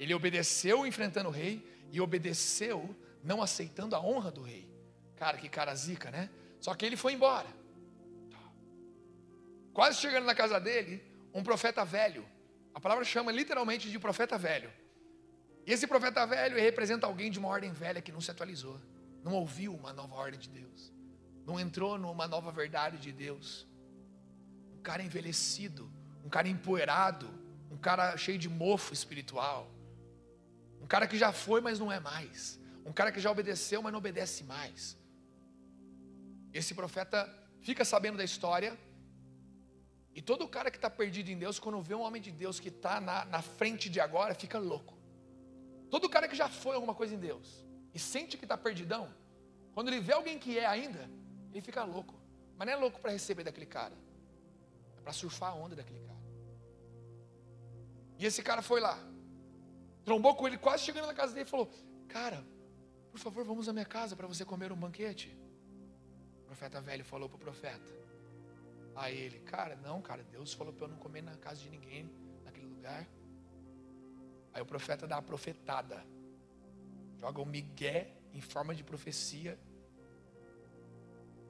Ele 0.00 0.14
obedeceu 0.14 0.86
enfrentando 0.86 1.28
o 1.28 1.32
rei 1.32 1.64
e 1.92 2.00
obedeceu 2.00 2.96
não 3.22 3.42
aceitando 3.42 3.94
a 3.94 4.00
honra 4.00 4.30
do 4.30 4.42
rei. 4.42 4.68
Cara, 5.16 5.36
que 5.36 5.48
cara 5.48 5.74
zica, 5.74 6.10
né? 6.10 6.30
Só 6.60 6.74
que 6.74 6.84
ele 6.84 6.96
foi 6.96 7.12
embora. 7.12 7.48
Quase 9.72 10.00
chegando 10.00 10.24
na 10.24 10.34
casa 10.34 10.58
dele, 10.58 11.09
um 11.32 11.42
profeta 11.42 11.84
velho. 11.84 12.24
A 12.74 12.80
palavra 12.80 13.04
chama 13.04 13.32
literalmente 13.32 13.90
de 13.90 13.98
profeta 13.98 14.38
velho. 14.38 14.70
E 15.66 15.72
esse 15.72 15.86
profeta 15.86 16.26
velho 16.26 16.56
representa 16.56 17.06
alguém 17.06 17.30
de 17.30 17.38
uma 17.38 17.48
ordem 17.48 17.72
velha 17.72 18.00
que 18.00 18.12
não 18.12 18.20
se 18.20 18.30
atualizou, 18.30 18.80
não 19.22 19.32
ouviu 19.32 19.74
uma 19.74 19.92
nova 19.92 20.14
ordem 20.14 20.40
de 20.40 20.48
Deus, 20.48 20.92
não 21.46 21.60
entrou 21.60 21.98
numa 21.98 22.26
nova 22.26 22.50
verdade 22.50 22.98
de 22.98 23.12
Deus. 23.12 23.66
Um 24.76 24.82
cara 24.82 25.02
envelhecido, 25.02 25.90
um 26.24 26.28
cara 26.28 26.48
empoeirado, 26.48 27.28
um 27.70 27.76
cara 27.76 28.16
cheio 28.16 28.38
de 28.38 28.48
mofo 28.48 28.92
espiritual, 28.92 29.70
um 30.80 30.86
cara 30.86 31.06
que 31.06 31.18
já 31.18 31.32
foi, 31.32 31.60
mas 31.60 31.78
não 31.78 31.92
é 31.92 32.00
mais, 32.00 32.58
um 32.84 32.92
cara 32.92 33.12
que 33.12 33.20
já 33.20 33.30
obedeceu, 33.30 33.82
mas 33.82 33.92
não 33.92 33.98
obedece 33.98 34.42
mais. 34.44 34.98
Esse 36.52 36.74
profeta 36.74 37.32
fica 37.60 37.84
sabendo 37.84 38.18
da 38.18 38.24
história 38.24 38.76
e 40.14 40.20
todo 40.20 40.46
cara 40.48 40.70
que 40.70 40.76
está 40.76 40.90
perdido 40.90 41.30
em 41.30 41.38
Deus, 41.38 41.58
quando 41.58 41.80
vê 41.80 41.94
um 41.94 42.02
homem 42.02 42.20
de 42.20 42.30
Deus 42.30 42.58
que 42.58 42.68
está 42.68 43.00
na, 43.00 43.24
na 43.26 43.42
frente 43.42 43.88
de 43.88 44.00
agora, 44.00 44.34
fica 44.34 44.58
louco. 44.58 44.94
Todo 45.88 46.08
cara 46.08 46.28
que 46.28 46.34
já 46.34 46.48
foi 46.48 46.74
alguma 46.74 46.94
coisa 46.94 47.14
em 47.14 47.18
Deus 47.18 47.64
e 47.94 47.98
sente 47.98 48.36
que 48.36 48.44
está 48.44 48.56
perdidão, 48.56 49.12
quando 49.72 49.88
ele 49.88 50.00
vê 50.00 50.12
alguém 50.12 50.38
que 50.38 50.58
é 50.58 50.66
ainda, 50.66 51.10
ele 51.52 51.60
fica 51.60 51.84
louco. 51.84 52.14
Mas 52.56 52.66
não 52.66 52.74
é 52.74 52.76
louco 52.76 53.00
para 53.00 53.12
receber 53.12 53.44
daquele 53.44 53.66
cara, 53.66 53.94
é 54.96 55.00
para 55.00 55.12
surfar 55.12 55.50
a 55.50 55.54
onda 55.54 55.74
daquele 55.76 56.00
cara. 56.00 56.20
E 58.18 58.26
esse 58.26 58.42
cara 58.42 58.62
foi 58.62 58.80
lá, 58.80 58.98
trombou 60.04 60.34
com 60.34 60.46
ele, 60.46 60.58
quase 60.58 60.84
chegando 60.84 61.06
na 61.06 61.14
casa 61.14 61.32
dele 61.32 61.46
e 61.46 61.50
falou: 61.50 61.70
Cara, 62.06 62.44
por 63.10 63.18
favor, 63.18 63.44
vamos 63.44 63.68
à 63.68 63.72
minha 63.72 63.84
casa 63.84 64.14
para 64.14 64.26
você 64.26 64.44
comer 64.44 64.70
um 64.72 64.76
banquete. 64.76 65.36
O 66.42 66.46
profeta 66.46 66.80
velho 66.80 67.04
falou 67.04 67.28
para 67.28 67.36
o 67.36 67.40
profeta: 67.40 67.90
a 68.94 69.10
ele, 69.10 69.38
cara, 69.40 69.76
não, 69.76 70.00
cara, 70.02 70.22
Deus 70.22 70.52
falou 70.52 70.72
para 70.72 70.86
eu 70.86 70.90
não 70.90 70.96
comer 70.98 71.22
na 71.22 71.36
casa 71.36 71.60
de 71.60 71.70
ninguém, 71.70 72.10
naquele 72.44 72.66
lugar. 72.66 73.06
Aí 74.52 74.60
o 74.60 74.66
profeta 74.66 75.06
dá 75.06 75.18
a 75.18 75.22
profetada, 75.22 76.04
joga 77.20 77.40
o 77.40 77.46
migué 77.46 78.12
em 78.32 78.40
forma 78.40 78.74
de 78.74 78.84
profecia 78.84 79.58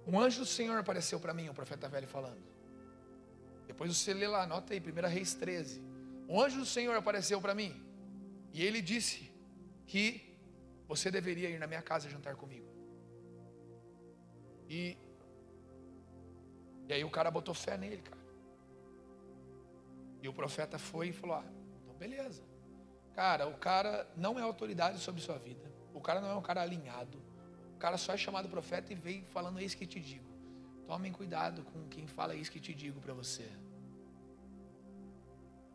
Um 0.07 0.19
anjo 0.19 0.41
do 0.41 0.47
Senhor 0.47 0.79
apareceu 0.79 1.21
para 1.21 1.33
mim, 1.33 1.49
o 1.49 1.55
profeta 1.55 1.89
velho 1.89 2.09
falando. 2.09 2.43
Depois 3.67 3.97
você 3.97 4.13
lê 4.13 4.27
lá, 4.27 4.43
anota 4.43 4.73
aí, 4.73 4.81
1 4.81 5.09
Reis 5.09 5.35
13. 5.35 5.81
Um 6.29 6.41
anjo 6.41 6.59
do 6.59 6.67
Senhor 6.67 6.97
apareceu 6.97 7.41
para 7.41 7.55
mim. 7.55 7.73
E 8.53 8.63
ele 8.63 8.81
disse 8.83 9.31
que 9.87 10.37
você 10.89 11.11
deveria 11.11 11.49
ir 11.49 11.59
na 11.59 11.67
minha 11.67 11.83
casa 11.83 12.09
jantar 12.09 12.35
comigo. 12.35 12.69
E, 14.69 14.97
e 16.91 16.93
aí 16.93 17.05
o 17.05 17.11
cara 17.11 17.31
botou 17.31 17.55
fé 17.55 17.77
nele, 17.79 18.03
cara. 18.03 18.21
E 20.21 20.29
o 20.29 20.33
profeta 20.33 20.77
foi 20.77 21.11
e 21.11 21.13
falou: 21.13 21.37
Ah, 21.37 21.45
então 21.83 21.95
beleza. 21.95 22.43
Cara, 23.15 23.47
o 23.47 23.57
cara 23.57 24.11
não 24.17 24.37
é 24.41 24.43
autoridade 24.43 24.99
sobre 24.99 25.23
sua 25.23 25.39
vida. 25.39 25.71
O 25.95 26.01
cara 26.01 26.21
não 26.21 26.29
é 26.29 26.35
um 26.35 26.43
cara 26.43 26.63
alinhado. 26.63 27.23
O 27.77 27.79
cara 27.79 27.97
só 27.97 28.13
é 28.13 28.17
chamado 28.17 28.49
profeta 28.49 28.93
e 28.93 28.97
veio 28.97 29.25
falando 29.27 29.61
isso 29.61 29.77
que 29.77 29.87
te 29.87 30.01
digo. 30.01 30.29
Tomem 30.85 31.13
cuidado 31.13 31.63
com 31.63 31.89
quem 31.89 32.09
fala 32.09 32.35
isso 32.35 32.51
que 32.51 32.59
te 32.59 32.75
digo 32.75 33.01
para 33.01 33.15
você. 33.15 33.49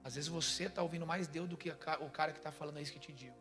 Às 0.03 0.15
vezes 0.15 0.29
você 0.29 0.65
está 0.65 0.83
ouvindo 0.83 1.07
mais 1.07 1.27
Deus 1.29 1.47
do 1.47 1.55
que 1.55 1.69
o 1.69 2.09
cara 2.09 2.33
que 2.33 2.39
está 2.39 2.51
falando 2.51 2.81
isso 2.81 2.91
que 2.91 2.99
te 2.99 3.13
digo. 3.13 3.37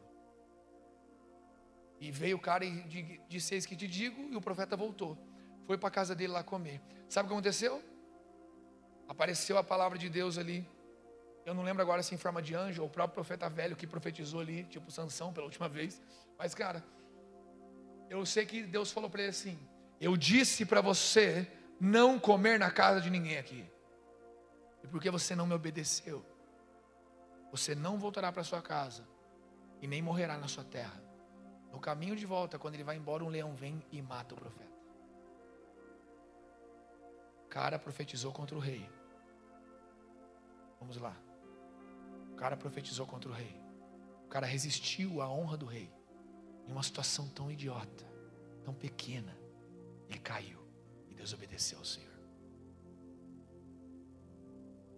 E 1.98 2.12
veio 2.12 2.36
o 2.36 2.40
cara 2.40 2.64
e 2.64 3.20
disse 3.28 3.56
isso 3.56 3.66
que 3.66 3.76
te 3.76 3.88
digo 3.88 4.32
e 4.32 4.36
o 4.36 4.40
profeta 4.40 4.76
voltou. 4.76 5.18
Foi 5.66 5.78
para 5.78 5.88
a 5.88 5.92
casa 5.92 6.14
dele 6.14 6.32
lá 6.32 6.42
comer. 6.42 6.80
Sabe 7.08 7.26
o 7.26 7.28
que 7.28 7.34
aconteceu? 7.34 7.82
Apareceu 9.08 9.58
a 9.58 9.64
palavra 9.64 9.98
de 9.98 10.08
Deus 10.08 10.38
ali. 10.38 10.66
Eu 11.44 11.54
não 11.54 11.62
lembro 11.62 11.82
agora 11.82 12.02
se 12.02 12.14
em 12.14 12.18
forma 12.18 12.40
de 12.40 12.54
anjo 12.54 12.82
ou 12.82 12.88
o 12.88 12.90
próprio 12.90 13.14
profeta 13.14 13.48
velho 13.48 13.76
que 13.76 13.86
profetizou 13.86 14.40
ali, 14.40 14.64
tipo 14.64 14.90
Sansão 14.90 15.32
pela 15.32 15.46
última 15.46 15.68
vez. 15.68 16.00
Mas, 16.38 16.54
cara, 16.54 16.82
eu 18.08 18.24
sei 18.24 18.46
que 18.46 18.62
Deus 18.62 18.90
falou 18.90 19.10
para 19.10 19.22
ele 19.22 19.30
assim: 19.30 19.58
Eu 20.00 20.16
disse 20.16 20.64
para 20.64 20.80
você 20.80 21.50
não 21.78 22.18
comer 22.18 22.58
na 22.58 22.70
casa 22.70 23.00
de 23.00 23.10
ninguém 23.10 23.36
aqui. 23.36 23.68
E 24.82 24.86
porque 24.88 25.10
você 25.10 25.34
não 25.34 25.46
me 25.46 25.54
obedeceu, 25.54 26.24
você 27.50 27.74
não 27.74 27.98
voltará 27.98 28.30
para 28.30 28.44
sua 28.44 28.60
casa 28.60 29.06
e 29.80 29.86
nem 29.86 30.02
morrerá 30.02 30.36
na 30.36 30.48
sua 30.48 30.64
terra. 30.64 31.02
No 31.72 31.80
caminho 31.80 32.14
de 32.14 32.24
volta, 32.24 32.58
quando 32.58 32.74
ele 32.74 32.84
vai 32.84 32.96
embora, 32.96 33.24
um 33.24 33.28
leão 33.28 33.54
vem 33.54 33.84
e 33.90 34.00
mata 34.00 34.34
o 34.34 34.38
profeta. 34.38 34.73
Cara 37.54 37.78
profetizou 37.78 38.32
contra 38.32 38.56
o 38.56 38.58
rei. 38.58 38.84
Vamos 40.80 40.96
lá. 40.96 41.16
O 42.32 42.34
cara 42.34 42.56
profetizou 42.56 43.06
contra 43.06 43.30
o 43.30 43.32
rei. 43.32 43.54
O 44.24 44.28
cara 44.28 44.44
resistiu 44.44 45.22
à 45.22 45.30
honra 45.30 45.56
do 45.56 45.64
rei. 45.64 45.88
Em 46.66 46.72
uma 46.72 46.82
situação 46.82 47.28
tão 47.28 47.48
idiota, 47.48 48.04
tão 48.64 48.74
pequena, 48.74 49.38
ele 50.08 50.18
caiu 50.18 50.66
e 51.08 51.14
desobedeceu 51.14 51.78
ao 51.78 51.84
Senhor. 51.84 52.18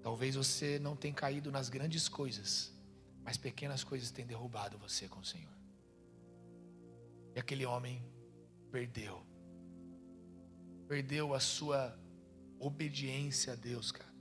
Talvez 0.01 0.35
você 0.35 0.79
não 0.79 0.97
tenha 0.97 1.13
caído 1.13 1.53
nas 1.53 1.69
grandes 1.69 2.09
coisas, 2.09 2.73
mas 3.23 3.37
pequenas 3.37 3.85
coisas 3.85 4.11
têm 4.11 4.25
derrubado 4.25 4.79
você 4.79 5.07
com 5.07 5.21
o 5.21 5.25
Senhor. 5.27 5.53
E 7.35 7.39
aquele 7.39 7.67
homem 7.67 8.03
perdeu. 8.73 9.23
Perdeu 10.89 11.35
a 11.35 11.41
sua 11.41 12.06
obediência 12.59 13.53
a 13.53 13.57
Deus, 13.57 13.93
cara. 13.93 14.15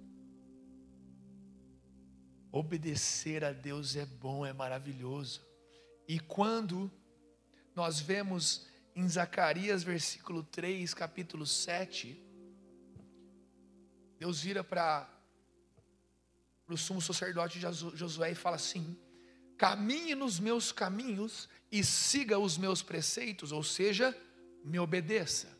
Obedecer 2.52 3.44
a 3.44 3.52
Deus 3.52 3.96
é 3.96 4.06
bom, 4.06 4.46
é 4.46 4.54
maravilhoso. 4.54 5.42
E 6.08 6.20
quando 6.20 6.92
nós 7.76 8.00
vemos 8.00 8.66
em 8.96 9.08
Zacarias, 9.10 9.84
versículo 9.84 10.44
3, 10.44 10.94
capítulo 10.94 11.46
7, 11.46 12.22
Deus 14.18 14.42
vira 14.42 14.64
para 14.64 15.10
o 16.70 16.78
sumo 16.78 17.02
sacerdote 17.02 17.60
Josué 17.60 18.32
e 18.32 18.36
fala 18.36 18.56
assim: 18.56 18.98
caminhe 19.58 20.16
nos 20.16 20.40
meus 20.40 20.72
caminhos 20.72 21.50
e 21.70 21.84
siga 21.84 22.40
os 22.40 22.58
meus 22.58 22.82
preceitos, 22.82 23.52
ou 23.52 23.64
seja, 23.64 24.18
me 24.64 24.80
obedeça, 24.80 25.56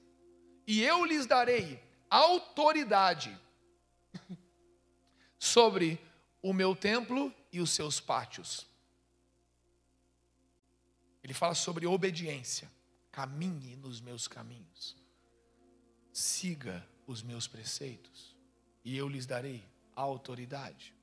e 0.66 0.82
eu 0.82 1.04
lhes 1.04 1.26
darei 1.26 1.85
autoridade 2.10 3.38
sobre 5.40 6.00
o 6.42 6.54
meu 6.54 6.76
templo 6.76 7.34
e 7.52 7.60
os 7.60 7.72
seus 7.72 8.00
pátios. 8.00 8.68
Ele 11.24 11.34
fala 11.34 11.56
sobre 11.56 11.88
obediência. 11.88 12.72
Caminhe 13.12 13.76
nos 13.78 14.00
meus 14.00 14.28
caminhos. 14.28 14.96
Siga 16.14 16.88
os 17.08 17.24
meus 17.24 17.48
preceitos. 17.48 18.36
E 18.84 18.96
eu 18.96 19.08
lhes 19.08 19.26
darei 19.26 19.68
a 19.96 20.02
autoridade. 20.02 20.94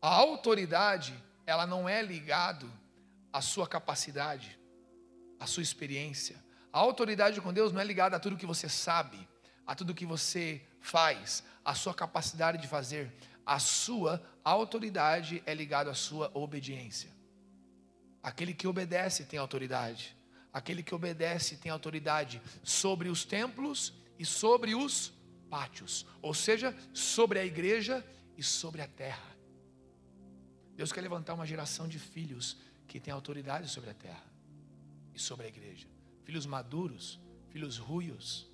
A 0.00 0.08
autoridade, 0.08 1.14
ela 1.46 1.66
não 1.66 1.88
é 1.88 2.00
ligado 2.00 2.70
à 3.32 3.40
sua 3.40 3.66
capacidade, 3.66 4.56
à 5.40 5.46
sua 5.46 5.62
experiência. 5.62 6.36
A 6.72 6.78
autoridade 6.78 7.40
com 7.40 7.52
Deus 7.52 7.72
não 7.72 7.80
é 7.80 7.84
ligada 7.84 8.16
a 8.16 8.20
tudo 8.20 8.36
que 8.36 8.46
você 8.46 8.68
sabe, 8.68 9.28
a 9.66 9.74
tudo 9.74 9.94
que 9.94 10.06
você 10.06 10.62
faz, 10.80 11.42
a 11.64 11.74
sua 11.74 11.94
capacidade 11.94 12.60
de 12.60 12.68
fazer 12.68 13.12
a 13.46 13.58
sua 13.58 14.22
autoridade 14.42 15.42
é 15.44 15.54
ligada 15.54 15.90
à 15.90 15.94
sua 15.94 16.30
obediência. 16.34 17.10
Aquele 18.22 18.54
que 18.54 18.66
obedece 18.66 19.24
tem 19.24 19.38
autoridade. 19.38 20.16
Aquele 20.52 20.82
que 20.82 20.94
obedece 20.94 21.56
tem 21.56 21.70
autoridade 21.70 22.40
sobre 22.62 23.08
os 23.08 23.24
templos 23.24 23.92
e 24.18 24.24
sobre 24.24 24.74
os 24.74 25.12
pátios, 25.50 26.06
ou 26.22 26.32
seja, 26.32 26.74
sobre 26.92 27.38
a 27.38 27.44
igreja 27.44 28.04
e 28.36 28.42
sobre 28.42 28.80
a 28.80 28.88
terra. 28.88 29.34
Deus 30.74 30.92
quer 30.92 31.02
levantar 31.02 31.34
uma 31.34 31.46
geração 31.46 31.86
de 31.86 31.98
filhos 31.98 32.56
que 32.88 32.98
tem 32.98 33.12
autoridade 33.12 33.68
sobre 33.68 33.90
a 33.90 33.94
terra 33.94 34.24
e 35.12 35.18
sobre 35.18 35.46
a 35.46 35.48
igreja. 35.48 35.86
Filhos 36.24 36.46
maduros, 36.46 37.20
filhos 37.50 37.76
ruios. 37.76 38.50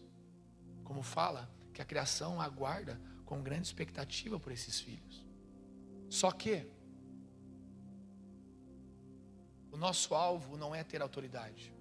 Como 0.91 1.05
fala 1.05 1.49
que 1.73 1.81
a 1.81 1.85
criação 1.85 2.41
aguarda 2.41 3.01
com 3.25 3.41
grande 3.41 3.69
expectativa 3.69 4.41
por 4.41 4.51
esses 4.51 4.81
filhos. 4.81 5.25
Só 6.09 6.33
que 6.33 6.69
o 9.71 9.77
nosso 9.77 10.17
alvo 10.17 10.57
não 10.57 10.75
é 10.75 10.83
ter 10.83 11.01
autoridade, 11.01 11.73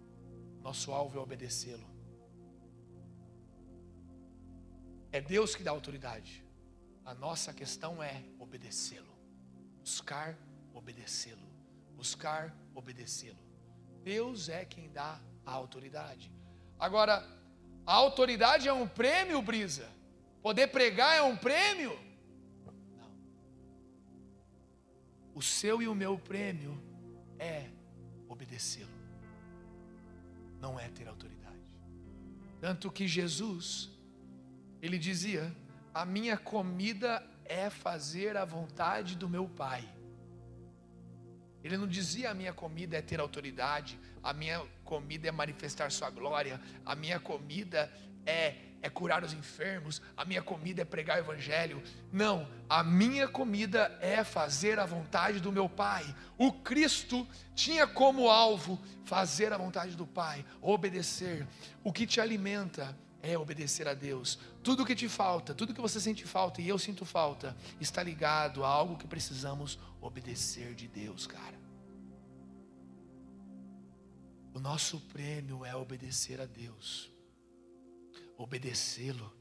nosso 0.62 0.92
alvo 0.92 1.18
é 1.18 1.22
obedecê-lo. 1.24 1.90
É 5.12 5.20
Deus 5.20 5.56
que 5.56 5.64
dá 5.64 5.72
autoridade. 5.72 6.46
A 7.04 7.16
nossa 7.16 7.52
questão 7.52 8.04
é 8.04 8.24
obedecê-lo. 8.38 9.18
Buscar 9.80 10.38
obedecê-lo. 10.72 11.50
Buscar 11.96 12.56
obedecê-lo. 12.76 13.44
Deus 14.04 14.50
é 14.50 14.66
quem 14.66 14.92
dá 14.92 15.20
a 15.44 15.52
autoridade. 15.52 16.32
Agora, 16.78 17.39
a 17.90 17.94
autoridade 17.94 18.68
é 18.68 18.74
um 18.74 18.88
prêmio, 18.88 19.42
Brisa. 19.42 19.90
Poder 20.44 20.68
pregar 20.68 21.18
é 21.18 21.24
um 21.24 21.36
prêmio? 21.36 22.00
Não. 22.96 23.12
O 25.34 25.42
seu 25.42 25.82
e 25.82 25.88
o 25.88 25.96
meu 25.96 26.16
prêmio 26.16 26.80
é 27.40 27.68
obedecê-lo, 28.28 28.92
não 30.60 30.80
é 30.80 30.88
ter 30.90 31.08
autoridade. 31.08 31.58
Tanto 32.62 32.92
que 32.92 33.08
Jesus, 33.08 33.90
ele 34.84 35.00
dizia: 35.00 35.52
A 35.92 36.06
minha 36.06 36.38
comida 36.38 37.26
é 37.44 37.72
fazer 37.72 38.38
a 38.38 38.46
vontade 38.46 39.16
do 39.16 39.28
meu 39.28 39.50
Pai. 39.50 39.84
Ele 41.64 41.76
não 41.76 41.88
dizia 41.88 42.30
a 42.30 42.36
minha 42.36 42.54
comida 42.54 42.98
é 42.98 43.02
ter 43.02 43.20
autoridade, 43.20 44.00
a 44.24 44.34
minha 44.34 44.66
comida 44.84 45.28
é 45.28 45.32
manifestar 45.32 45.92
sua 45.92 46.10
glória, 46.10 46.60
a 46.86 46.96
minha 46.96 47.20
comida 47.20 47.92
é 48.26 48.70
é 48.82 48.90
curar 48.90 49.24
os 49.24 49.34
enfermos, 49.34 50.02
a 50.16 50.24
minha 50.26 50.42
comida 50.42 50.82
é 50.82 50.86
pregar 50.86 51.18
o 51.18 51.22
evangelho. 51.22 51.82
Não, 52.12 52.48
a 52.70 52.84
minha 52.84 53.28
comida 53.28 53.98
é 54.02 54.24
fazer 54.24 54.80
a 54.80 54.86
vontade 54.86 55.40
do 55.40 55.52
meu 55.52 55.68
Pai. 55.68 56.04
O 56.38 56.52
Cristo 56.52 57.28
tinha 57.54 57.86
como 57.86 58.30
alvo 58.30 58.80
fazer 59.04 59.52
a 59.52 59.58
vontade 59.58 59.96
do 59.96 60.08
Pai, 60.08 60.46
obedecer. 60.62 61.48
O 61.84 61.92
que 61.92 62.08
te 62.08 62.22
alimenta 62.22 62.98
é 63.22 63.38
obedecer 63.38 63.88
a 63.88 63.94
Deus. 63.94 64.40
Tudo 64.64 64.86
que 64.86 64.96
te 64.96 65.10
falta, 65.10 65.54
tudo 65.54 65.74
que 65.74 65.82
você 65.82 66.00
sente 66.00 66.26
falta 66.26 66.62
e 66.62 66.70
eu 66.70 66.80
sinto 66.80 67.06
falta, 67.06 67.56
está 67.80 68.02
ligado 68.02 68.64
a 68.64 68.68
algo 68.70 68.98
que 68.98 69.08
precisamos 69.08 69.78
obedecer 70.02 70.74
de 70.74 70.88
Deus, 70.88 71.28
cara. 71.28 71.59
O 74.54 74.60
nosso 74.60 75.00
prêmio 75.02 75.64
é 75.66 75.76
obedecer 75.76 76.42
a 76.42 76.46
Deus 76.46 77.12
obedecê-lo, 78.40 79.34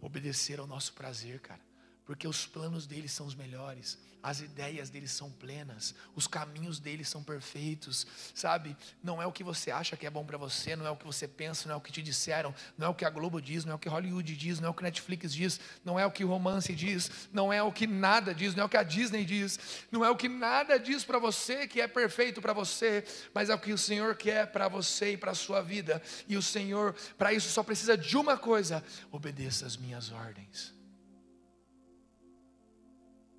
obedecer 0.00 0.60
ao 0.60 0.68
nosso 0.68 0.92
prazer, 0.94 1.40
cara. 1.40 1.65
Porque 2.06 2.26
os 2.26 2.46
planos 2.46 2.86
dele 2.86 3.08
são 3.08 3.26
os 3.26 3.34
melhores, 3.34 3.98
as 4.22 4.40
ideias 4.40 4.90
dele 4.90 5.06
são 5.06 5.30
plenas, 5.30 5.94
os 6.14 6.26
caminhos 6.26 6.80
dele 6.80 7.04
são 7.04 7.22
perfeitos, 7.22 8.06
sabe? 8.34 8.76
Não 9.02 9.22
é 9.22 9.26
o 9.26 9.30
que 9.30 9.44
você 9.44 9.70
acha 9.70 9.96
que 9.96 10.06
é 10.06 10.10
bom 10.10 10.24
para 10.24 10.38
você, 10.38 10.74
não 10.74 10.86
é 10.86 10.90
o 10.90 10.96
que 10.96 11.04
você 11.04 11.28
pensa, 11.28 11.68
não 11.68 11.74
é 11.74 11.78
o 11.78 11.80
que 11.80 11.92
te 11.92 12.02
disseram, 12.02 12.54
não 12.76 12.86
é 12.86 12.90
o 12.90 12.94
que 12.94 13.04
a 13.04 13.10
Globo 13.10 13.40
diz, 13.40 13.64
não 13.64 13.72
é 13.72 13.74
o 13.76 13.78
que 13.78 13.88
Hollywood 13.88 14.36
diz, 14.36 14.58
não 14.58 14.68
é 14.68 14.70
o 14.70 14.74
que 14.74 14.82
Netflix 14.82 15.32
diz, 15.32 15.60
não 15.84 15.98
é 15.98 16.06
o 16.06 16.10
que 16.10 16.24
o 16.24 16.28
romance 16.28 16.74
diz, 16.74 17.28
não 17.32 17.52
é 17.52 17.62
o 17.62 17.72
que 17.72 17.86
nada 17.86 18.34
diz, 18.34 18.54
não 18.54 18.62
é 18.62 18.66
o 18.66 18.68
que 18.68 18.76
a 18.76 18.82
Disney 18.82 19.24
diz, 19.24 19.58
não 19.90 20.04
é 20.04 20.10
o 20.10 20.16
que 20.16 20.28
nada 20.28 20.78
diz 20.78 21.04
para 21.04 21.18
você 21.18 21.66
que 21.66 21.80
é 21.80 21.88
perfeito 21.88 22.40
para 22.40 22.52
você, 22.52 23.04
mas 23.32 23.48
é 23.48 23.54
o 23.54 23.58
que 23.58 23.72
o 23.72 23.78
Senhor 23.78 24.16
quer 24.16 24.46
para 24.52 24.68
você 24.68 25.12
e 25.12 25.16
para 25.16 25.34
sua 25.34 25.60
vida. 25.60 26.02
E 26.28 26.36
o 26.36 26.42
Senhor, 26.42 26.94
para 27.18 27.32
isso, 27.32 27.48
só 27.48 27.62
precisa 27.62 27.96
de 27.96 28.16
uma 28.16 28.36
coisa: 28.36 28.82
obedeça 29.12 29.66
as 29.66 29.76
minhas 29.76 30.10
ordens. 30.10 30.75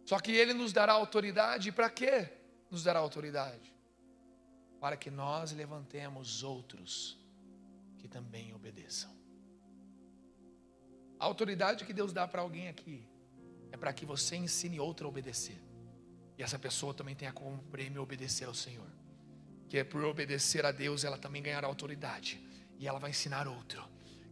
Só 0.07 0.17
que 0.19 0.31
Ele 0.31 0.53
nos 0.53 0.71
dará 0.71 0.93
autoridade, 0.93 1.69
para 1.69 1.89
quê? 1.89 2.29
Nos 2.71 2.81
dará 2.81 2.99
autoridade? 2.99 3.75
Para 4.79 4.95
que 4.95 5.11
nós 5.11 5.51
levantemos 5.51 6.43
outros 6.43 7.19
que 7.97 8.07
também 8.07 8.53
obedeçam. 8.53 9.11
A 11.19 11.25
autoridade 11.25 11.83
que 11.83 11.91
Deus 11.91 12.13
dá 12.13 12.25
para 12.25 12.41
alguém 12.41 12.69
aqui 12.69 13.05
é 13.69 13.75
para 13.75 13.91
que 13.91 14.05
você 14.05 14.37
ensine 14.37 14.79
outro 14.79 15.07
a 15.07 15.09
obedecer. 15.09 15.61
E 16.37 16.43
essa 16.43 16.57
pessoa 16.57 16.93
também 16.93 17.13
tenha 17.13 17.33
como 17.33 17.61
prêmio 17.63 18.01
obedecer 18.01 18.47
ao 18.47 18.53
Senhor. 18.53 18.87
Que 19.67 19.79
é 19.79 19.83
por 19.83 20.05
obedecer 20.05 20.65
a 20.65 20.71
Deus, 20.71 21.03
ela 21.03 21.17
também 21.17 21.43
ganhará 21.43 21.67
autoridade. 21.67 22.41
E 22.79 22.87
ela 22.87 22.97
vai 22.97 23.09
ensinar 23.09 23.45
outro 23.45 23.83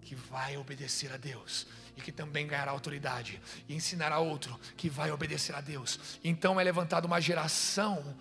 que 0.01 0.15
vai 0.15 0.55
obedecer 0.55 1.11
a 1.11 1.17
Deus 1.17 1.67
e 1.97 2.01
que 2.01 2.11
também 2.11 2.47
ganhará 2.47 2.71
autoridade 2.71 3.41
e 3.67 3.75
ensinará 3.75 4.19
outro 4.19 4.59
que 4.75 4.89
vai 4.89 5.11
obedecer 5.11 5.55
a 5.55 5.61
Deus. 5.61 6.19
Então 6.23 6.59
é 6.59 6.63
levantada 6.63 7.07
uma 7.07 7.19
geração 7.21 8.15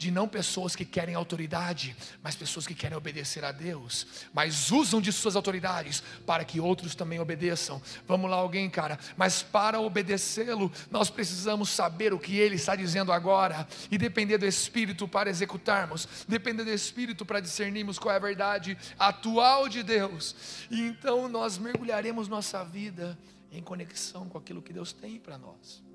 de 0.00 0.10
não 0.10 0.26
pessoas 0.26 0.74
que 0.74 0.86
querem 0.86 1.14
autoridade, 1.14 1.94
mas 2.22 2.34
pessoas 2.34 2.66
que 2.66 2.74
querem 2.74 2.96
obedecer 2.96 3.44
a 3.44 3.52
Deus, 3.52 4.06
mas 4.32 4.70
usam 4.70 4.98
de 4.98 5.12
suas 5.12 5.36
autoridades 5.36 6.02
para 6.24 6.42
que 6.42 6.58
outros 6.58 6.94
também 6.94 7.20
obedeçam. 7.20 7.82
Vamos 8.08 8.30
lá, 8.30 8.38
alguém, 8.38 8.70
cara, 8.70 8.98
mas 9.14 9.42
para 9.42 9.78
obedecê-lo, 9.78 10.72
nós 10.90 11.10
precisamos 11.10 11.68
saber 11.68 12.14
o 12.14 12.18
que 12.18 12.34
ele 12.34 12.54
está 12.54 12.74
dizendo 12.74 13.12
agora 13.12 13.68
e 13.90 13.98
depender 13.98 14.38
do 14.38 14.46
Espírito 14.46 15.06
para 15.06 15.28
executarmos, 15.28 16.08
depender 16.26 16.64
do 16.64 16.72
Espírito 16.72 17.26
para 17.26 17.38
discernirmos 17.38 17.98
qual 17.98 18.14
é 18.14 18.16
a 18.16 18.20
verdade 18.20 18.78
atual 18.98 19.68
de 19.68 19.82
Deus, 19.82 20.34
e 20.70 20.80
então 20.80 21.28
nós 21.28 21.58
mergulharemos 21.58 22.26
nossa 22.26 22.64
vida 22.64 23.18
em 23.52 23.62
conexão 23.62 24.30
com 24.30 24.38
aquilo 24.38 24.62
que 24.62 24.72
Deus 24.72 24.94
tem 24.94 25.20
para 25.20 25.36
nós. 25.36 25.89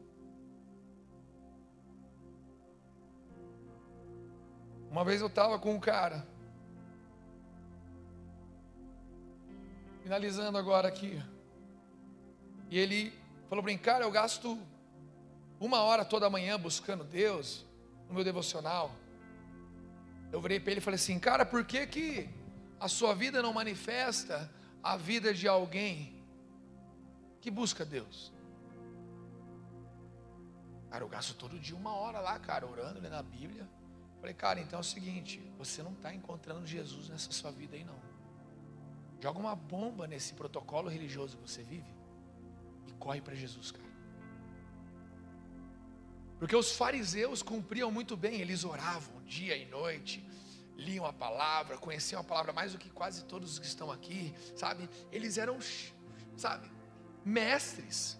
Uma 4.95 5.03
vez 5.03 5.19
eu 5.19 5.27
estava 5.27 5.59
com 5.59 5.75
um 5.75 5.79
cara, 5.79 6.25
finalizando 10.01 10.57
agora 10.57 10.87
aqui, 10.87 11.21
e 12.69 12.79
ele 12.79 13.11
falou 13.49 13.61
para 13.61 13.73
mim, 13.73 13.77
cara, 13.77 14.05
eu 14.05 14.09
gasto 14.09 14.57
uma 15.59 15.81
hora 15.81 16.05
toda 16.05 16.29
manhã 16.29 16.57
buscando 16.57 17.03
Deus 17.03 17.65
no 18.07 18.13
meu 18.13 18.23
devocional. 18.23 18.95
Eu 20.31 20.39
virei 20.39 20.61
para 20.61 20.71
ele 20.71 20.79
e 20.79 20.81
falei 20.81 20.95
assim, 20.95 21.19
cara, 21.19 21.45
por 21.45 21.65
que 21.65 21.85
que 21.87 22.29
a 22.79 22.87
sua 22.87 23.13
vida 23.13 23.41
não 23.41 23.51
manifesta 23.51 24.49
a 24.81 24.95
vida 24.95 25.33
de 25.33 25.45
alguém 25.45 26.23
que 27.41 27.51
busca 27.51 27.83
Deus? 27.83 28.31
Cara, 30.89 31.03
eu 31.03 31.09
gasto 31.09 31.33
todo 31.33 31.59
dia 31.59 31.75
uma 31.75 31.93
hora 31.93 32.21
lá, 32.21 32.39
cara, 32.39 32.65
orando, 32.65 33.01
lendo 33.01 33.15
a 33.15 33.23
Bíblia. 33.23 33.67
Falei, 34.25 34.33
cara, 34.33 34.59
então 34.59 34.79
é 34.79 34.81
o 34.81 34.83
seguinte: 34.83 35.39
você 35.55 35.83
não 35.83 35.91
está 35.93 36.11
encontrando 36.11 36.65
Jesus 36.65 37.09
nessa 37.09 37.31
sua 37.31 37.51
vida 37.51 37.75
aí, 37.75 37.83
não. 37.83 37.99
Joga 39.21 39.37
uma 39.37 39.55
bomba 39.55 40.07
nesse 40.07 40.33
protocolo 40.33 40.89
religioso 40.89 41.37
que 41.37 41.47
você 41.47 41.61
vive 41.61 41.93
e 42.87 42.91
corre 42.93 43.21
para 43.21 43.35
Jesus, 43.35 43.69
cara. 43.69 43.87
Porque 46.39 46.55
os 46.55 46.71
fariseus 46.71 47.43
cumpriam 47.43 47.91
muito 47.91 48.17
bem, 48.17 48.41
eles 48.41 48.63
oravam 48.63 49.21
dia 49.25 49.55
e 49.55 49.67
noite, 49.67 50.27
liam 50.75 51.05
a 51.05 51.13
palavra, 51.13 51.77
conheciam 51.77 52.19
a 52.19 52.23
palavra 52.23 52.51
mais 52.51 52.71
do 52.71 52.79
que 52.79 52.89
quase 52.89 53.25
todos 53.25 53.51
os 53.51 53.59
que 53.59 53.67
estão 53.67 53.91
aqui, 53.91 54.33
sabe? 54.55 54.89
Eles 55.11 55.37
eram, 55.37 55.59
sabe, 56.35 56.67
mestres. 57.23 58.19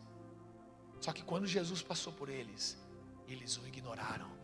Só 1.01 1.11
que 1.11 1.23
quando 1.23 1.47
Jesus 1.47 1.81
passou 1.81 2.13
por 2.13 2.29
eles, 2.29 2.77
eles 3.27 3.57
o 3.57 3.65
ignoraram. 3.65 4.34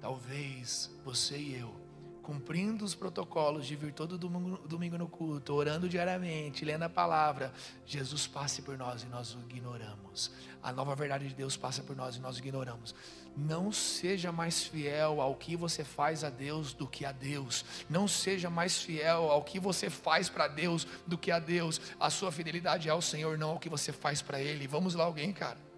Talvez 0.00 0.90
você 1.04 1.36
e 1.36 1.58
eu, 1.58 1.74
cumprindo 2.22 2.84
os 2.84 2.94
protocolos 2.94 3.66
de 3.66 3.76
vir 3.76 3.92
todo 3.92 4.16
domingo, 4.16 4.96
no 4.96 5.08
culto, 5.08 5.52
orando 5.52 5.88
diariamente, 5.88 6.64
lendo 6.64 6.84
a 6.84 6.88
palavra, 6.88 7.52
Jesus 7.84 8.26
passe 8.26 8.62
por 8.62 8.78
nós 8.78 9.02
e 9.02 9.06
nós 9.06 9.34
o 9.34 9.40
ignoramos. 9.40 10.30
A 10.62 10.72
nova 10.72 10.94
verdade 10.94 11.28
de 11.28 11.34
Deus 11.34 11.56
passa 11.56 11.82
por 11.82 11.94
nós 11.94 12.16
e 12.16 12.20
nós 12.20 12.36
o 12.36 12.38
ignoramos. 12.38 12.94
Não 13.36 13.70
seja 13.70 14.32
mais 14.32 14.64
fiel 14.64 15.20
ao 15.20 15.34
que 15.34 15.54
você 15.56 15.84
faz 15.84 16.24
a 16.24 16.30
Deus 16.30 16.72
do 16.72 16.86
que 16.86 17.04
a 17.04 17.12
Deus. 17.12 17.64
Não 17.88 18.08
seja 18.08 18.48
mais 18.48 18.80
fiel 18.80 19.30
ao 19.30 19.42
que 19.42 19.60
você 19.60 19.90
faz 19.90 20.28
para 20.28 20.48
Deus 20.48 20.86
do 21.06 21.18
que 21.18 21.30
a 21.30 21.38
Deus. 21.38 21.80
A 21.98 22.10
sua 22.10 22.32
fidelidade 22.32 22.88
é 22.88 22.90
ao 22.90 23.02
Senhor, 23.02 23.36
não 23.36 23.50
ao 23.50 23.58
que 23.58 23.68
você 23.68 23.92
faz 23.92 24.22
para 24.22 24.40
Ele. 24.40 24.66
Vamos 24.66 24.94
lá, 24.94 25.04
alguém, 25.04 25.32
cara 25.32 25.69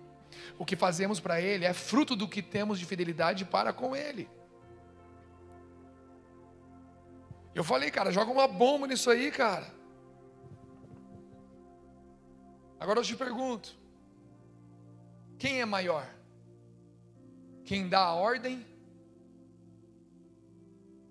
o 0.58 0.64
que 0.64 0.76
fazemos 0.76 1.20
para 1.20 1.40
Ele 1.40 1.64
é 1.64 1.72
fruto 1.72 2.14
do 2.14 2.28
que 2.28 2.42
temos 2.42 2.78
de 2.78 2.86
fidelidade 2.86 3.44
para 3.44 3.72
com 3.72 3.94
Ele. 3.94 4.28
Eu 7.54 7.62
falei, 7.62 7.90
cara, 7.90 8.10
joga 8.10 8.30
uma 8.30 8.48
bomba 8.48 8.86
nisso 8.86 9.10
aí, 9.10 9.30
cara. 9.30 9.72
Agora 12.80 12.98
eu 12.98 13.04
te 13.04 13.14
pergunto: 13.14 13.76
quem 15.38 15.60
é 15.60 15.64
maior? 15.64 16.08
Quem 17.64 17.88
dá 17.88 18.00
a 18.00 18.14
ordem 18.14 18.66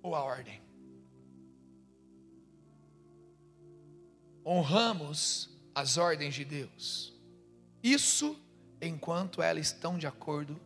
ou 0.02 0.16
a 0.16 0.24
ordem? 0.24 0.62
Honramos 4.46 5.50
as 5.74 5.98
ordens 5.98 6.34
de 6.34 6.44
Deus. 6.44 7.14
Isso 7.84 8.38
enquanto 8.82 9.42
elas 9.42 9.68
estão 9.68 9.98
de 9.98 10.08
acordo 10.08 10.60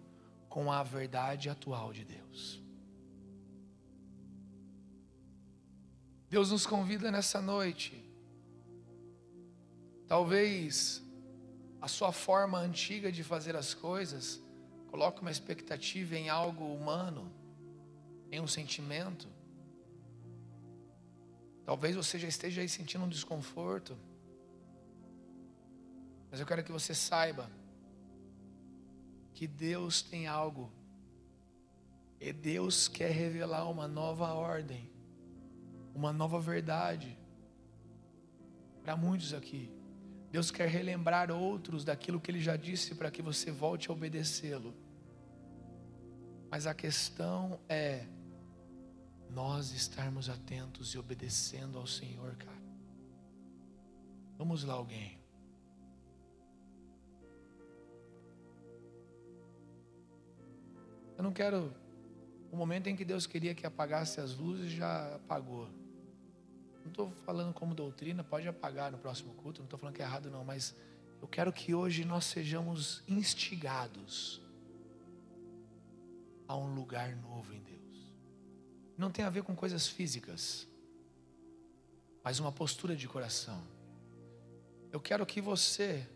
com 0.48 0.72
a 0.72 0.82
verdade 0.82 1.50
atual 1.50 1.92
de 1.92 2.06
Deus. 2.06 2.64
Deus 6.30 6.52
nos 6.52 6.66
convida 6.66 7.12
nessa 7.12 7.42
noite. 7.42 8.02
Talvez 10.08 11.04
a 11.82 11.88
sua 11.88 12.12
forma 12.12 12.58
antiga 12.58 13.12
de 13.12 13.24
fazer 13.24 13.56
as 13.56 13.74
coisas 13.74 14.42
coloque 14.88 15.22
uma 15.22 15.32
expectativa 15.32 16.16
em 16.16 16.30
algo 16.30 16.74
humano, 16.74 17.30
em 18.32 18.40
um 18.40 18.48
sentimento. 18.48 19.28
Talvez 21.66 21.96
você 21.96 22.18
já 22.18 22.28
esteja 22.28 22.62
aí 22.62 22.70
sentindo 22.70 23.04
um 23.04 23.10
desconforto. 23.10 23.98
Mas 26.32 26.40
eu 26.40 26.46
quero 26.46 26.64
que 26.64 26.72
você 26.72 26.94
saiba 26.94 27.50
que 29.36 29.46
Deus 29.46 30.02
tem 30.02 30.26
algo. 30.26 30.72
E 32.20 32.32
Deus 32.32 32.88
quer 32.88 33.12
revelar 33.12 33.70
uma 33.70 33.88
nova 33.88 34.34
ordem, 34.34 34.90
uma 35.94 36.12
nova 36.12 36.40
verdade 36.40 37.16
para 38.82 38.96
muitos 38.96 39.34
aqui. 39.34 39.70
Deus 40.32 40.50
quer 40.52 40.70
relembrar 40.70 41.30
outros 41.32 41.84
daquilo 41.84 42.20
que 42.20 42.32
Ele 42.32 42.40
já 42.40 42.56
disse 42.56 42.96
para 42.96 43.12
que 43.12 43.22
você 43.22 43.52
volte 43.52 43.90
a 43.90 43.94
obedecê-lo. 43.94 44.74
Mas 46.50 46.66
a 46.66 46.74
questão 46.74 47.60
é 47.68 48.08
nós 49.30 49.72
estarmos 49.72 50.30
atentos 50.30 50.94
e 50.94 50.98
obedecendo 50.98 51.78
ao 51.78 51.86
Senhor, 51.86 52.36
cara. 52.38 52.64
Vamos 54.38 54.64
lá, 54.64 54.76
alguém. 54.76 55.18
Eu 61.18 61.24
não 61.24 61.32
quero. 61.32 61.74
O 62.52 62.56
momento 62.56 62.88
em 62.88 62.96
que 62.96 63.04
Deus 63.04 63.26
queria 63.26 63.54
que 63.54 63.66
apagasse 63.66 64.20
as 64.20 64.36
luzes, 64.36 64.72
já 64.72 65.16
apagou. 65.16 65.68
Não 66.84 66.90
estou 66.90 67.12
falando 67.26 67.54
como 67.54 67.74
doutrina, 67.74 68.24
pode 68.24 68.48
apagar 68.48 68.92
no 68.92 68.98
próximo 68.98 69.34
culto, 69.34 69.60
não 69.60 69.66
estou 69.66 69.80
falando 69.80 69.96
que 69.96 70.02
é 70.02 70.06
errado, 70.06 70.30
não, 70.30 70.46
mas 70.46 70.76
eu 71.22 71.28
quero 71.28 71.52
que 71.52 71.74
hoje 71.74 72.06
nós 72.06 72.26
sejamos 72.26 73.04
instigados 73.08 74.42
a 76.48 76.56
um 76.56 76.74
lugar 76.76 77.16
novo 77.16 77.54
em 77.54 77.62
Deus. 77.62 78.14
Não 78.98 79.10
tem 79.10 79.26
a 79.26 79.30
ver 79.30 79.44
com 79.44 79.56
coisas 79.56 79.88
físicas, 79.88 80.68
mas 82.24 82.40
uma 82.40 82.52
postura 82.52 82.96
de 82.96 83.08
coração. 83.08 83.62
Eu 84.92 85.00
quero 85.00 85.26
que 85.26 85.42
você 85.42 86.08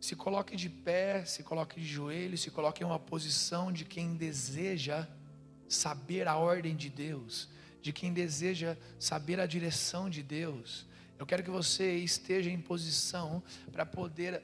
Se 0.00 0.14
coloque 0.14 0.56
de 0.56 0.68
pé, 0.68 1.24
se 1.24 1.42
coloque 1.42 1.80
de 1.80 1.86
joelho, 1.86 2.38
se 2.38 2.50
coloque 2.50 2.82
em 2.82 2.86
uma 2.86 2.98
posição 2.98 3.72
de 3.72 3.84
quem 3.84 4.14
deseja 4.14 5.06
saber 5.68 6.28
a 6.28 6.36
ordem 6.36 6.76
de 6.76 6.88
Deus, 6.88 7.48
de 7.82 7.92
quem 7.92 8.12
deseja 8.12 8.76
saber 8.98 9.40
a 9.40 9.46
direção 9.46 10.08
de 10.08 10.22
Deus. 10.22 10.86
Eu 11.18 11.26
quero 11.26 11.42
que 11.42 11.50
você 11.50 11.96
esteja 11.96 12.48
em 12.48 12.60
posição 12.60 13.42
para 13.72 13.84
poder. 13.84 14.42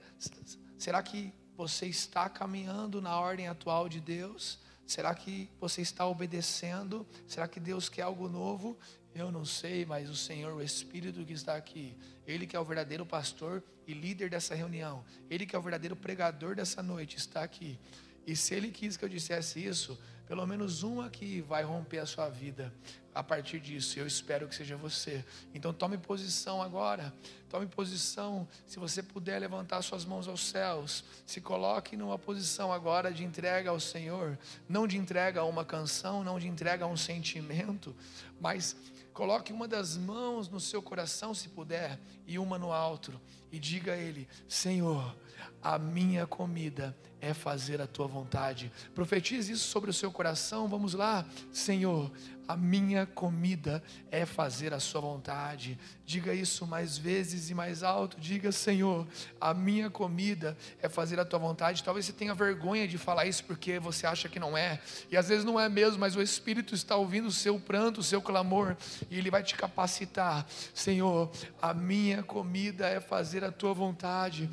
Será 0.76 1.02
que 1.02 1.32
você 1.56 1.86
está 1.86 2.28
caminhando 2.28 3.00
na 3.00 3.18
ordem 3.18 3.46
atual 3.46 3.88
de 3.88 4.00
Deus? 4.00 4.58
Será 4.86 5.14
que 5.14 5.48
você 5.60 5.80
está 5.80 6.06
obedecendo? 6.06 7.06
Será 7.26 7.46
que 7.46 7.60
Deus 7.60 7.88
quer 7.88 8.02
algo 8.02 8.28
novo? 8.28 8.76
Eu 9.14 9.30
não 9.30 9.44
sei, 9.44 9.86
mas 9.86 10.10
o 10.10 10.16
Senhor, 10.16 10.52
o 10.54 10.62
Espírito 10.62 11.24
que 11.24 11.32
está 11.32 11.54
aqui, 11.54 11.96
Ele 12.26 12.46
que 12.46 12.56
é 12.56 12.60
o 12.60 12.64
verdadeiro 12.64 13.06
pastor 13.06 13.62
e 13.86 13.94
líder 13.94 14.28
dessa 14.28 14.54
reunião, 14.54 15.04
Ele 15.30 15.46
que 15.46 15.54
é 15.54 15.58
o 15.58 15.62
verdadeiro 15.62 15.94
pregador 15.94 16.56
dessa 16.56 16.82
noite, 16.82 17.16
está 17.16 17.44
aqui. 17.44 17.78
E 18.26 18.34
se 18.34 18.54
Ele 18.54 18.70
quis 18.70 18.96
que 18.96 19.04
eu 19.04 19.08
dissesse 19.08 19.64
isso, 19.64 19.96
pelo 20.26 20.46
menos 20.46 20.82
um 20.82 21.00
aqui 21.00 21.42
vai 21.42 21.62
romper 21.62 21.98
a 21.98 22.06
sua 22.06 22.28
vida 22.28 22.72
a 23.14 23.22
partir 23.22 23.60
disso. 23.60 23.98
Eu 23.98 24.06
espero 24.06 24.48
que 24.48 24.54
seja 24.54 24.76
você. 24.76 25.24
Então 25.54 25.72
tome 25.72 25.98
posição 25.98 26.62
agora. 26.62 27.12
Tome 27.48 27.66
posição. 27.66 28.48
Se 28.66 28.78
você 28.78 29.02
puder 29.02 29.38
levantar 29.38 29.82
suas 29.82 30.04
mãos 30.04 30.26
aos 30.26 30.40
céus, 30.40 31.04
se 31.26 31.40
coloque 31.40 31.96
numa 31.96 32.18
posição 32.18 32.72
agora 32.72 33.12
de 33.12 33.22
entrega 33.22 33.70
ao 33.70 33.78
Senhor, 33.78 34.38
não 34.68 34.86
de 34.88 34.96
entrega 34.96 35.40
a 35.40 35.44
uma 35.44 35.64
canção, 35.64 36.24
não 36.24 36.38
de 36.38 36.48
entrega 36.48 36.86
a 36.86 36.88
um 36.88 36.96
sentimento, 36.96 37.94
mas 38.40 38.74
coloque 39.14 39.52
uma 39.52 39.68
das 39.68 39.96
mãos 39.96 40.48
no 40.48 40.60
seu 40.60 40.82
coração, 40.82 41.32
se 41.32 41.48
puder, 41.48 41.98
e 42.26 42.38
uma 42.38 42.58
no 42.58 42.72
alto, 42.72 43.18
e 43.50 43.58
diga 43.58 43.92
a 43.92 43.96
Ele: 43.96 44.28
Senhor, 44.46 45.16
a 45.64 45.78
minha 45.78 46.26
comida 46.26 46.94
é 47.22 47.32
fazer 47.32 47.80
a 47.80 47.86
tua 47.86 48.06
vontade. 48.06 48.70
Profetize 48.94 49.50
isso 49.50 49.66
sobre 49.66 49.88
o 49.88 49.94
seu 49.94 50.12
coração. 50.12 50.68
Vamos 50.68 50.92
lá, 50.92 51.24
Senhor, 51.50 52.12
a 52.46 52.54
minha 52.54 53.06
comida 53.06 53.82
é 54.10 54.26
fazer 54.26 54.74
a 54.74 54.78
sua 54.78 55.00
vontade. 55.00 55.78
Diga 56.04 56.34
isso 56.34 56.66
mais 56.66 56.98
vezes 56.98 57.48
e 57.48 57.54
mais 57.54 57.82
alto. 57.82 58.20
Diga, 58.20 58.52
Senhor, 58.52 59.06
a 59.40 59.54
minha 59.54 59.88
comida 59.88 60.54
é 60.82 60.86
fazer 60.86 61.18
a 61.18 61.24
tua 61.24 61.38
vontade. 61.38 61.82
Talvez 61.82 62.04
você 62.04 62.12
tenha 62.12 62.34
vergonha 62.34 62.86
de 62.86 62.98
falar 62.98 63.24
isso 63.24 63.42
porque 63.44 63.78
você 63.78 64.06
acha 64.06 64.28
que 64.28 64.38
não 64.38 64.54
é. 64.54 64.78
E 65.10 65.16
às 65.16 65.30
vezes 65.30 65.46
não 65.46 65.58
é 65.58 65.66
mesmo, 65.66 66.00
mas 66.00 66.14
o 66.14 66.20
Espírito 66.20 66.74
está 66.74 66.94
ouvindo 66.94 67.28
o 67.28 67.32
seu 67.32 67.58
pranto, 67.58 68.00
o 68.00 68.04
seu 68.04 68.20
clamor, 68.20 68.76
e 69.10 69.16
ele 69.16 69.30
vai 69.30 69.42
te 69.42 69.54
capacitar. 69.54 70.46
Senhor, 70.74 71.30
a 71.62 71.72
minha 71.72 72.22
comida 72.22 72.86
é 72.86 73.00
fazer 73.00 73.42
a 73.42 73.50
tua 73.50 73.72
vontade. 73.72 74.50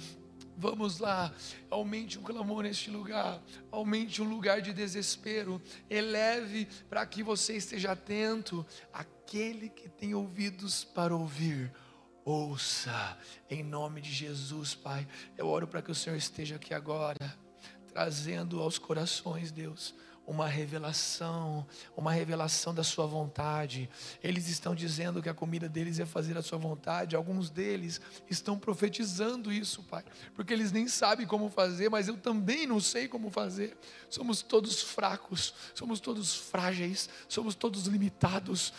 Vamos 0.62 1.00
lá, 1.00 1.34
aumente 1.72 2.20
um 2.20 2.22
clamor 2.22 2.62
neste 2.62 2.92
lugar, 2.92 3.42
aumente 3.72 4.22
um 4.22 4.30
lugar 4.30 4.62
de 4.62 4.72
desespero, 4.72 5.60
eleve 5.90 6.68
para 6.88 7.04
que 7.04 7.24
você 7.24 7.56
esteja 7.56 7.94
atento. 7.94 8.64
Aquele 8.94 9.70
que 9.70 9.90
tem 9.90 10.14
ouvidos 10.14 10.84
para 10.84 11.16
ouvir, 11.16 11.74
ouça, 12.24 13.18
em 13.50 13.64
nome 13.64 14.02
de 14.02 14.12
Jesus, 14.12 14.76
Pai. 14.76 15.08
Eu 15.36 15.48
oro 15.48 15.68
para 15.68 15.82
que 15.82 15.90
o 15.90 15.96
Senhor 15.96 16.16
esteja 16.16 16.58
aqui 16.58 16.76
agora, 16.76 17.36
trazendo 17.88 18.62
aos 18.62 18.78
corações, 18.78 19.52
Deus, 19.52 19.96
uma 20.32 20.48
revelação, 20.48 21.68
uma 21.96 22.14
revelação 22.14 22.74
da 22.74 22.84
sua 22.84 23.06
vontade. 23.06 23.90
Eles 24.24 24.48
estão 24.48 24.74
dizendo 24.74 25.22
que 25.22 25.28
a 25.28 25.34
comida 25.34 25.68
deles 25.68 26.00
é 26.00 26.06
fazer 26.06 26.38
a 26.38 26.42
sua 26.42 26.58
vontade. 26.58 27.18
Alguns 27.18 27.50
deles 27.50 28.00
estão 28.30 28.58
profetizando 28.58 29.52
isso, 29.52 29.84
Pai, 29.84 30.06
porque 30.34 30.54
eles 30.54 30.72
nem 30.72 30.88
sabem 30.88 31.28
como 31.28 31.50
fazer, 31.50 31.90
mas 31.90 32.08
eu 32.08 32.16
também 32.16 32.66
não 32.66 32.80
sei 32.80 33.10
como 33.10 33.30
fazer. 33.30 33.78
Somos 34.10 34.42
todos 34.42 34.82
fracos, 34.82 35.54
somos 35.76 36.00
todos 36.00 36.34
frágeis, 36.34 37.10
somos 37.28 37.54
todos 37.54 37.86
limitados. 37.88 38.74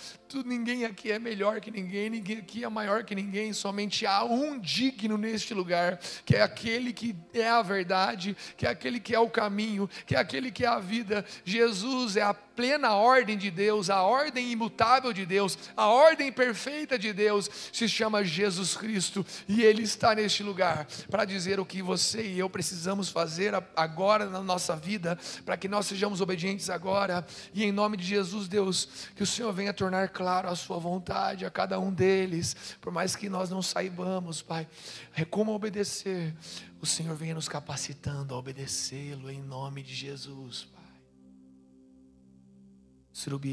ninguém 0.47 0.87
aqui 0.87 1.13
é 1.13 1.19
melhor 1.19 1.61
que 1.61 1.71
ninguém, 1.71 2.09
ninguém 2.09 2.39
aqui 2.39 2.65
é 2.65 2.69
maior 2.69 3.05
que 3.05 3.15
ninguém. 3.15 3.53
Somente 3.53 4.07
há 4.07 4.25
um 4.25 4.59
digno 4.59 5.19
neste 5.19 5.53
lugar, 5.53 5.99
que 6.25 6.35
é 6.35 6.41
aquele 6.41 6.95
que 6.95 7.15
é 7.35 7.47
a 7.47 7.61
verdade, 7.61 8.35
que 8.57 8.67
é 8.67 8.71
aquele 8.71 8.99
que 8.99 9.15
é 9.15 9.19
o 9.21 9.29
caminho, 9.29 9.87
que 10.07 10.15
é 10.15 10.19
aquele 10.19 10.51
que 10.51 10.65
é 10.65 10.69
a 10.69 10.79
vida. 10.79 11.23
Jesus 11.45 12.17
é 12.17 12.23
a 12.23 12.35
plena 12.35 12.95
ordem 12.95 13.37
de 13.37 13.51
Deus, 13.51 13.91
a 13.91 14.03
ordem 14.03 14.53
imutável 14.53 15.13
de 15.13 15.25
Deus, 15.25 15.59
a 15.77 15.87
ordem 15.87 16.31
perfeita 16.31 16.99
de 16.99 17.13
Deus 17.13 17.51
se 17.73 17.89
chama 17.89 18.25
Jesus 18.25 18.77
Cristo 18.77 19.25
e 19.49 19.63
Ele 19.63 19.83
está 19.83 20.15
neste 20.15 20.43
lugar 20.43 20.87
para 21.11 21.25
dizer 21.25 21.59
o 21.59 21.65
que 21.65 21.83
você 21.83 22.23
e 22.23 22.39
eu 22.39 22.49
precisamos 22.49 23.09
fazer 23.09 23.55
agora 23.77 24.27
na 24.27 24.41
nossa 24.41 24.77
vida, 24.77 25.19
para 25.45 25.57
que 25.57 25.69
nós 25.69 25.87
sejamos 25.87 26.21
obedientes 26.21 26.71
agora 26.71 27.27
e 27.55 27.65
em 27.65 27.73
nome 27.73 27.97
de 27.97 28.05
Jesus, 28.05 28.49
Deus, 28.49 28.89
que 29.17 29.23
o 29.23 29.27
Senhor 29.27 29.53
venha 29.53 29.73
tornar 29.73 30.09
claro 30.11 30.49
a 30.49 30.57
Sua 30.57 30.79
vontade 30.79 31.45
a 31.45 31.51
cada 31.51 31.79
um 31.81 31.93
deles, 31.93 32.77
por 32.81 32.93
mais 32.93 33.17
que 33.17 33.29
nós 33.29 33.51
não 33.51 33.63
saibamos, 33.63 34.43
Pai, 34.43 34.69
é 35.15 35.25
como 35.25 35.53
obedecer. 35.53 36.35
O 36.81 36.87
Senhor 36.87 37.15
venha 37.15 37.35
nos 37.35 37.49
capacitando 37.49 38.35
a 38.35 38.39
obedecê-lo 38.39 39.31
em 39.31 39.41
nome 39.41 39.83
de 39.83 39.95
Jesus. 39.95 40.67
Srubia 40.67 40.82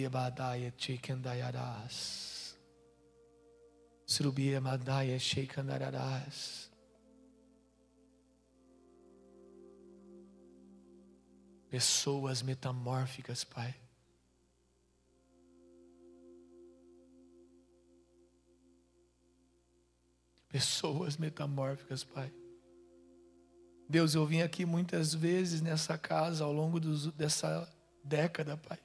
Badaya 0.10 0.74
Chikandayaras. 0.78 2.30
Srubia 4.10 4.60
Madaya 4.60 5.20
Sheikandayaras. 5.20 6.68
Pessoas 11.70 12.42
metamórficas, 12.42 13.44
Pai. 13.44 13.76
Pessoas 20.48 21.16
metamórficas, 21.16 22.04
Pai. 22.04 22.34
Deus, 23.88 24.16
eu 24.16 24.26
vim 24.26 24.42
aqui 24.42 24.66
muitas 24.66 25.14
vezes 25.14 25.62
nessa 25.62 26.00
casa 26.00 26.44
ao 26.44 26.52
longo 26.52 26.80
dos, 26.80 27.12
dessa 27.14 27.72
década, 28.04 28.58
Pai. 28.58 28.80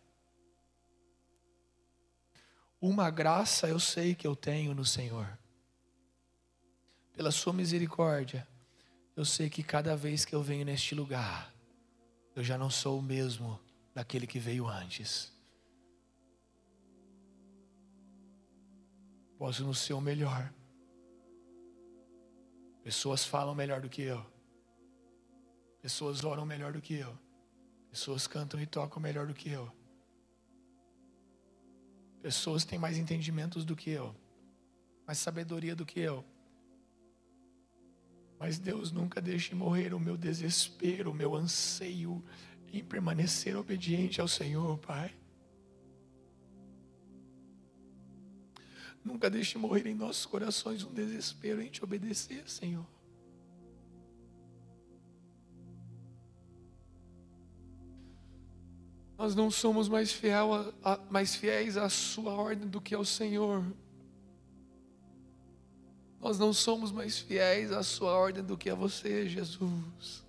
Uma 2.87 3.09
graça 3.11 3.67
eu 3.67 3.81
sei 3.81 4.15
que 4.15 4.27
eu 4.27 4.37
tenho 4.37 4.75
no 4.75 4.85
Senhor. 4.85 5.27
Pela 7.15 7.31
Sua 7.31 7.51
misericórdia, 7.51 8.47
eu 9.17 9.25
sei 9.25 9.49
que 9.49 9.63
cada 9.63 9.97
vez 9.97 10.27
que 10.27 10.35
eu 10.35 10.43
venho 10.43 10.67
neste 10.67 10.95
lugar, 10.95 11.51
eu 12.37 12.45
já 12.45 12.59
não 12.59 12.69
sou 12.69 12.99
o 12.99 13.03
mesmo 13.03 13.59
daquele 13.95 14.27
que 14.27 14.39
veio 14.39 14.69
antes. 14.69 15.33
Posso 19.39 19.65
não 19.65 19.73
ser 19.73 19.95
o 19.95 20.01
melhor. 20.03 20.53
Pessoas 22.83 23.25
falam 23.25 23.55
melhor 23.55 23.81
do 23.81 23.89
que 23.89 24.03
eu. 24.03 24.23
Pessoas 25.81 26.23
oram 26.23 26.45
melhor 26.45 26.75
do 26.75 26.83
que 26.83 26.93
eu. 26.93 27.19
Pessoas 27.89 28.27
cantam 28.27 28.61
e 28.61 28.67
tocam 28.67 29.01
melhor 29.01 29.27
do 29.27 29.33
que 29.33 29.49
eu. 29.49 29.73
Pessoas 32.25 32.65
têm 32.65 32.79
mais 32.79 32.97
entendimentos 32.97 33.67
do 33.67 33.77
que 33.77 33.91
eu, 33.91 34.17
mais 35.07 35.19
sabedoria 35.19 35.77
do 35.77 35.85
que 35.85 36.01
eu. 36.01 36.25
Mas 38.39 38.59
Deus 38.59 38.91
nunca 38.91 39.21
deixe 39.21 39.55
morrer 39.55 39.93
o 39.93 40.01
meu 40.01 40.17
desespero, 40.17 41.11
o 41.11 41.15
meu 41.15 41.35
anseio 41.35 42.25
em 42.73 42.83
permanecer 42.83 43.55
obediente 43.59 44.23
ao 44.23 44.27
Senhor, 44.27 44.79
Pai. 44.79 45.15
Nunca 49.05 49.29
deixe 49.29 49.59
morrer 49.59 49.87
em 49.87 49.95
nossos 49.95 50.25
corações 50.25 50.83
um 50.83 50.95
desespero 50.95 51.61
em 51.61 51.69
te 51.69 51.85
obedecer, 51.85 52.49
Senhor. 52.49 52.87
Nós 59.25 59.35
não 59.35 59.51
somos 59.51 59.89
mais, 59.89 60.13
fiel 60.13 60.53
a, 60.53 60.93
a, 60.93 60.99
mais 61.09 61.35
fiéis 61.35 61.79
à 61.79 61.89
Sua 61.89 62.35
ordem 62.35 62.69
do 62.69 62.79
que 62.79 62.95
ao 62.95 63.07
Senhor. 63.07 63.65
Nós 66.21 66.39
não 66.39 66.53
somos 66.53 66.93
mais 66.93 67.19
fiéis 67.19 67.73
à 67.73 67.83
Sua 67.83 68.13
ordem 68.13 68.45
do 68.45 68.55
que 68.55 68.69
a 68.69 68.75
você, 68.75 69.27
Jesus. 69.27 70.23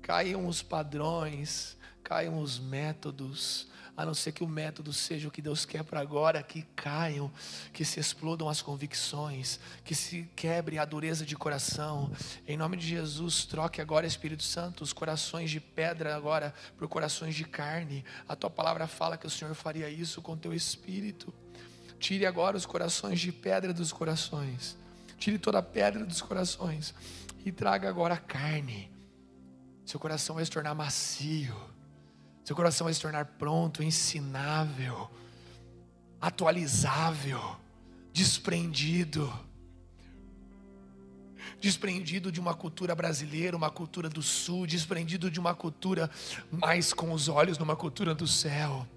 Caiam 0.00 0.48
os 0.48 0.62
padrões, 0.62 1.76
caiam 2.02 2.40
os 2.40 2.58
métodos, 2.58 3.68
a 3.98 4.06
não 4.06 4.14
ser 4.14 4.30
que 4.30 4.44
o 4.44 4.48
método 4.48 4.92
seja 4.92 5.26
o 5.26 5.30
que 5.30 5.42
Deus 5.42 5.64
quer 5.64 5.82
para 5.82 5.98
agora, 5.98 6.40
que 6.40 6.62
caiam, 6.76 7.28
que 7.72 7.84
se 7.84 7.98
explodam 7.98 8.48
as 8.48 8.62
convicções, 8.62 9.58
que 9.84 9.92
se 9.92 10.30
quebre 10.36 10.78
a 10.78 10.84
dureza 10.84 11.26
de 11.26 11.34
coração. 11.34 12.08
Em 12.46 12.56
nome 12.56 12.76
de 12.76 12.86
Jesus, 12.86 13.44
troque 13.44 13.80
agora, 13.80 14.06
Espírito 14.06 14.44
Santo, 14.44 14.84
os 14.84 14.92
corações 14.92 15.50
de 15.50 15.58
pedra 15.58 16.14
agora 16.14 16.54
por 16.76 16.86
corações 16.86 17.34
de 17.34 17.42
carne. 17.42 18.04
A 18.28 18.36
tua 18.36 18.48
palavra 18.48 18.86
fala 18.86 19.16
que 19.16 19.26
o 19.26 19.30
Senhor 19.30 19.52
faria 19.56 19.90
isso 19.90 20.22
com 20.22 20.36
teu 20.36 20.54
espírito. 20.54 21.34
Tire 21.98 22.24
agora 22.24 22.56
os 22.56 22.64
corações 22.64 23.18
de 23.18 23.32
pedra 23.32 23.74
dos 23.74 23.90
corações. 23.90 24.78
Tire 25.18 25.40
toda 25.40 25.58
a 25.58 25.62
pedra 25.62 26.06
dos 26.06 26.22
corações 26.22 26.94
e 27.44 27.50
traga 27.50 27.88
agora 27.88 28.14
a 28.14 28.18
carne. 28.18 28.92
Seu 29.84 29.98
coração 29.98 30.36
vai 30.36 30.44
se 30.44 30.52
tornar 30.52 30.72
macio. 30.72 31.56
Seu 32.48 32.56
coração 32.56 32.86
vai 32.86 32.94
se 32.94 33.00
tornar 33.02 33.26
pronto, 33.26 33.82
ensinável, 33.82 35.10
atualizável, 36.18 37.38
desprendido. 38.10 39.30
Desprendido 41.60 42.32
de 42.32 42.40
uma 42.40 42.54
cultura 42.54 42.94
brasileira, 42.94 43.54
uma 43.54 43.68
cultura 43.68 44.08
do 44.08 44.22
sul, 44.22 44.66
desprendido 44.66 45.30
de 45.30 45.38
uma 45.38 45.54
cultura 45.54 46.10
mais 46.50 46.94
com 46.94 47.12
os 47.12 47.28
olhos 47.28 47.58
numa 47.58 47.76
cultura 47.76 48.14
do 48.14 48.26
céu. 48.26 48.88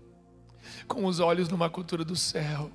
Com 0.88 1.04
os 1.04 1.20
olhos 1.20 1.49
numa 1.49 1.70
cultura 1.70 2.06
do 2.06 2.16
céu. 2.16 2.72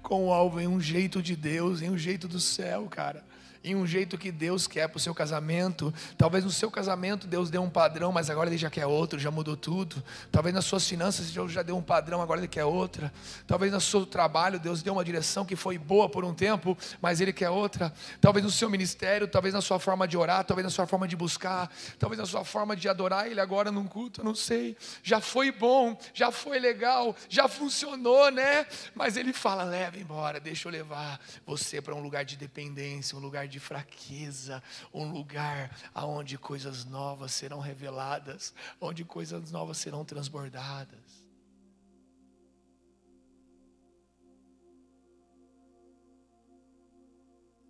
Com 0.00 0.28
o 0.28 0.32
alvo 0.32 0.60
em 0.60 0.68
um 0.68 0.80
jeito 0.80 1.20
de 1.20 1.34
Deus, 1.34 1.82
em 1.82 1.90
um 1.90 1.98
jeito 1.98 2.28
do 2.28 2.38
céu, 2.38 2.86
cara 2.86 3.24
em 3.64 3.74
um 3.74 3.86
jeito 3.86 4.18
que 4.18 4.30
Deus 4.30 4.66
quer 4.66 4.86
para 4.88 4.98
o 4.98 5.00
seu 5.00 5.14
casamento. 5.14 5.92
Talvez 6.18 6.44
no 6.44 6.50
seu 6.50 6.70
casamento 6.70 7.26
Deus 7.26 7.48
deu 7.48 7.62
um 7.62 7.70
padrão, 7.70 8.12
mas 8.12 8.28
agora 8.28 8.50
Ele 8.50 8.58
já 8.58 8.68
quer 8.68 8.86
outro, 8.86 9.18
já 9.18 9.30
mudou 9.30 9.56
tudo. 9.56 10.04
Talvez 10.30 10.54
nas 10.54 10.66
suas 10.66 10.86
finanças 10.86 11.30
Deus 11.30 11.50
já 11.50 11.62
deu 11.62 11.76
um 11.76 11.82
padrão, 11.82 12.20
agora 12.20 12.40
Ele 12.40 12.48
quer 12.48 12.64
outra. 12.64 13.10
Talvez 13.46 13.72
no 13.72 13.80
seu 13.80 14.04
trabalho 14.04 14.60
Deus 14.60 14.82
deu 14.82 14.92
uma 14.92 15.04
direção 15.04 15.46
que 15.46 15.56
foi 15.56 15.78
boa 15.78 16.08
por 16.08 16.24
um 16.24 16.34
tempo, 16.34 16.76
mas 17.00 17.22
Ele 17.22 17.32
quer 17.32 17.48
outra. 17.48 17.92
Talvez 18.20 18.44
no 18.44 18.50
seu 18.50 18.68
ministério, 18.68 19.26
talvez 19.26 19.54
na 19.54 19.62
sua 19.62 19.78
forma 19.78 20.06
de 20.06 20.16
orar, 20.16 20.44
talvez 20.44 20.64
na 20.64 20.70
sua 20.70 20.86
forma 20.86 21.08
de 21.08 21.16
buscar, 21.16 21.70
talvez 21.98 22.18
na 22.20 22.26
sua 22.26 22.44
forma 22.44 22.76
de 22.76 22.86
adorar 22.86 23.26
Ele 23.26 23.40
agora 23.40 23.72
num 23.72 23.86
culto, 23.86 24.22
não 24.22 24.34
sei. 24.34 24.76
Já 25.02 25.20
foi 25.20 25.50
bom, 25.50 25.98
já 26.12 26.30
foi 26.30 26.58
legal, 26.58 27.16
já 27.30 27.48
funcionou, 27.48 28.30
né? 28.30 28.66
Mas 28.94 29.16
Ele 29.16 29.32
fala: 29.32 29.64
leva 29.64 29.98
embora, 29.98 30.38
deixa 30.38 30.68
eu 30.68 30.72
levar 30.72 31.18
você 31.46 31.80
para 31.80 31.94
um 31.94 32.00
lugar 32.00 32.26
de 32.26 32.36
dependência, 32.36 33.16
um 33.16 33.20
lugar 33.20 33.48
de 33.48 33.53
de 33.54 33.60
fraqueza, 33.60 34.60
um 34.92 35.12
lugar 35.12 35.70
aonde 35.94 36.36
coisas 36.36 36.84
novas 36.84 37.32
serão 37.32 37.60
reveladas, 37.60 38.52
onde 38.80 39.04
coisas 39.04 39.52
novas 39.52 39.78
serão 39.78 40.04
transbordadas. 40.04 41.24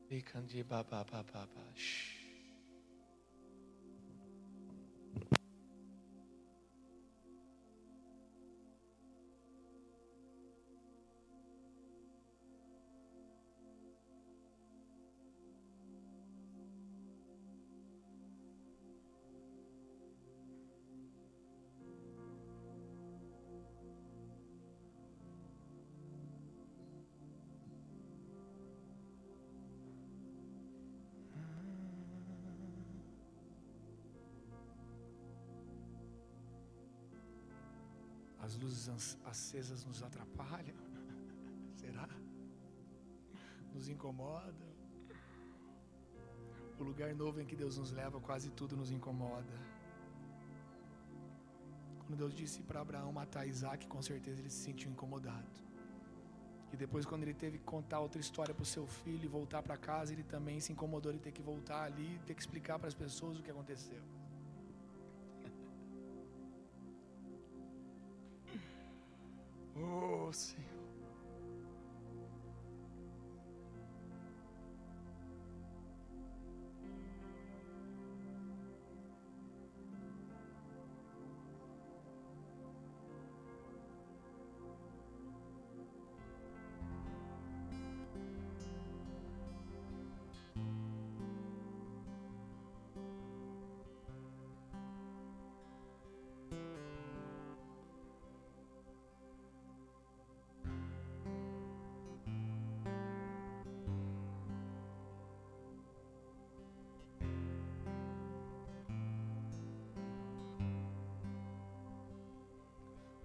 As 0.00 0.08
luzes 38.88 39.18
acesas 39.24 39.84
nos 39.84 40.02
atrapalham? 40.02 40.76
Será? 41.76 42.08
Nos 43.72 43.88
incomoda? 43.88 44.74
O 46.78 46.84
lugar 46.84 47.14
novo 47.14 47.40
em 47.40 47.46
que 47.46 47.56
Deus 47.56 47.78
nos 47.78 47.92
leva, 47.92 48.20
quase 48.20 48.50
tudo 48.50 48.76
nos 48.76 48.90
incomoda. 48.90 49.54
Quando 52.00 52.18
Deus 52.18 52.34
disse 52.34 52.62
para 52.62 52.80
Abraão 52.80 53.12
matar 53.12 53.46
Isaac, 53.46 53.86
com 53.86 54.02
certeza 54.02 54.40
ele 54.40 54.50
se 54.50 54.64
sentiu 54.64 54.90
incomodado. 54.90 55.64
E 56.72 56.76
depois, 56.76 57.06
quando 57.06 57.22
ele 57.22 57.34
teve 57.34 57.58
que 57.58 57.64
contar 57.64 58.00
outra 58.00 58.20
história 58.20 58.52
para 58.52 58.64
o 58.64 58.66
seu 58.66 58.84
filho 58.86 59.24
e 59.24 59.28
voltar 59.28 59.62
para 59.62 59.76
casa, 59.76 60.12
ele 60.12 60.24
também 60.24 60.58
se 60.58 60.72
incomodou 60.72 61.12
de 61.12 61.20
ter 61.20 61.30
que 61.30 61.40
voltar 61.40 61.84
ali, 61.84 62.20
ter 62.26 62.34
que 62.34 62.40
explicar 62.40 62.78
para 62.80 62.88
as 62.88 62.94
pessoas 62.94 63.38
o 63.38 63.42
que 63.42 63.50
aconteceu. 63.50 64.02
Oh, 69.76 70.30
Senhor. 70.30 70.73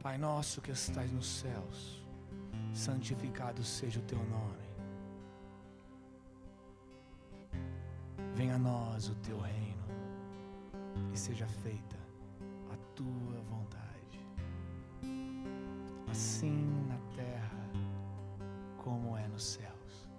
Pai 0.10 0.18
nosso 0.18 0.60
que 0.60 0.72
estás 0.72 1.12
nos 1.12 1.28
céus, 1.28 2.04
santificado 2.74 3.64
seja 3.64 4.00
o 4.00 4.02
teu 4.02 4.18
nome. 4.18 4.68
Venha 8.34 8.56
a 8.56 8.58
nós 8.58 9.08
o 9.08 9.14
teu 9.18 9.40
reino 9.40 9.86
e 11.14 11.16
seja 11.16 11.46
feita 11.46 11.96
a 12.74 12.78
tua 12.96 13.40
vontade, 13.52 14.20
assim 16.10 16.88
na 16.88 16.98
terra 17.16 17.70
como 18.78 19.16
é 19.16 19.28
nos 19.28 19.44
céus, 19.44 20.10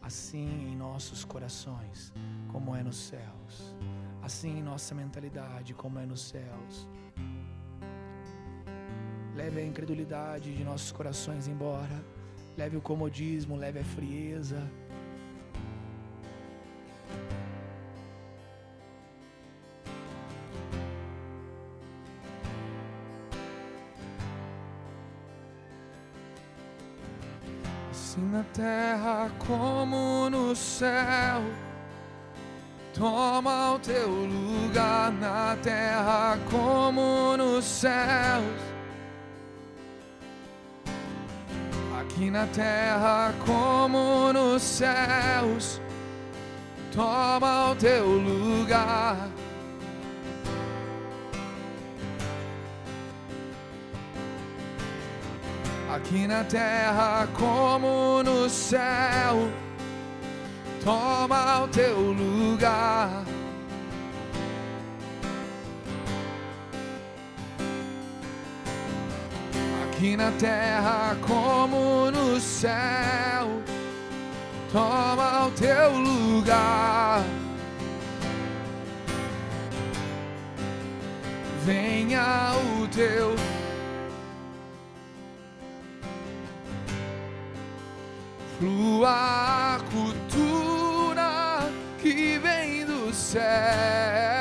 assim 0.00 0.70
em 0.70 0.76
nossos 0.76 1.24
corações 1.24 2.12
como 2.46 2.76
é 2.76 2.82
nos 2.84 2.96
céus, 2.96 3.74
assim 4.22 4.58
em 4.58 4.62
nossa 4.62 4.94
mentalidade 4.94 5.74
como 5.74 5.98
é 5.98 6.06
nos 6.06 6.20
céus 6.20 6.86
Leve 9.42 9.60
a 9.60 9.66
incredulidade 9.66 10.54
de 10.54 10.62
nossos 10.62 10.92
corações 10.92 11.48
embora. 11.48 12.00
Leve 12.56 12.76
o 12.76 12.80
comodismo, 12.80 13.56
leve 13.56 13.80
a 13.80 13.84
frieza. 13.84 14.62
Assim 27.90 28.20
na 28.30 28.44
terra 28.44 29.28
como 29.44 30.30
no 30.30 30.54
céu. 30.54 31.42
Toma 32.94 33.72
o 33.74 33.78
teu 33.80 34.08
lugar 34.08 35.10
na 35.10 35.56
terra 35.60 36.38
como 36.48 37.36
nos 37.36 37.64
céus. 37.64 38.71
Aqui 42.02 42.30
na 42.30 42.46
terra 42.46 43.32
como 43.46 44.32
nos 44.32 44.62
céus. 44.62 45.80
Toma 46.92 47.70
o 47.70 47.76
teu 47.76 48.06
lugar. 48.06 49.28
Aqui 55.94 56.26
na 56.26 56.44
terra 56.44 57.28
como 57.38 58.22
no 58.22 58.48
céu. 58.48 59.50
Toma 60.84 61.62
o 61.62 61.68
teu 61.68 62.12
lugar. 62.12 63.24
Aqui 70.02 70.16
na 70.16 70.32
terra 70.32 71.16
como 71.20 72.10
no 72.10 72.40
céu. 72.40 73.62
Toma 74.72 75.46
o 75.46 75.50
teu 75.52 75.96
lugar. 75.96 77.22
Venha 81.64 82.52
o 82.80 82.88
teu 82.88 83.36
flua 88.58 89.76
a 89.76 89.80
cultura 89.92 91.70
que 92.00 92.38
vem 92.38 92.84
do 92.84 93.14
céu. 93.14 94.31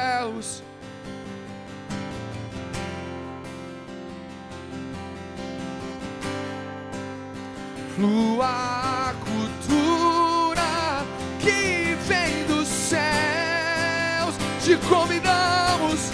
Lua, 8.01 9.13
cultura 9.23 11.03
que 11.39 11.95
vem 12.07 12.45
dos 12.47 12.67
céus. 12.67 14.35
Te 14.63 14.75
convidamos, 14.89 16.11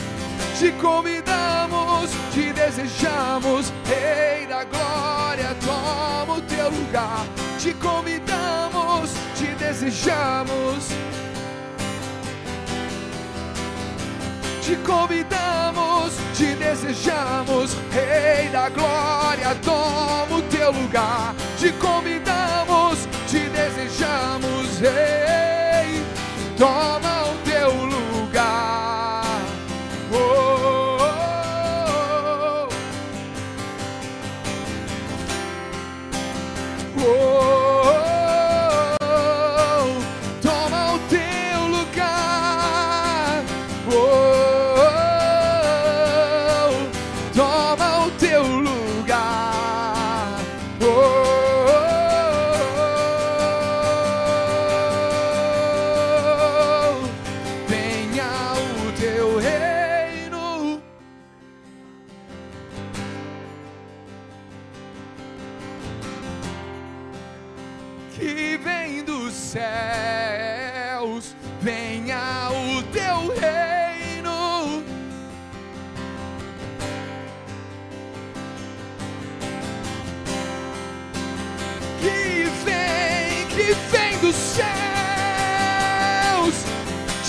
te 0.59 0.71
convidamos, 0.73 2.09
te 2.33 2.51
desejamos, 2.53 3.71
Rei 3.85 4.45
da 4.47 4.65
glória, 4.65 5.55
toma 5.65 6.35
o 6.37 6.41
teu 6.41 6.69
lugar. 6.69 7.25
Te 7.61 7.73
convidamos, 7.73 9.11
te 9.37 9.55
desejamos. 9.55 10.97
te 14.67 14.75
convidamos, 14.83 16.11
te 16.37 16.53
desejamos, 16.55 17.77
Rei 17.89 18.49
da 18.49 18.67
glória, 18.67 19.55
toma 19.63 20.37
o 20.37 20.41
teu 20.67 20.81
lugar. 20.81 21.33
Te 21.59 21.71
convidamos, 21.73 23.07
te 23.29 23.49
desejamos, 23.49 24.79
Rei, 24.79 26.03
toma 26.57 27.26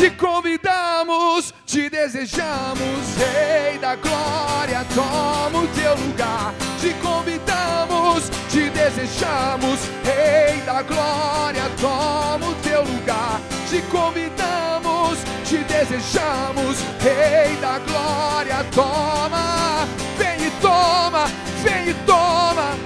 te 0.09 0.17
convidamos, 0.17 1.53
te 1.67 1.91
desejamos, 1.91 3.17
Rei 3.19 3.79
da 3.79 3.95
glória, 3.97 4.85
toma 4.95 5.59
o 5.59 5.69
teu 5.69 5.95
lugar. 5.97 6.55
Te 6.81 6.95
convidamos, 7.03 8.31
te 8.49 8.71
desejamos, 8.71 9.81
Rei 10.05 10.61
da 10.63 10.83
glória, 10.83 11.65
toma 11.79 12.47
o 12.49 12.55
teu 12.63 12.83
lugar. 12.85 13.41
Te 13.69 13.83
convidamos, 13.83 15.19
te 15.45 15.59
desejamos, 15.65 16.79
Rei 17.01 17.57
da 17.57 17.79
glória, 17.79 18.65
toma, 18.75 19.87
vem 20.17 20.47
e 20.47 20.51
toma, 20.63 21.27
vem 21.63 21.91
e 21.91 21.95
toma, 22.07 22.79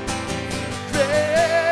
vem, 0.93 1.72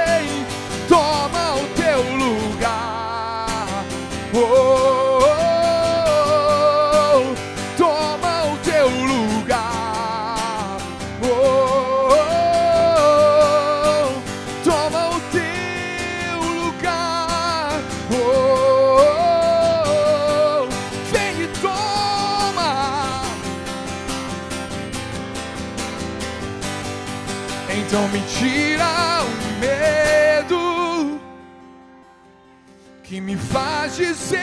dizer 34.00 34.39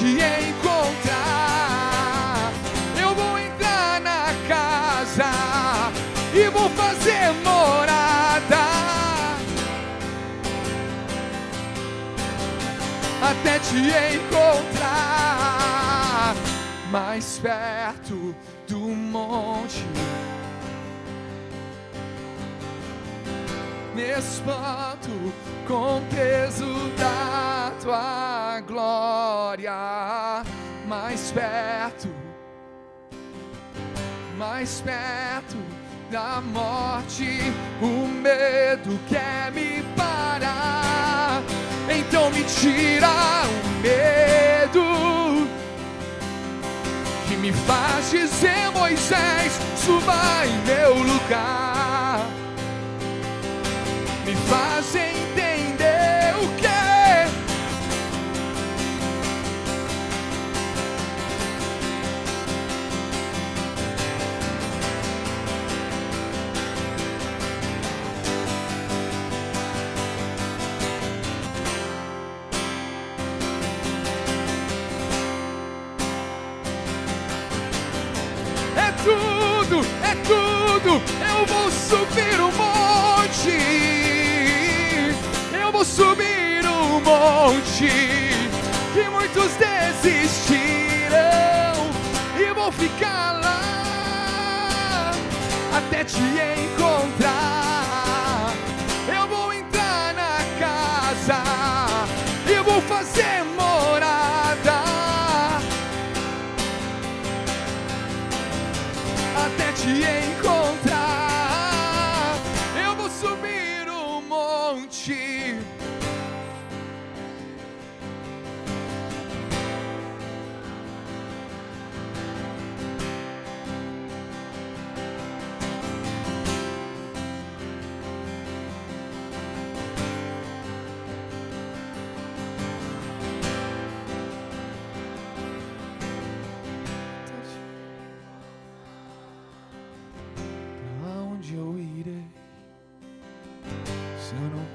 te 0.00 0.16
encontrar. 0.48 1.20
Eu 2.98 3.14
vou 3.14 3.38
entrar 3.38 4.00
na 4.00 4.34
casa 4.48 5.30
e 6.32 6.48
vou 6.48 6.70
fazer 6.70 7.30
morada 7.44 8.56
até 13.22 13.58
te 13.58 13.76
encontrar 14.16 15.14
mais 16.90 17.38
perto 17.38 18.34
do 18.66 18.78
monte. 18.78 19.84
Me 23.94 24.18
espanto 24.18 25.10
com 25.66 26.00
peso 26.08 26.88
da 26.96 27.19
mais 31.30 31.32
perto 31.32 32.08
mais 34.36 34.80
perto 34.80 35.56
da 36.10 36.40
morte, 36.40 37.52
o 37.80 38.08
medo 38.08 38.98
quer 39.08 39.52
me 39.52 39.82
parar. 39.96 41.42
Então 41.88 42.30
me 42.30 42.42
tira 42.42 43.08
o 43.46 43.82
medo 43.82 45.46
que 47.28 47.36
me 47.36 47.52
faz 47.52 48.10
dizer 48.10 48.70
Moisés, 48.72 49.52
suba 49.76 50.46
em 50.46 50.58
meu 50.66 50.94
lugar. 50.94 52.26
Me 54.24 54.34
faz 54.48 54.79
Muitos 89.40 89.56
desistirão. 89.56 91.16
E 92.38 92.52
vou 92.52 92.70
ficar 92.70 93.40
lá 93.40 95.12
até 95.74 96.04
te 96.04 96.18
encontrar. 96.18 97.69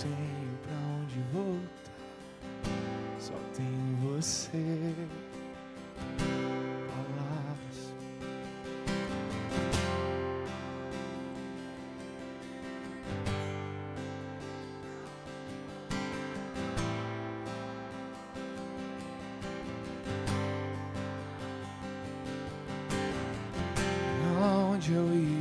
Tenho 0.06 0.58
pra 0.62 0.78
onde 1.02 1.20
voltar, 1.34 1.92
só 3.20 3.34
tenho 3.56 3.96
você. 4.04 4.94
Palavras. 6.88 7.94
Onde 24.72 24.94
eu 24.94 25.14
irei? 25.14 25.35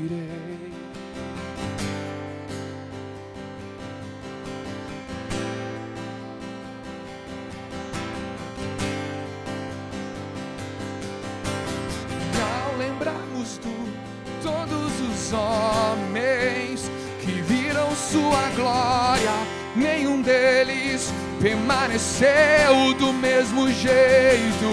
Permaneceu 21.45 22.95
do 22.99 23.13
mesmo 23.13 23.71
jeito. 23.71 24.65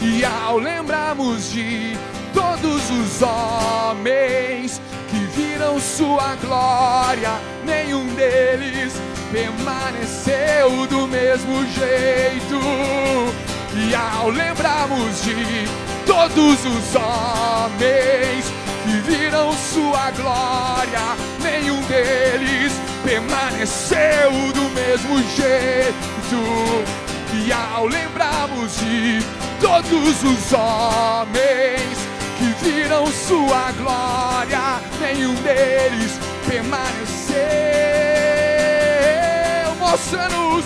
E 0.00 0.24
ao 0.24 0.58
lembrarmos 0.58 1.50
de 1.50 1.98
todos 2.32 2.88
os 2.88 3.20
homens 3.20 4.80
que 5.10 5.18
viram 5.36 5.80
sua 5.80 6.36
glória, 6.36 7.32
nenhum 7.64 8.06
deles 8.14 8.94
permaneceu 9.32 10.86
do 10.86 11.08
mesmo 11.08 11.66
jeito. 11.72 12.60
E 13.74 13.92
ao 13.92 14.30
lembrarmos 14.30 15.20
de 15.24 15.34
todos 16.06 16.64
os 16.64 16.94
homens 16.94 18.44
que 18.84 18.98
viram 19.10 19.52
sua 19.52 20.12
glória, 20.12 21.16
nenhum 21.42 21.80
deles 21.82 22.85
permaneceu 23.06 24.32
do 24.52 24.68
mesmo 24.70 25.18
jeito. 25.36 25.94
E 27.32 27.52
ao 27.52 27.86
lembrarmos 27.86 28.76
de 28.78 29.20
todos 29.60 30.24
os 30.24 30.52
homens 30.52 31.96
que 32.36 32.64
viram 32.64 33.06
sua 33.06 33.70
glória, 33.72 34.80
nenhum 35.00 35.34
deles 35.36 36.18
permaneceu. 36.48 37.36
Mostra-nos, 39.78 40.64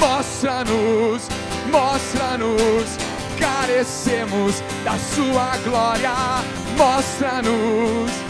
mostra-nos, 0.00 1.28
mostra-nos, 1.70 2.96
carecemos 3.38 4.62
da 4.82 4.96
sua 4.98 5.56
glória. 5.58 6.14
Mostra-nos. 6.76 8.21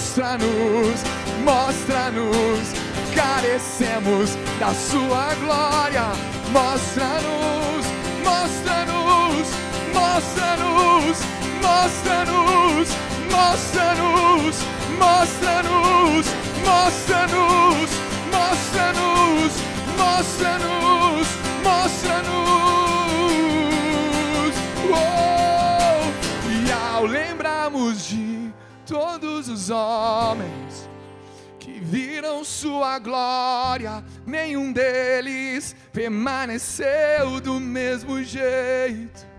Mostra-nos, 0.00 1.02
mostra-nos, 1.44 2.72
carecemos 3.14 4.30
da 4.58 4.72
sua 4.72 5.34
glória. 5.34 6.06
Mostra-nos, 6.52 7.84
mostra-nos, 8.24 9.48
mostra-nos, 9.92 11.18
mostra-nos, 11.60 12.88
mostra-nos, 13.28 14.56
mostra-nos, 14.98 16.26
mostra-nos, 16.64 17.90
mostra-nos, 18.32 19.52
mostra-nos, 19.98 21.28
mostra-nos. 21.62 22.40
Todos 28.90 29.48
os 29.48 29.70
homens 29.70 30.90
que 31.60 31.78
viram 31.78 32.42
sua 32.42 32.98
glória, 32.98 34.02
nenhum 34.26 34.72
deles 34.72 35.76
permaneceu 35.92 37.40
do 37.40 37.60
mesmo 37.60 38.20
jeito. 38.24 39.29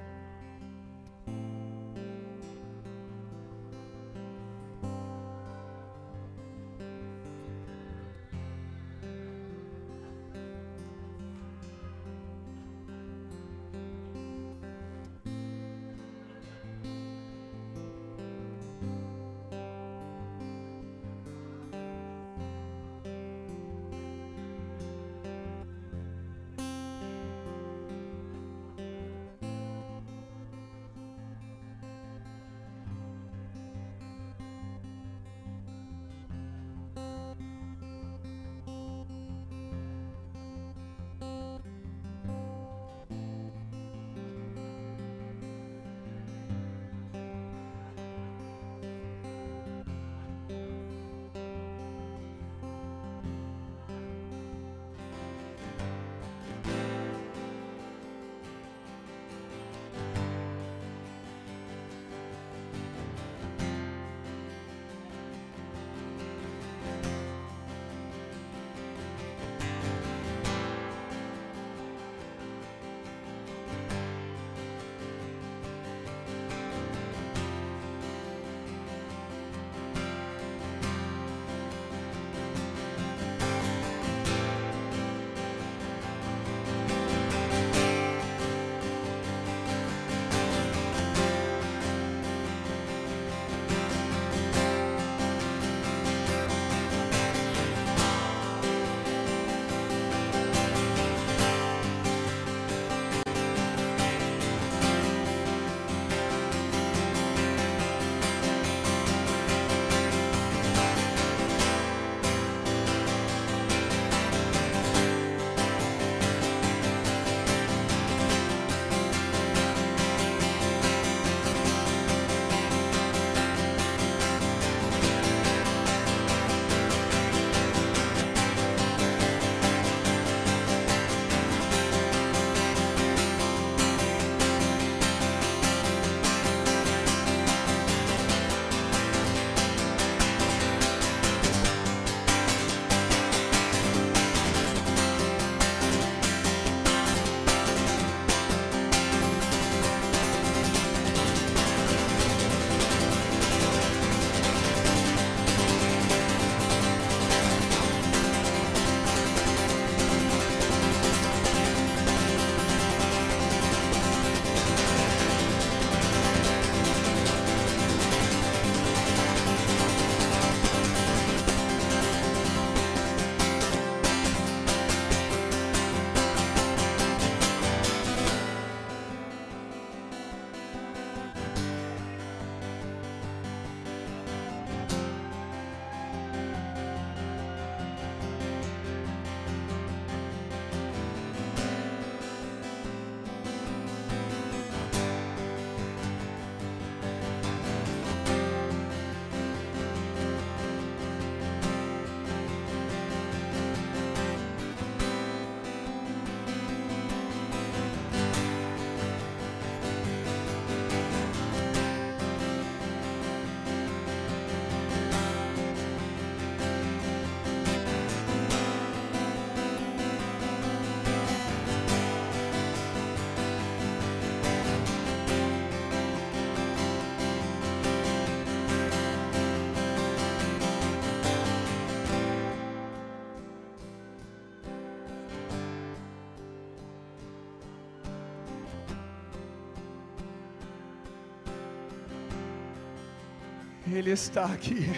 Ele 243.93 244.11
está 244.11 244.45
aqui. 244.45 244.89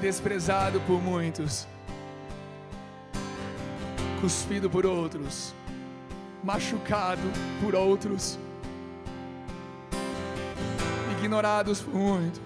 Desprezado 0.00 0.80
por 0.80 1.00
muitos, 1.00 1.66
cuspido 4.20 4.68
por 4.70 4.84
outros, 4.86 5.54
machucado 6.42 7.22
por 7.62 7.74
outros, 7.74 8.38
ignorados 11.18 11.80
por 11.80 11.94
muitos, 11.94 12.40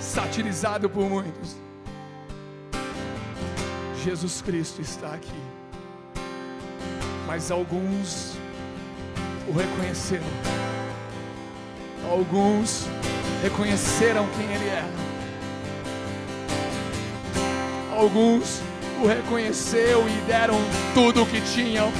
satirizado 0.00 0.90
por 0.90 1.08
muitos. 1.08 1.56
Jesus 4.02 4.42
Cristo 4.42 4.82
está 4.82 5.14
aqui, 5.14 5.32
mas 7.26 7.52
alguns 7.52 8.34
o 9.48 9.52
reconheceram, 9.52 10.26
alguns 12.10 12.86
reconheceram 13.42 14.26
quem 14.36 14.46
Ele 14.46 14.68
é, 14.68 14.84
alguns 17.96 18.60
o 19.02 19.06
reconheceu 19.06 20.08
e 20.08 20.12
deram 20.26 20.58
tudo 20.94 21.22
o 21.22 21.26
que 21.26 21.40
tinham 21.40 21.92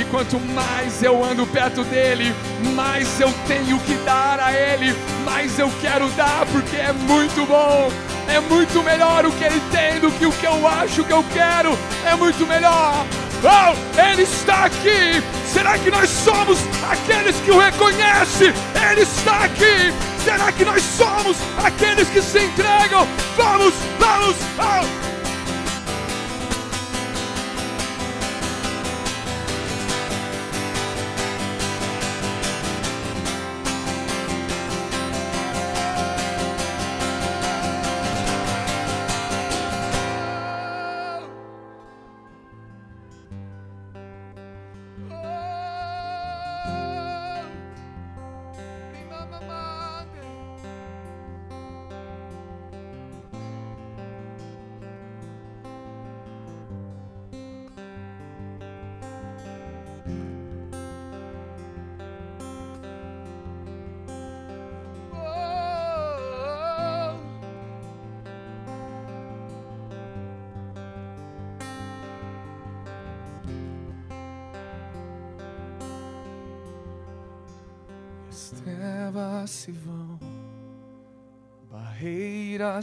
e 0.00 0.04
quanto 0.04 0.40
mais 0.40 1.02
eu 1.02 1.22
ando 1.22 1.46
perto 1.46 1.84
dele, 1.84 2.34
mais 2.74 3.20
eu 3.20 3.30
tenho 3.46 3.78
que 3.80 3.94
dar 3.96 4.40
a 4.40 4.50
ele, 4.50 4.96
mais 5.24 5.58
eu 5.58 5.70
quero 5.80 6.08
dar, 6.10 6.46
porque 6.46 6.76
é 6.76 6.90
muito 6.92 7.44
bom, 7.44 7.92
é 8.26 8.40
muito 8.40 8.82
melhor 8.82 9.26
o 9.26 9.32
que 9.32 9.44
ele 9.44 9.60
tem 9.70 10.00
do 10.00 10.10
que 10.12 10.24
o 10.24 10.32
que 10.32 10.46
eu 10.46 10.66
acho 10.66 11.04
que 11.04 11.12
eu 11.12 11.22
quero, 11.34 11.76
é 12.06 12.14
muito 12.14 12.46
melhor. 12.46 13.04
Oh, 13.42 14.00
ele 14.00 14.22
está 14.22 14.64
aqui. 14.64 15.22
Será 15.60 15.78
que 15.78 15.90
nós 15.90 16.08
somos 16.08 16.58
aqueles 16.90 17.36
que 17.40 17.50
o 17.50 17.58
reconhecem? 17.58 18.50
Ele 18.90 19.02
está 19.02 19.44
aqui. 19.44 19.92
Será 20.24 20.50
que 20.50 20.64
nós 20.64 20.82
somos 20.82 21.36
aqueles 21.62 22.08
que 22.08 22.22
se 22.22 22.38
entregam? 22.38 23.06
Vamos, 23.36 23.74
vamos, 23.98 24.36
oh. 24.58 24.99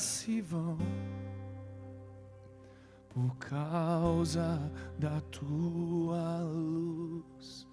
Se 0.04 0.42
vão, 0.42 0.78
por 3.10 3.36
causa 3.38 4.72
da 4.98 5.22
tua 5.32 6.42
luz, 6.42 7.68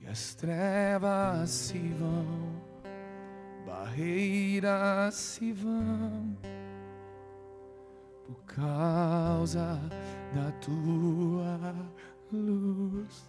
e 0.00 0.06
as 0.06 0.34
trevas 0.34 1.50
se 1.50 1.78
vão, 1.78 2.62
barreiras 3.66 5.14
se 5.14 5.52
vão, 5.52 6.36
por 8.26 8.44
causa 8.44 9.80
da 10.34 10.50
tua 10.60 11.74
luz. 12.32 13.24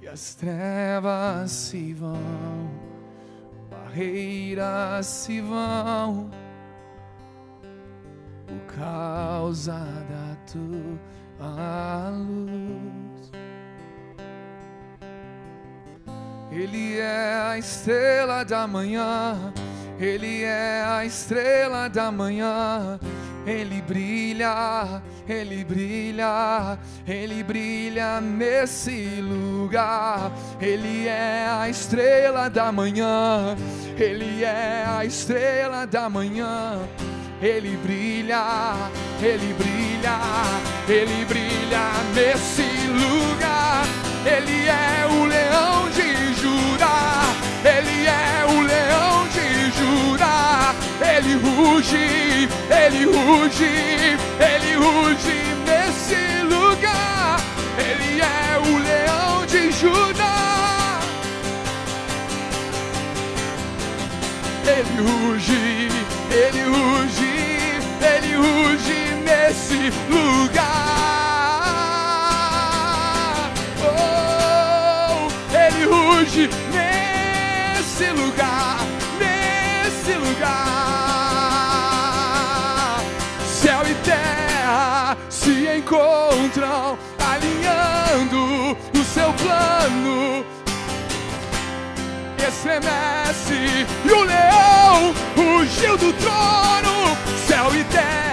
E 0.00 0.08
as 0.08 0.34
trevas 0.34 1.50
se 1.50 1.94
vão, 1.94 2.70
barreiras 3.70 5.06
se 5.06 5.40
vão, 5.40 6.30
por 8.46 8.76
causa 8.76 9.72
da 9.72 10.36
tua 10.50 12.10
luz. 12.10 13.30
Ele 16.50 16.98
é 16.98 17.34
a 17.34 17.58
estrela 17.58 18.44
da 18.44 18.66
manhã, 18.66 19.52
Ele 19.98 20.44
é 20.44 20.84
a 20.86 21.04
estrela 21.04 21.88
da 21.88 22.10
manhã, 22.10 22.98
Ele 23.44 23.82
brilha 23.82 25.02
ele 25.28 25.64
brilha, 25.64 26.78
Ele 27.06 27.42
brilha 27.42 28.20
nesse 28.20 29.20
lugar. 29.20 30.30
Ele 30.60 31.08
é 31.08 31.46
a 31.48 31.68
estrela 31.68 32.48
da 32.48 32.70
manhã, 32.70 33.56
Ele 33.98 34.44
é 34.44 34.84
a 34.86 35.04
estrela 35.04 35.84
da 35.84 36.08
manhã. 36.08 36.78
Ele 37.42 37.76
brilha, 37.76 38.90
Ele 39.20 39.54
brilha, 39.54 40.18
Ele 40.88 41.24
brilha 41.26 41.90
nesse 42.14 42.62
lugar. 42.88 43.84
Ele 44.24 44.66
é 44.66 45.06
o 45.06 45.24
leão 45.26 45.88
de 45.90 46.34
Judá, 46.40 47.22
Ele 47.62 48.06
é 48.06 48.44
o 48.48 48.60
leão 48.62 49.28
de 49.28 49.70
Judá. 49.76 50.74
Ele 51.00 51.34
ruge, 51.34 52.48
Ele 52.70 53.04
ruge, 53.04 54.18
Ele 54.40 54.74
ruge 54.76 55.38
nesse 55.66 56.42
lugar. 56.42 57.38
Ele 57.78 58.20
é 58.20 58.58
o 58.58 58.78
leão 58.78 59.46
de 59.46 59.70
Judá. 59.72 61.00
Ele 64.64 64.96
ruge, 65.00 65.88
Ele 66.30 66.62
ruge, 66.64 67.25
Ruge 68.36 69.14
nesse 69.24 69.92
lugar. 70.08 70.64
Oh, 73.82 75.28
Ele 75.54 75.84
ruge 75.84 76.50
nesse 76.72 78.06
lugar, 78.12 78.78
nesse 79.18 80.12
lugar. 80.12 80.76
encontram 85.76 86.98
alinhando 87.18 88.76
o 88.92 89.04
seu 89.04 89.32
plano. 89.34 90.44
Estremece 92.36 93.86
e 94.04 94.10
o 94.10 94.24
leão 94.24 95.14
rugiu 95.36 95.96
do 95.96 96.12
trono. 96.14 97.16
Céu 97.46 97.74
e 97.74 97.84
terra 97.84 98.16
se 98.16 98.25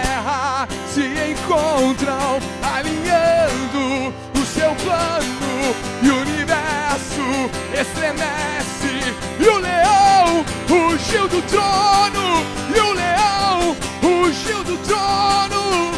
encontram 1.44 2.38
alinhando 2.62 4.14
o 4.34 4.46
seu 4.46 4.74
plano. 4.76 5.74
E 6.02 6.08
o 6.08 6.20
universo 6.20 7.50
estremece 7.72 9.14
e 9.38 9.46
o 9.46 9.58
leão 9.58 10.44
rugiu 10.68 11.28
do 11.28 11.42
trono. 11.42 12.44
E 12.74 12.80
o 12.80 12.92
leão 12.92 13.76
rugiu 14.02 14.64
do 14.64 14.76
trono. 14.78 15.92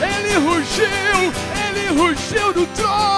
Ele 0.00 0.34
rugiu, 0.36 1.32
ele 1.66 1.98
rugiu 1.98 2.52
do 2.52 2.66
trono. 2.66 3.08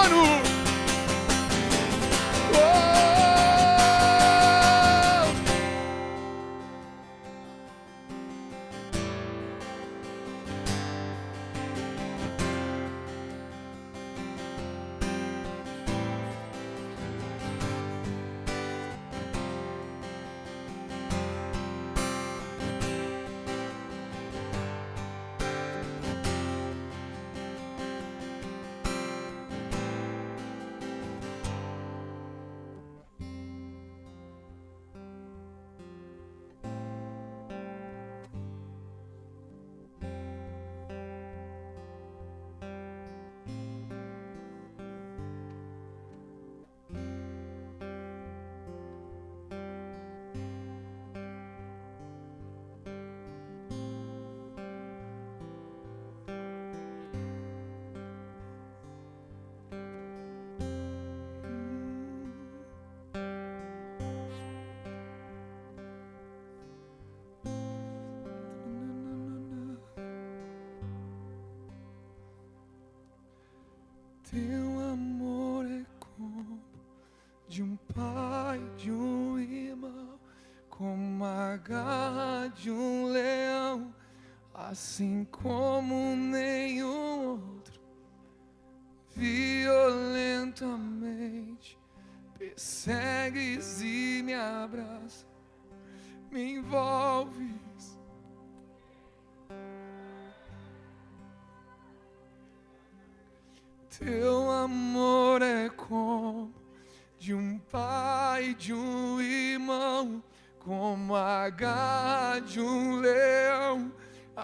Teu 2.51 3.10
assim 84.71 85.25
como 85.25 86.15
nenhum 86.15 87.31
outro, 87.31 87.81
violentamente 89.09 91.77
persegues 92.39 93.81
e 93.81 94.21
me 94.23 94.33
abraças, 94.33 95.27
me 96.31 96.53
envolves. 96.53 97.99
Teu 103.99 104.49
amor 104.49 105.41
é 105.41 105.67
como 105.69 106.53
de 107.19 107.33
um 107.33 107.59
pai, 107.59 108.53
de 108.53 108.73
um 108.73 109.19
irmão, 109.19 110.23
como 110.59 111.13
a 111.13 111.49
garra 111.49 112.39
de 112.39 112.61
um 112.61 113.01
leão, 113.01 113.91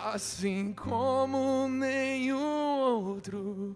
assim 0.06 0.74
como 0.74 1.68
nenhum 1.68 3.08
outro, 3.08 3.76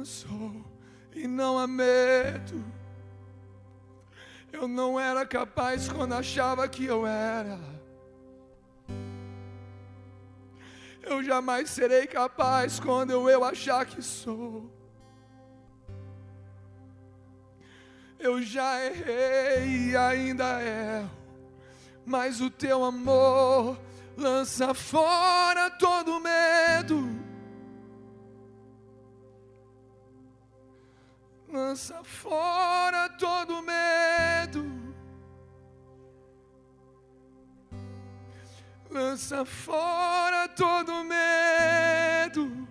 alcançou 0.00 0.64
e 1.14 1.26
não 1.26 1.58
há 1.58 1.66
medo. 1.66 2.64
Eu 4.52 4.66
não 4.66 4.98
era 4.98 5.26
capaz 5.26 5.88
quando 5.88 6.14
achava 6.14 6.66
que 6.68 6.84
eu 6.84 7.06
era. 7.06 7.60
Eu 11.02 11.22
jamais 11.22 11.70
serei 11.70 12.06
capaz 12.06 12.80
quando 12.80 13.10
eu, 13.10 13.44
achar 13.44 13.84
que 13.86 14.02
sou. 14.02 14.70
Eu 18.18 18.42
já 18.42 18.84
errei 18.84 19.90
e 19.90 19.96
ainda 19.96 20.60
erro, 20.62 21.10
mas 22.04 22.40
o 22.40 22.50
teu 22.50 22.84
amor 22.84 23.78
lança 24.16 24.74
fora 24.74 25.70
todo 25.70 26.20
medo. 26.20 27.29
Lança 31.52 32.04
fora 32.04 33.08
todo 33.08 33.62
medo. 33.62 34.80
lança 38.90 39.44
fora 39.44 40.48
todo 40.48 41.04
medo. 41.04 42.68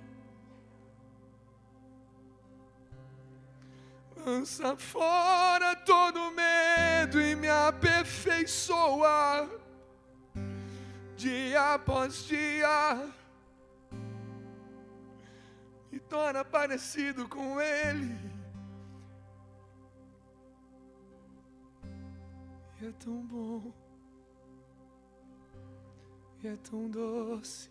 lança 4.25 4.75
fora 4.77 5.75
todo 5.77 6.31
medo 6.31 7.21
e 7.21 7.35
me 7.35 7.49
aperfeiçoa 7.49 9.49
dia 11.15 11.73
após 11.73 12.25
dia. 12.25 13.11
Me 15.91 15.99
torna 15.99 16.45
parecido 16.45 17.27
com 17.27 17.59
Ele. 17.59 18.38
E 22.81 22.85
é 22.85 22.91
tão 22.93 23.21
bom, 23.25 23.73
e 26.41 26.47
é 26.47 26.55
tão 26.55 26.89
doce, 26.89 27.69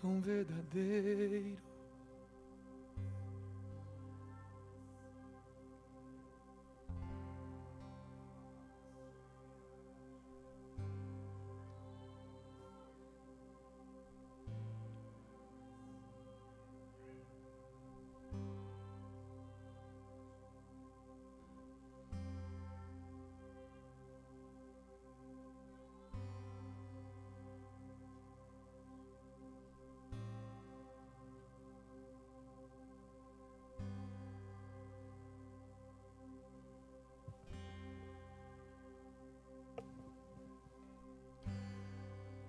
tão 0.00 0.20
verdadeiro. 0.20 1.67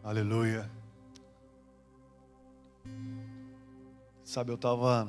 Aleluia. 0.09 0.67
Sabe, 4.23 4.49
eu 4.49 4.55
estava 4.55 5.07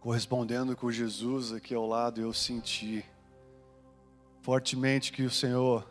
correspondendo 0.00 0.74
com 0.74 0.90
Jesus 0.90 1.52
aqui 1.52 1.74
ao 1.74 1.86
lado 1.86 2.18
e 2.18 2.22
eu 2.22 2.32
senti 2.32 3.04
fortemente 4.40 5.12
que 5.12 5.24
o 5.24 5.30
Senhor 5.30 5.86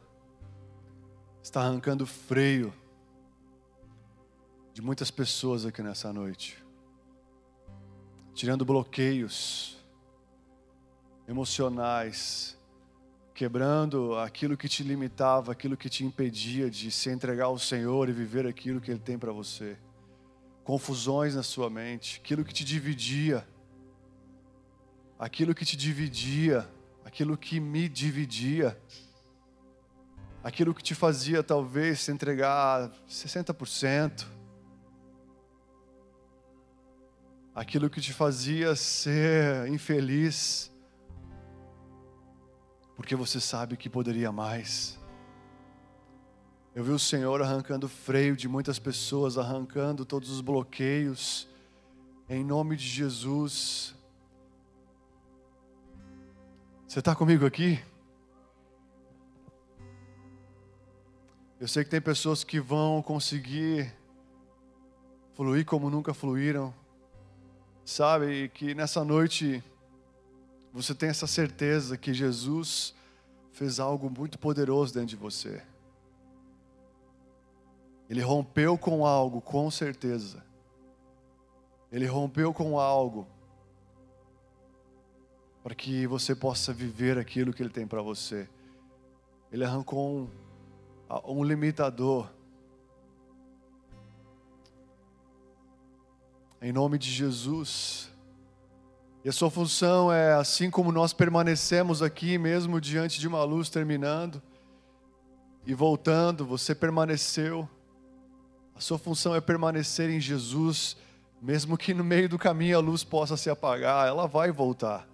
está 1.44 1.62
arrancando 1.62 2.08
freio 2.08 2.74
de 4.74 4.82
muitas 4.82 5.12
pessoas 5.12 5.64
aqui 5.64 5.84
nessa 5.84 6.12
noite, 6.12 6.58
tirando 8.34 8.66
bloqueios 8.66 9.78
emocionais, 11.28 12.55
quebrando 13.36 14.18
aquilo 14.18 14.56
que 14.56 14.70
te 14.70 14.82
limitava, 14.82 15.52
aquilo 15.52 15.76
que 15.76 15.90
te 15.90 16.06
impedia 16.06 16.72
de 16.72 16.90
se 16.90 17.10
entregar 17.10 17.48
ao 17.48 17.60
Senhor 17.60 18.08
e 18.08 18.14
viver 18.14 18.48
aquilo 18.48 18.80
que 18.80 18.90
Ele 18.90 19.00
tem 19.00 19.20
para 19.20 19.34
você. 19.34 19.78
Confusões 20.64 21.36
na 21.36 21.44
sua 21.44 21.70
mente, 21.70 22.22
aquilo 22.24 22.46
que 22.46 22.54
te 22.54 22.64
dividia, 22.64 23.46
aquilo 25.20 25.54
que 25.54 25.66
te 25.66 25.76
dividia, 25.76 26.66
aquilo 27.04 27.38
que 27.38 27.60
me 27.60 27.90
dividia, 27.90 28.80
aquilo 30.42 30.74
que 30.74 30.82
te 30.82 30.96
fazia 30.96 31.44
talvez 31.44 32.00
se 32.00 32.14
entregar 32.14 32.90
60%, 33.06 34.26
aquilo 37.54 37.90
que 37.90 38.00
te 38.00 38.14
fazia 38.14 38.78
ser 38.78 39.68
infeliz 39.68 40.74
porque 42.96 43.16
você 43.16 43.40
sabe 43.40 43.78
que 43.78 43.90
poderia 43.90 44.32
mais. 44.32 45.00
Eu 46.74 46.84
vi 46.84 46.92
o 46.92 47.00
Senhor 47.00 47.42
arrancando 47.42 47.88
freio 47.88 48.36
de 48.36 48.48
muitas 48.48 48.80
pessoas, 48.80 49.38
arrancando 49.38 50.06
todos 50.06 50.30
os 50.30 50.42
bloqueios, 50.42 51.48
em 52.30 52.44
nome 52.44 52.76
de 52.76 52.86
Jesus. 52.86 53.96
Você 56.88 57.00
está 57.00 57.16
comigo 57.16 57.46
aqui? 57.46 57.80
Eu 61.60 61.68
sei 61.68 61.84
que 61.84 61.90
tem 61.90 62.02
pessoas 62.02 62.44
que 62.44 62.60
vão 62.60 63.02
conseguir 63.02 63.94
fluir 65.34 65.66
como 65.66 65.90
nunca 65.90 66.14
fluíram, 66.14 66.74
sabe? 67.86 68.44
E 68.44 68.50
que 68.50 68.76
nessa 68.76 69.04
noite 69.04 69.64
você 70.76 70.94
tem 70.94 71.08
essa 71.08 71.26
certeza 71.26 71.98
que 71.98 72.14
Jesus 72.14 72.94
fez 73.54 73.80
algo 73.80 74.10
muito 74.10 74.38
poderoso 74.38 74.94
dentro 74.94 75.08
de 75.08 75.16
você. 75.16 75.64
Ele 78.10 78.20
rompeu 78.20 78.78
com 78.78 79.06
algo, 79.06 79.40
com 79.40 79.72
certeza. 79.72 80.44
Ele 81.90 82.06
rompeu 82.06 82.54
com 82.54 82.78
algo 82.78 83.26
para 85.64 85.74
que 85.74 86.06
você 86.08 86.36
possa 86.36 86.74
viver 86.74 87.18
aquilo 87.18 87.54
que 87.54 87.64
Ele 87.64 87.70
tem 87.70 87.88
para 87.88 88.02
você. 88.02 88.46
Ele 89.54 89.64
arrancou 89.64 90.14
um, 90.14 90.30
um 91.24 91.42
limitador. 91.42 92.30
Em 96.62 96.74
nome 96.74 96.98
de 96.98 97.10
Jesus. 97.10 98.14
E 99.26 99.30
a 99.30 99.32
sua 99.32 99.50
função 99.50 100.14
é, 100.14 100.34
assim 100.34 100.70
como 100.70 100.92
nós 100.92 101.12
permanecemos 101.12 102.04
aqui, 102.04 102.38
mesmo 102.38 102.80
diante 102.80 103.20
de 103.20 103.28
uma 103.28 103.44
luz 103.44 103.72
terminando 103.72 104.40
e 105.66 105.74
voltando, 105.74 106.46
você 106.46 106.76
permaneceu. 106.76 107.68
A 108.76 108.80
sua 108.80 109.00
função 109.00 109.34
é 109.34 109.42
permanecer 109.42 110.12
em 110.12 110.20
Jesus, 110.20 110.96
mesmo 111.42 111.76
que 111.76 111.92
no 111.92 112.04
meio 112.04 112.30
do 112.30 112.38
caminho 112.38 112.78
a 112.78 112.80
luz 112.80 113.04
possa 113.04 113.36
se 113.36 113.50
apagar, 113.50 114.08
ela 114.08 114.28
vai 114.28 114.52
voltar. 114.52 115.08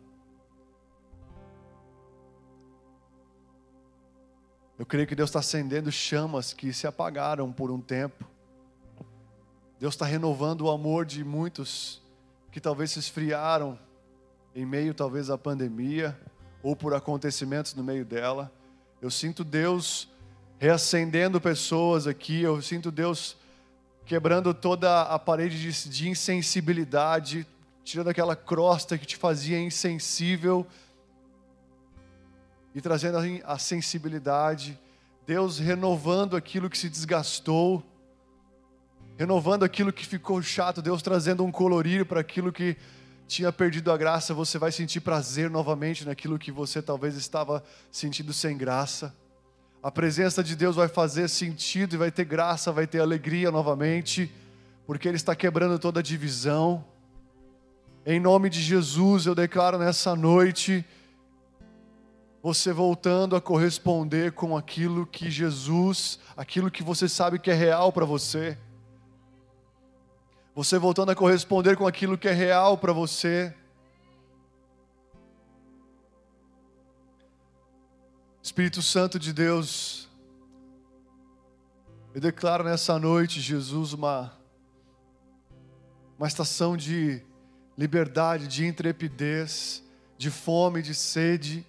Eu 4.77 4.85
creio 4.85 5.07
que 5.07 5.15
Deus 5.15 5.29
está 5.29 5.39
acendendo 5.39 5.89
chamas 5.89 6.51
que 6.51 6.73
se 6.73 6.85
apagaram 6.85 7.49
por 7.49 7.71
um 7.71 7.79
tempo. 7.79 8.25
Deus 9.79 9.93
está 9.93 10.05
renovando 10.05 10.63
o 10.63 10.69
amor 10.69 11.05
de 11.05 11.23
muitos 11.23 12.01
que 12.51 12.59
talvez 12.59 12.91
se 12.91 12.99
esfriaram 12.99 13.79
em 14.55 14.65
meio 14.65 14.93
talvez 14.93 15.29
à 15.29 15.37
pandemia 15.37 16.17
ou 16.61 16.75
por 16.75 16.93
acontecimentos 16.93 17.73
no 17.73 17.83
meio 17.83 18.05
dela. 18.05 18.51
Eu 19.01 19.09
sinto 19.09 19.43
Deus 19.43 20.09
reacendendo 20.59 21.41
pessoas 21.41 22.05
aqui, 22.05 22.41
eu 22.41 22.61
sinto 22.61 22.91
Deus 22.91 23.35
quebrando 24.05 24.53
toda 24.53 25.03
a 25.03 25.17
parede 25.17 25.59
de, 25.59 25.89
de 25.89 26.09
insensibilidade, 26.09 27.47
tirando 27.83 28.09
aquela 28.09 28.35
crosta 28.35 28.97
que 28.97 29.05
te 29.05 29.17
fazia 29.17 29.59
insensível 29.59 30.67
e 32.75 32.81
trazendo 32.81 33.17
a 33.43 33.57
sensibilidade. 33.57 34.77
Deus 35.25 35.59
renovando 35.59 36.35
aquilo 36.35 36.69
que 36.69 36.77
se 36.77 36.89
desgastou, 36.89 37.83
renovando 39.17 39.63
aquilo 39.63 39.93
que 39.93 40.05
ficou 40.05 40.41
chato, 40.41 40.81
Deus 40.81 41.01
trazendo 41.01 41.43
um 41.43 41.51
colorido 41.51 42.05
para 42.05 42.19
aquilo 42.19 42.51
que 42.51 42.75
tinha 43.31 43.49
perdido 43.49 43.93
a 43.93 43.97
graça, 43.97 44.33
você 44.33 44.57
vai 44.57 44.73
sentir 44.73 44.99
prazer 44.99 45.49
novamente 45.49 46.05
naquilo 46.05 46.37
que 46.37 46.51
você 46.51 46.81
talvez 46.81 47.15
estava 47.15 47.63
sentindo 47.89 48.33
sem 48.33 48.57
graça. 48.57 49.15
A 49.81 49.89
presença 49.89 50.43
de 50.43 50.53
Deus 50.53 50.75
vai 50.75 50.89
fazer 50.89 51.29
sentido 51.29 51.93
e 51.93 51.97
vai 51.97 52.11
ter 52.11 52.25
graça, 52.25 52.73
vai 52.73 52.85
ter 52.85 52.99
alegria 52.99 53.49
novamente, 53.49 54.29
porque 54.85 55.07
Ele 55.07 55.15
está 55.15 55.33
quebrando 55.33 55.79
toda 55.79 56.01
a 56.01 56.03
divisão. 56.03 56.83
Em 58.05 58.19
nome 58.19 58.49
de 58.49 58.61
Jesus, 58.61 59.25
eu 59.25 59.33
declaro 59.33 59.77
nessa 59.77 60.13
noite, 60.13 60.85
você 62.43 62.73
voltando 62.73 63.37
a 63.37 63.39
corresponder 63.39 64.33
com 64.33 64.57
aquilo 64.57 65.05
que 65.07 65.31
Jesus, 65.31 66.19
aquilo 66.35 66.69
que 66.69 66.83
você 66.83 67.07
sabe 67.07 67.39
que 67.39 67.49
é 67.49 67.53
real 67.55 67.93
para 67.93 68.03
você. 68.03 68.57
Você 70.53 70.77
voltando 70.77 71.11
a 71.11 71.15
corresponder 71.15 71.77
com 71.77 71.87
aquilo 71.87 72.17
que 72.17 72.27
é 72.27 72.33
real 72.33 72.77
para 72.77 72.91
você. 72.91 73.55
Espírito 78.43 78.81
Santo 78.81 79.17
de 79.17 79.31
Deus, 79.31 80.09
eu 82.13 82.19
declaro 82.19 82.65
nessa 82.65 82.99
noite, 82.99 83.39
Jesus, 83.39 83.93
uma, 83.93 84.33
uma 86.17 86.27
estação 86.27 86.75
de 86.75 87.23
liberdade, 87.77 88.45
de 88.45 88.65
intrepidez, 88.65 89.81
de 90.17 90.29
fome, 90.29 90.81
de 90.81 90.93
sede, 90.93 91.65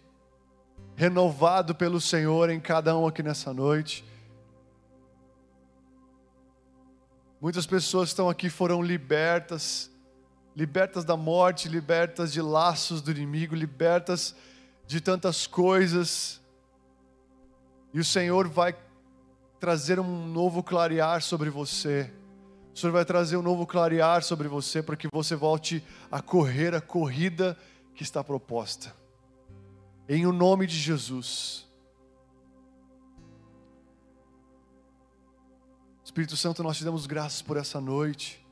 renovado 0.97 1.73
pelo 1.73 2.01
Senhor 2.01 2.51
em 2.51 2.59
cada 2.59 2.97
um 2.97 3.07
aqui 3.07 3.23
nessa 3.23 3.55
noite. 3.55 4.05
Muitas 7.43 7.66
pessoas 7.66 8.10
que 8.10 8.12
estão 8.12 8.28
aqui 8.28 8.48
foram 8.48 8.81
libertas 8.81 9.90
libertas 10.55 11.05
da 11.05 11.16
morte, 11.16 11.69
libertas 11.69 12.32
de 12.32 12.40
laços 12.40 13.02
do 13.02 13.10
inimigo, 13.10 13.52
libertas 13.52 14.32
de 14.86 15.01
tantas 15.01 15.44
coisas. 15.44 16.40
E 17.93 17.98
o 17.98 18.05
Senhor 18.05 18.47
vai 18.47 18.77
trazer 19.59 19.98
um 19.98 20.24
novo 20.28 20.62
clarear 20.62 21.20
sobre 21.20 21.51
você. 21.51 22.12
O 22.73 22.78
Senhor 22.78 22.93
vai 22.93 23.05
trazer 23.05 23.36
um 23.36 23.43
novo 23.43 23.66
clarear 23.66 24.23
sobre 24.23 24.47
você 24.47 24.81
para 24.81 24.94
que 24.94 25.09
você 25.12 25.35
volte 25.35 25.85
a 26.12 26.23
correr 26.23 26.77
a 26.77 26.81
corrida 26.81 27.59
que 27.93 28.05
está 28.05 28.23
proposta. 28.23 28.94
Em 30.09 30.27
o 30.27 30.32
nome 30.32 30.64
de 30.64 30.78
Jesus. 30.78 31.66
Espírito 36.13 36.37
Santo, 36.37 36.63
nós 36.63 36.77
te 36.77 36.85
damos 36.85 37.07
graças 37.07 37.41
por 37.41 37.57
essa 37.57 37.81
noite. 37.81 38.47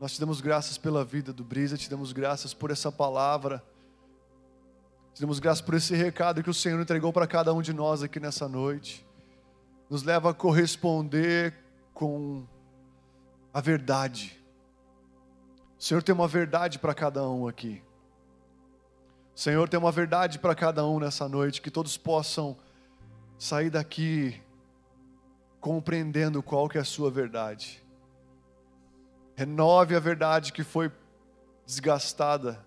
Nós 0.00 0.14
te 0.14 0.18
damos 0.18 0.40
graças 0.40 0.78
pela 0.78 1.04
vida 1.04 1.30
do 1.30 1.44
Brisa, 1.44 1.76
te 1.76 1.90
damos 1.90 2.10
graças 2.10 2.54
por 2.54 2.70
essa 2.70 2.90
palavra. 2.90 3.62
Te 5.12 5.20
damos 5.20 5.38
graças 5.38 5.60
por 5.60 5.74
esse 5.74 5.94
recado 5.94 6.42
que 6.42 6.48
o 6.48 6.54
Senhor 6.54 6.80
entregou 6.80 7.12
para 7.12 7.26
cada 7.26 7.52
um 7.52 7.60
de 7.60 7.74
nós 7.74 8.02
aqui 8.02 8.18
nessa 8.18 8.48
noite. 8.48 9.06
Nos 9.90 10.04
leva 10.04 10.30
a 10.30 10.34
corresponder 10.34 11.54
com 11.92 12.46
a 13.52 13.60
verdade. 13.60 14.42
O 15.78 15.84
Senhor 15.84 16.02
tem 16.02 16.14
uma 16.14 16.26
verdade 16.26 16.78
para 16.78 16.94
cada 16.94 17.28
um 17.28 17.46
aqui. 17.46 17.82
O 19.36 19.38
Senhor 19.38 19.68
tem 19.68 19.78
uma 19.78 19.92
verdade 19.92 20.38
para 20.38 20.54
cada 20.54 20.86
um 20.86 20.98
nessa 20.98 21.28
noite, 21.28 21.60
que 21.60 21.70
todos 21.70 21.98
possam 21.98 22.56
sair 23.36 23.68
daqui 23.68 24.40
compreendendo 25.60 26.42
qual 26.42 26.68
que 26.68 26.78
é 26.78 26.80
a 26.80 26.84
sua 26.84 27.10
verdade. 27.10 27.82
Renove 29.36 29.94
a 29.94 30.00
verdade 30.00 30.52
que 30.52 30.64
foi 30.64 30.90
desgastada 31.66 32.64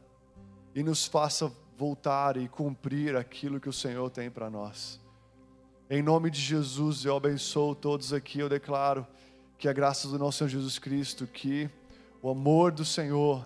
e 0.75 0.83
nos 0.83 1.05
faça 1.05 1.51
voltar 1.77 2.37
e 2.37 2.47
cumprir 2.47 3.15
aquilo 3.15 3.59
que 3.59 3.67
o 3.67 3.73
Senhor 3.73 4.09
tem 4.09 4.29
para 4.29 4.49
nós. 4.49 5.01
Em 5.89 6.01
nome 6.01 6.29
de 6.29 6.39
Jesus, 6.39 7.03
eu 7.03 7.15
abençoo 7.15 7.75
todos 7.75 8.13
aqui, 8.13 8.39
eu 8.39 8.49
declaro 8.49 9.05
que 9.57 9.67
a 9.67 9.73
graça 9.73 10.07
do 10.07 10.17
nosso 10.17 10.39
Senhor 10.39 10.49
Jesus 10.49 10.79
Cristo, 10.79 11.27
que 11.27 11.69
o 12.21 12.29
amor 12.29 12.71
do 12.71 12.85
Senhor, 12.85 13.45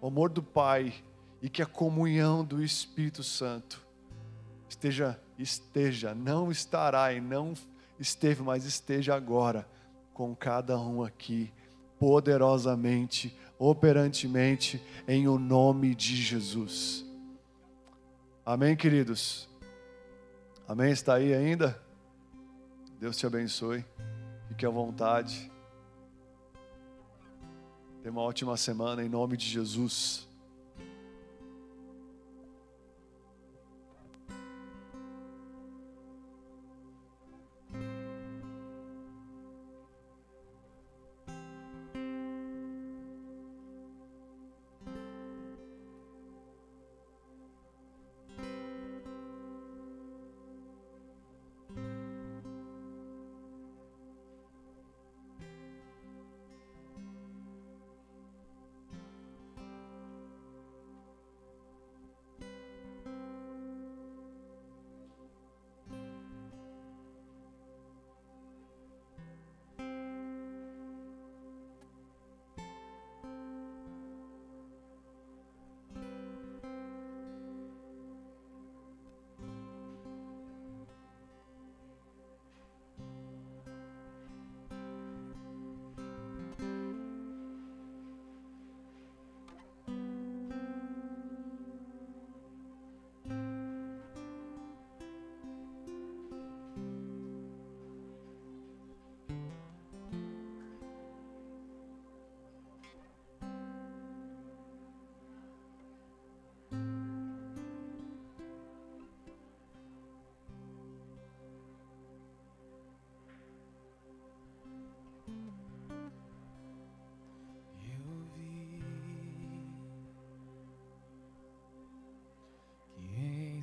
o 0.00 0.06
amor 0.06 0.28
do 0.28 0.42
Pai 0.42 0.92
e 1.40 1.48
que 1.48 1.62
a 1.62 1.66
comunhão 1.66 2.44
do 2.44 2.62
Espírito 2.62 3.22
Santo 3.22 3.80
esteja, 4.68 5.18
esteja, 5.38 6.14
não 6.14 6.50
estará 6.50 7.12
e 7.12 7.20
não 7.20 7.54
esteve, 7.98 8.42
mas 8.42 8.64
esteja 8.64 9.14
agora 9.14 9.68
com 10.14 10.34
cada 10.34 10.78
um 10.78 11.02
aqui, 11.02 11.52
poderosamente, 11.98 13.36
operantemente, 13.58 14.82
em 15.06 15.26
o 15.28 15.38
nome 15.38 15.94
de 15.94 16.16
Jesus. 16.16 17.04
Amém, 18.44 18.76
queridos? 18.76 19.48
Amém? 20.66 20.90
Está 20.90 21.14
aí 21.14 21.34
ainda? 21.34 21.80
Deus 23.00 23.16
te 23.16 23.26
abençoe. 23.26 23.84
Fique 24.48 24.66
à 24.66 24.70
vontade. 24.70 25.50
Tenha 28.02 28.12
uma 28.12 28.22
ótima 28.22 28.56
semana 28.56 29.02
em 29.02 29.08
nome 29.08 29.36
de 29.36 29.46
Jesus. 29.46 30.27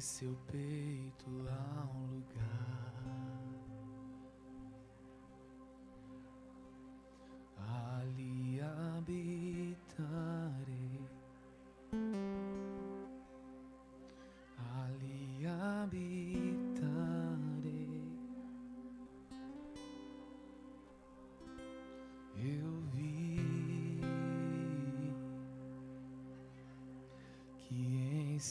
Seu 0.06 0.36
peito 0.52 0.95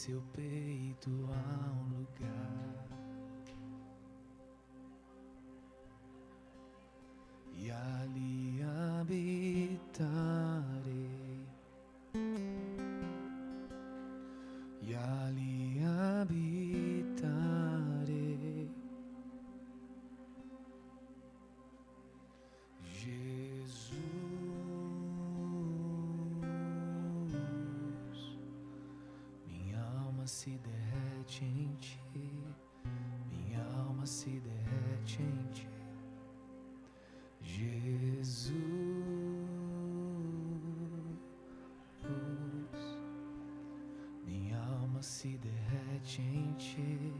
seu 0.04 0.20
peito 0.34 1.30
há 1.32 1.83
se 30.44 30.58
derrete 30.58 31.42
em 31.42 31.74
ti, 31.76 32.30
minha 33.30 33.64
alma 33.78 34.04
se 34.04 34.28
derrete 34.40 35.22
em 35.22 35.46
ti, 35.54 35.66
Jesus, 37.40 38.52
minha 44.26 44.58
alma 44.58 45.00
se 45.00 45.38
derrete 45.38 46.20
em 46.20 46.52
ti, 46.58 47.14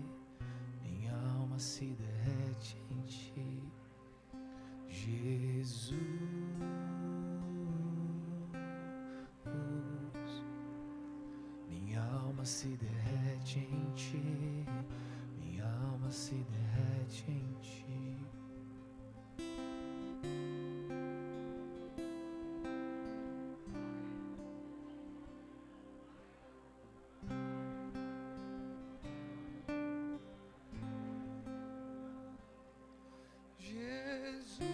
Jesus, 33.74 34.70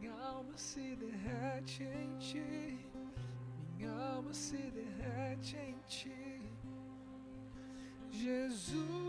minha 0.00 0.12
alma 0.12 0.56
se 0.56 0.96
derrete 0.96 1.84
em 1.84 2.18
ti, 2.18 2.84
minha 3.76 3.92
alma 3.92 4.34
se 4.34 4.56
derrete 4.56 5.56
em 5.56 5.76
ti, 5.86 6.42
Jesus. 8.10 9.01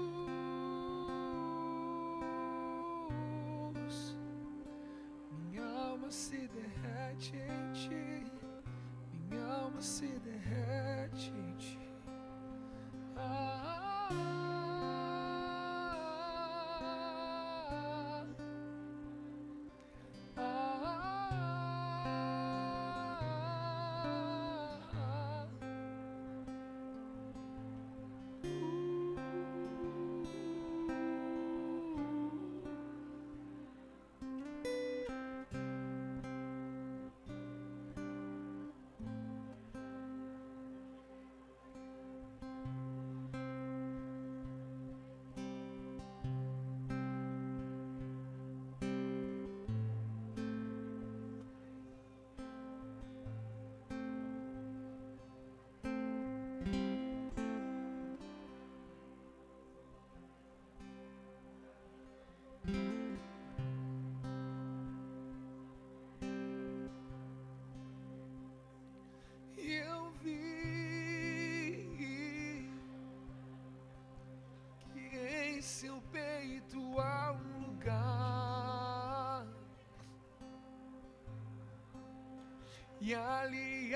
E 83.06 83.14
ali 83.14 83.94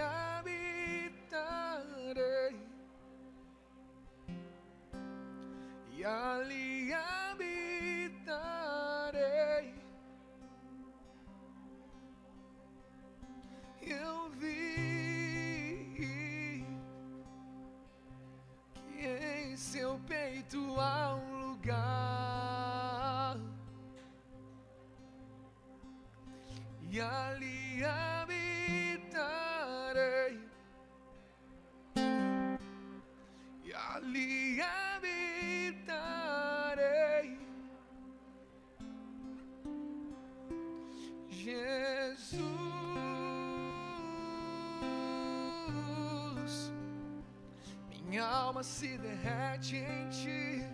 alma 48.58 48.64
se 48.64 48.98
derrete 48.98 49.76
em 49.76 50.10
ti, 50.10 50.66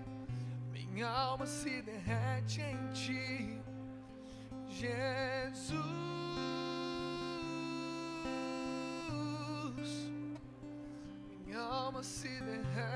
minha 0.90 1.10
alma 1.10 1.46
se 1.46 1.82
derrete 1.82 2.62
em 2.62 2.78
ti, 2.94 3.60
Jesus, 4.70 5.84
minha 11.46 11.60
alma 11.60 12.02
se 12.02 12.30
derrete. 12.30 12.93